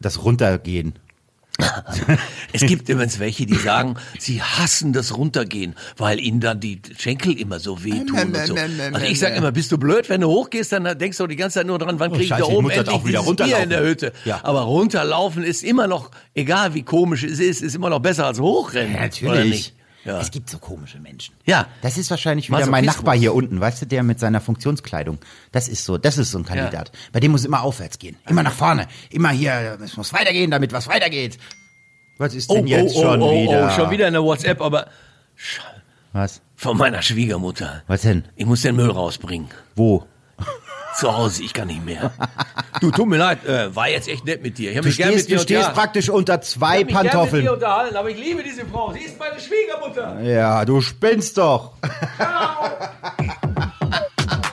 Das 0.00 0.22
Runtergehen. 0.24 0.94
Es 2.52 2.62
gibt 2.62 2.88
übrigens 2.88 3.18
welche, 3.20 3.46
die 3.46 3.54
sagen, 3.54 3.94
sie 4.18 4.42
hassen 4.42 4.92
das 4.92 5.16
Runtergehen, 5.16 5.76
weil 5.96 6.18
ihnen 6.18 6.40
dann 6.40 6.58
die 6.60 6.80
Schenkel 6.98 7.38
immer 7.38 7.60
so 7.60 7.84
wehtun 7.84 8.18
und 8.34 8.46
so. 8.46 8.54
Also 8.92 9.06
ich 9.06 9.20
sage 9.20 9.36
immer, 9.36 9.52
bist 9.52 9.70
du 9.70 9.78
blöd, 9.78 10.08
wenn 10.08 10.20
du 10.22 10.28
hochgehst, 10.28 10.72
dann 10.72 10.98
denkst 10.98 11.18
du 11.18 11.26
die 11.26 11.36
ganze 11.36 11.60
Zeit 11.60 11.66
nur 11.66 11.78
dran, 11.78 12.00
wann 12.00 12.12
krieg 12.12 12.22
ich 12.22 12.32
Oh, 12.32 12.36
da 12.36 12.38
ich 12.38 12.44
oben 12.44 12.62
muss 12.64 12.74
das 12.74 12.78
endlich 12.88 12.96
auch 12.96 13.04
wieder 13.04 13.18
Bier 13.20 13.26
runterlaufen. 13.28 13.62
in 13.64 13.70
der 13.70 13.82
Hütte. 13.82 14.12
Ja. 14.24 14.40
Aber 14.42 14.62
runterlaufen 14.62 15.44
ist 15.44 15.62
immer 15.62 15.86
noch, 15.86 16.10
egal 16.34 16.74
wie 16.74 16.82
komisch 16.82 17.22
es 17.22 17.38
ist, 17.38 17.62
ist 17.62 17.74
immer 17.74 17.90
noch 17.90 18.00
besser 18.00 18.26
als 18.26 18.40
hochrennen. 18.40 18.96
Oder 19.22 19.44
nicht? 19.44 19.74
Ja. 20.04 20.20
Es 20.20 20.30
gibt 20.30 20.48
so 20.48 20.58
komische 20.58 20.98
Menschen. 20.98 21.34
Ja. 21.44 21.66
Das 21.82 21.98
ist 21.98 22.10
wahrscheinlich 22.10 22.50
wieder 22.50 22.66
mein. 22.66 22.84
Nachbar 22.84 23.16
hier 23.16 23.34
unten, 23.34 23.60
weißt 23.60 23.82
du, 23.82 23.86
der 23.86 24.02
mit 24.02 24.18
seiner 24.18 24.40
Funktionskleidung. 24.40 25.18
Das 25.52 25.68
ist 25.68 25.84
so, 25.84 25.98
das 25.98 26.16
ist 26.16 26.30
so 26.30 26.38
ein 26.38 26.44
Kandidat. 26.44 26.90
Bei 27.12 27.20
dem 27.20 27.32
muss 27.32 27.44
immer 27.44 27.62
aufwärts 27.62 27.98
gehen. 27.98 28.16
Immer 28.28 28.42
nach 28.42 28.52
vorne. 28.52 28.86
Immer 29.10 29.30
hier, 29.30 29.78
es 29.82 29.96
muss 29.96 30.12
weitergehen, 30.12 30.50
damit 30.50 30.72
was 30.72 30.88
weitergeht. 30.88 31.38
Was 32.18 32.34
ist 32.34 32.50
denn 32.50 32.66
jetzt 32.66 32.94
schon 32.94 33.20
wieder? 33.20 33.66
oh, 33.66 33.70
schon 33.70 33.90
wieder 33.90 34.06
eine 34.06 34.22
WhatsApp, 34.22 34.60
aber 34.60 34.88
Was? 36.12 36.42
von 36.54 36.76
meiner 36.76 37.02
Schwiegermutter. 37.02 37.82
Was 37.86 38.02
denn? 38.02 38.24
Ich 38.36 38.46
muss 38.46 38.62
den 38.62 38.76
Müll 38.76 38.90
rausbringen. 38.90 39.48
Wo? 39.74 40.06
Zu 41.00 41.16
Hause, 41.16 41.42
ich 41.42 41.54
kann 41.54 41.68
nicht 41.68 41.82
mehr. 41.84 42.12
Du, 42.82 42.90
tut 42.90 43.08
mir 43.08 43.16
leid, 43.16 43.44
äh, 43.46 43.74
war 43.74 43.88
jetzt 43.88 44.06
echt 44.06 44.26
nett 44.26 44.42
mit 44.42 44.58
dir. 44.58 44.70
Ich 44.70 44.76
hab 44.76 44.82
Du 44.82 44.88
mich 44.88 44.98
gern 44.98 45.08
stehst, 45.12 45.30
mit 45.30 45.30
dir 45.30 45.36
du 45.38 45.42
stehst 45.62 45.72
praktisch 45.72 46.10
unter 46.10 46.42
zwei 46.42 46.80
Ich 46.80 46.80
hab 46.80 46.86
mich 46.86 46.94
gern 46.94 47.02
mit 47.04 47.12
Pantoffeln. 47.12 47.42
dir 47.42 47.52
unterhalten, 47.54 47.96
aber 47.96 48.10
ich 48.10 48.18
liebe 48.18 48.42
diese 48.42 48.66
Frau. 48.66 48.92
Sie 48.92 49.00
ist 49.00 49.18
meine 49.18 49.40
Schwiegermutter. 49.40 50.20
Ja, 50.22 50.62
du 50.66 50.82
spinnst 50.82 51.38
doch. 51.38 51.72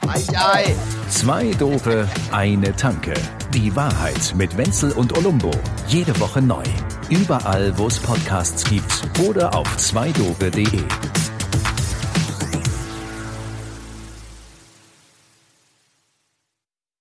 ei, 0.07 0.37
ei. 0.37 0.75
Zwei 1.09 1.51
Dope, 1.59 2.07
eine 2.31 2.75
Tanke. 2.75 3.13
Die 3.53 3.75
Wahrheit 3.75 4.33
mit 4.35 4.57
Wenzel 4.57 4.91
und 4.93 5.17
Olumbo. 5.17 5.51
Jede 5.87 6.17
Woche 6.19 6.41
neu. 6.41 6.63
Überall, 7.09 7.77
wo 7.77 7.87
es 7.87 7.99
Podcasts 7.99 8.63
gibt 8.65 9.03
oder 9.27 9.53
auf 9.55 9.75
zweidope.de. 9.77 10.81